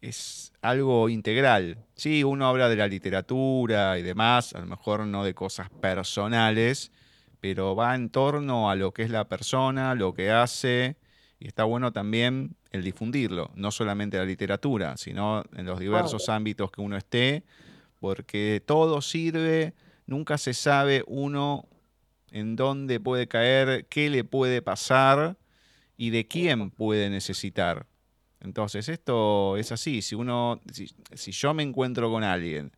es 0.01 0.53
algo 0.63 1.09
integral. 1.09 1.85
Sí, 1.97 2.23
uno 2.23 2.47
habla 2.47 2.69
de 2.69 2.77
la 2.77 2.87
literatura 2.87 3.99
y 3.99 4.03
demás, 4.03 4.55
a 4.55 4.61
lo 4.61 4.67
mejor 4.67 5.07
no 5.07 5.25
de 5.25 5.35
cosas 5.35 5.69
personales, 5.71 6.93
pero 7.41 7.75
va 7.75 7.95
en 7.97 8.11
torno 8.11 8.71
a 8.71 8.77
lo 8.77 8.93
que 8.93 9.03
es 9.03 9.11
la 9.11 9.29
persona, 9.29 9.97
lo 9.97 10.15
que 10.15 10.31
hace, 10.31 10.97
y 11.41 11.49
está 11.49 11.65
bueno 11.65 11.93
también 11.93 12.55
el 12.71 12.85
difundirlo, 12.85 13.51
no 13.57 13.73
solamente 13.73 14.17
la 14.17 14.25
literatura, 14.25 14.97
sino 14.97 15.43
en 15.57 15.67
los 15.67 15.81
diversos 15.81 16.29
ámbitos 16.29 16.71
que 16.71 16.81
uno 16.81 16.97
esté, 16.97 17.43
porque 18.03 18.61
todo 18.67 19.01
sirve, 19.01 19.75
nunca 20.07 20.37
se 20.37 20.55
sabe 20.55 21.05
uno 21.07 21.69
en 22.33 22.57
dónde 22.57 22.99
puede 22.99 23.29
caer, 23.29 23.87
qué 23.87 24.11
le 24.11 24.25
puede 24.25 24.61
pasar 24.61 25.37
y 25.97 26.11
de 26.11 26.27
quién 26.27 26.73
puede 26.73 27.11
necesitar. 27.11 27.87
Entonces, 28.41 28.89
esto 28.89 29.57
es 29.57 29.71
así. 29.71 30.03
Si 30.03 30.17
uno, 30.17 30.61
si, 30.73 31.31
yo 31.31 31.55
me 31.55 31.63
encuentro 31.63 32.11
con 32.11 32.25
alguien 32.25 32.73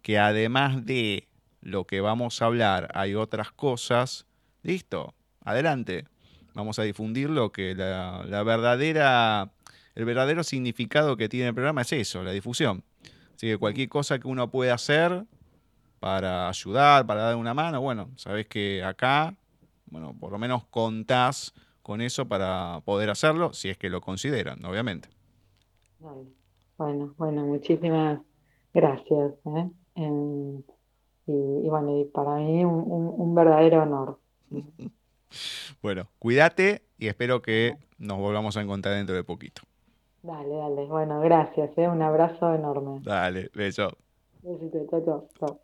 que 0.00 0.18
además 0.18 0.86
de 0.86 1.28
lo 1.60 1.86
que 1.86 2.00
vamos 2.00 2.40
a 2.40 2.46
hablar 2.46 2.90
hay 2.94 3.14
otras 3.14 3.52
cosas, 3.52 4.24
listo, 4.62 5.14
adelante. 5.44 6.06
Vamos 6.54 6.78
a 6.78 6.84
difundir 6.84 7.28
lo 7.28 7.52
que 7.52 7.74
la, 7.74 8.24
la 8.26 8.42
verdadera, 8.42 9.52
el 9.94 10.06
verdadero 10.06 10.42
significado 10.42 11.18
que 11.18 11.28
tiene 11.28 11.48
el 11.48 11.54
programa 11.54 11.82
es 11.82 11.92
eso, 11.92 12.22
la 12.22 12.30
difusión. 12.30 12.82
Así 13.42 13.48
que 13.48 13.58
cualquier 13.58 13.88
cosa 13.88 14.20
que 14.20 14.28
uno 14.28 14.52
pueda 14.52 14.74
hacer 14.74 15.24
para 15.98 16.48
ayudar, 16.48 17.04
para 17.08 17.22
dar 17.22 17.34
una 17.34 17.52
mano, 17.54 17.80
bueno, 17.80 18.08
sabes 18.14 18.46
que 18.46 18.84
acá, 18.84 19.34
bueno, 19.86 20.14
por 20.16 20.30
lo 20.30 20.38
menos 20.38 20.62
contás 20.66 21.52
con 21.82 22.00
eso 22.00 22.28
para 22.28 22.82
poder 22.84 23.10
hacerlo, 23.10 23.52
si 23.52 23.68
es 23.68 23.76
que 23.76 23.90
lo 23.90 24.00
consideran, 24.00 24.64
obviamente. 24.64 25.08
Bueno, 26.78 27.14
bueno, 27.18 27.44
muchísimas 27.44 28.20
gracias. 28.72 29.32
¿eh? 29.56 29.70
Y, 31.26 31.68
bueno, 31.68 31.98
y 31.98 32.04
para 32.04 32.36
mí 32.36 32.64
un 32.64 33.34
verdadero 33.34 33.82
honor. 33.82 34.20
bueno, 35.82 36.06
cuídate 36.20 36.84
y 36.96 37.08
espero 37.08 37.42
que 37.42 37.76
nos 37.98 38.18
volvamos 38.18 38.56
a 38.56 38.62
encontrar 38.62 38.94
dentro 38.94 39.16
de 39.16 39.24
poquito. 39.24 39.62
Dale, 40.22 40.54
dale. 40.54 40.86
Bueno, 40.86 41.20
gracias. 41.20 41.70
¿eh? 41.76 41.88
Un 41.88 42.02
abrazo 42.02 42.54
enorme. 42.54 43.00
Dale, 43.02 43.50
beso. 43.54 43.96
Besito, 44.42 45.28
chao, 45.38 45.60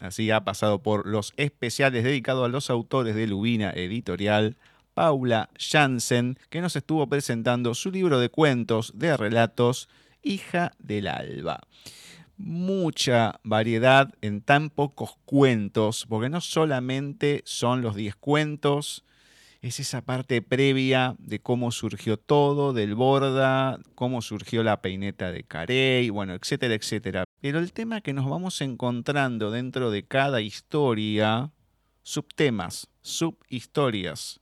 Así 0.00 0.30
ha 0.32 0.44
pasado 0.44 0.82
por 0.82 1.06
los 1.06 1.32
especiales 1.36 2.02
dedicados 2.02 2.44
a 2.44 2.48
los 2.48 2.70
autores 2.70 3.14
de 3.14 3.28
Lubina 3.28 3.70
Editorial, 3.70 4.56
Paula 4.94 5.48
Jansen, 5.56 6.38
que 6.50 6.60
nos 6.60 6.74
estuvo 6.74 7.06
presentando 7.08 7.74
su 7.74 7.92
libro 7.92 8.18
de 8.18 8.28
cuentos, 8.28 8.92
de 8.96 9.16
relatos, 9.16 9.88
Hija 10.22 10.72
del 10.78 11.06
Alba. 11.06 11.60
Mucha 12.36 13.38
variedad 13.44 14.12
en 14.22 14.40
tan 14.40 14.70
pocos 14.70 15.16
cuentos, 15.24 16.06
porque 16.08 16.28
no 16.28 16.40
solamente 16.40 17.42
son 17.44 17.82
los 17.82 17.94
10 17.94 18.16
cuentos, 18.16 19.04
es 19.62 19.78
esa 19.78 20.02
parte 20.02 20.42
previa 20.42 21.14
de 21.18 21.40
cómo 21.40 21.70
surgió 21.70 22.16
todo, 22.16 22.72
del 22.72 22.96
Borda, 22.96 23.78
cómo 23.94 24.20
surgió 24.20 24.64
la 24.64 24.82
peineta 24.82 25.30
de 25.30 25.44
Carey, 25.44 26.10
bueno, 26.10 26.34
etcétera, 26.34 26.74
etcétera. 26.74 27.24
Pero 27.40 27.60
el 27.60 27.72
tema 27.72 28.00
que 28.00 28.12
nos 28.12 28.28
vamos 28.28 28.60
encontrando 28.60 29.52
dentro 29.52 29.92
de 29.92 30.04
cada 30.04 30.40
historia, 30.40 31.52
subtemas, 32.02 32.88
subhistorias. 33.02 34.40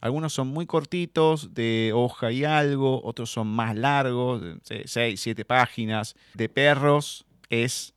Algunos 0.00 0.32
son 0.32 0.48
muy 0.48 0.66
cortitos, 0.66 1.54
de 1.54 1.92
hoja 1.94 2.32
y 2.32 2.44
algo, 2.44 3.00
otros 3.04 3.30
son 3.30 3.46
más 3.46 3.76
largos, 3.76 4.40
de 4.40 4.82
6, 4.86 5.20
7 5.20 5.44
páginas. 5.44 6.16
De 6.34 6.48
perros 6.48 7.26
es 7.48 7.94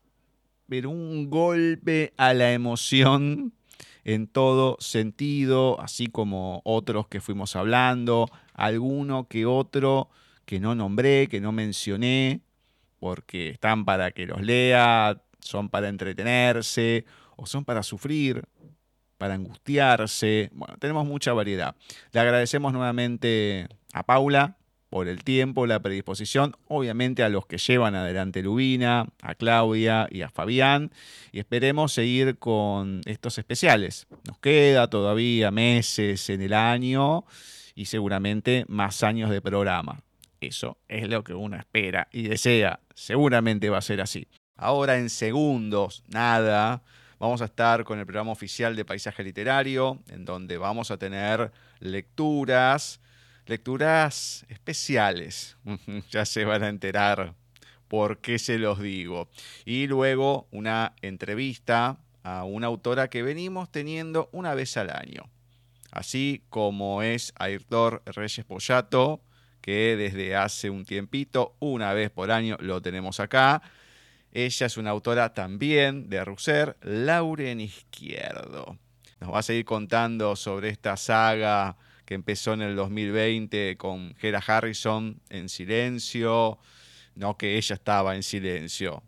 ver 0.67 0.85
un 0.85 1.29
golpe 1.31 2.13
a 2.17 2.35
la 2.35 2.53
emoción 2.53 3.53
en 4.03 4.27
todo 4.27 4.77
sentido, 4.79 5.79
así 5.79 6.07
como 6.07 6.61
otros 6.63 7.07
que 7.07 7.21
fuimos 7.21 7.55
hablando, 7.55 8.27
alguno 8.53 9.27
que 9.27 9.45
otro 9.45 10.09
que 10.45 10.59
no 10.59 10.75
nombré, 10.75 11.27
que 11.27 11.39
no 11.39 11.51
mencioné, 11.51 12.41
porque 12.99 13.49
están 13.49 13.85
para 13.85 14.11
que 14.11 14.25
los 14.25 14.41
lea, 14.41 15.21
son 15.39 15.69
para 15.69 15.87
entretenerse 15.89 17.05
o 17.35 17.45
son 17.45 17.65
para 17.65 17.83
sufrir. 17.83 18.43
para 19.17 19.35
angustiarse. 19.35 20.49
Bueno, 20.51 20.77
tenemos 20.79 21.05
mucha 21.05 21.31
variedad. 21.31 21.75
Le 22.11 22.19
agradecemos 22.19 22.73
nuevamente 22.73 23.67
a 23.93 24.01
Paula 24.01 24.57
por 24.91 25.07
el 25.07 25.23
tiempo, 25.23 25.65
la 25.67 25.79
predisposición, 25.79 26.53
obviamente 26.67 27.23
a 27.23 27.29
los 27.29 27.45
que 27.45 27.57
llevan 27.57 27.95
adelante 27.95 28.43
Lubina, 28.43 29.07
a 29.21 29.35
Claudia 29.35 30.05
y 30.11 30.21
a 30.21 30.29
Fabián, 30.29 30.91
y 31.31 31.39
esperemos 31.39 31.93
seguir 31.93 32.37
con 32.37 32.99
estos 33.05 33.37
especiales. 33.37 34.05
Nos 34.27 34.37
queda 34.39 34.89
todavía 34.89 35.49
meses 35.49 36.29
en 36.29 36.41
el 36.41 36.53
año 36.53 37.23
y 37.73 37.85
seguramente 37.85 38.65
más 38.67 39.01
años 39.01 39.29
de 39.29 39.41
programa. 39.41 40.03
Eso 40.41 40.77
es 40.89 41.07
lo 41.07 41.23
que 41.23 41.35
uno 41.35 41.55
espera 41.55 42.09
y 42.11 42.23
desea. 42.23 42.81
Seguramente 42.93 43.69
va 43.69 43.77
a 43.77 43.81
ser 43.81 44.01
así. 44.01 44.27
Ahora 44.57 44.97
en 44.97 45.09
segundos, 45.09 46.03
nada, 46.09 46.83
vamos 47.17 47.41
a 47.41 47.45
estar 47.45 47.85
con 47.85 47.97
el 47.97 48.05
programa 48.05 48.33
oficial 48.33 48.75
de 48.75 48.83
Paisaje 48.83 49.23
Literario, 49.23 50.01
en 50.09 50.25
donde 50.25 50.57
vamos 50.57 50.91
a 50.91 50.97
tener 50.97 51.49
lecturas 51.79 52.99
lecturas 53.45 54.45
especiales. 54.49 55.57
ya 56.11 56.25
se 56.25 56.45
van 56.45 56.63
a 56.63 56.69
enterar 56.69 57.35
por 57.87 58.19
qué 58.19 58.39
se 58.39 58.57
los 58.57 58.79
digo. 58.79 59.29
Y 59.65 59.87
luego 59.87 60.47
una 60.51 60.95
entrevista 61.01 61.97
a 62.23 62.43
una 62.43 62.67
autora 62.67 63.09
que 63.09 63.23
venimos 63.23 63.71
teniendo 63.71 64.29
una 64.31 64.55
vez 64.55 64.77
al 64.77 64.89
año. 64.89 65.29
Así 65.91 66.43
como 66.49 67.03
es 67.03 67.33
Ayrtor 67.35 68.01
Reyes 68.05 68.45
Pollato, 68.45 69.21
que 69.59 69.95
desde 69.97 70.35
hace 70.35 70.69
un 70.69 70.85
tiempito, 70.85 71.55
una 71.59 71.93
vez 71.93 72.09
por 72.09 72.31
año, 72.31 72.57
lo 72.61 72.81
tenemos 72.81 73.19
acá. 73.19 73.61
Ella 74.31 74.65
es 74.65 74.77
una 74.77 74.91
autora 74.91 75.33
también 75.33 76.09
de 76.09 76.23
Russer, 76.23 76.77
Lauren 76.81 77.59
Izquierdo. 77.59 78.77
Nos 79.19 79.33
va 79.33 79.39
a 79.39 79.43
seguir 79.43 79.65
contando 79.65 80.35
sobre 80.37 80.69
esta 80.69 80.95
saga 80.95 81.75
que 82.11 82.15
empezó 82.15 82.51
en 82.51 82.61
el 82.61 82.75
2020 82.75 83.77
con 83.77 84.13
Hera 84.21 84.43
Harrison 84.45 85.21
en 85.29 85.47
silencio, 85.47 86.59
no 87.15 87.37
que 87.37 87.55
ella 87.55 87.75
estaba 87.75 88.17
en 88.17 88.21
silencio, 88.21 89.01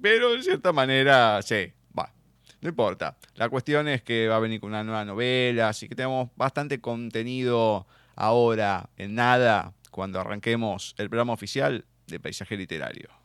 pero 0.00 0.34
de 0.34 0.44
cierta 0.44 0.72
manera, 0.72 1.42
sí, 1.42 1.72
va, 1.98 2.14
no 2.60 2.68
importa. 2.68 3.18
La 3.34 3.48
cuestión 3.48 3.88
es 3.88 4.02
que 4.04 4.28
va 4.28 4.36
a 4.36 4.38
venir 4.38 4.60
con 4.60 4.70
una 4.70 4.84
nueva 4.84 5.04
novela, 5.04 5.70
así 5.70 5.88
que 5.88 5.96
tenemos 5.96 6.28
bastante 6.36 6.80
contenido 6.80 7.88
ahora 8.14 8.88
en 8.96 9.16
nada 9.16 9.74
cuando 9.90 10.20
arranquemos 10.20 10.94
el 10.96 11.10
programa 11.10 11.32
oficial 11.32 11.86
de 12.06 12.20
Paisaje 12.20 12.56
Literario. 12.56 13.17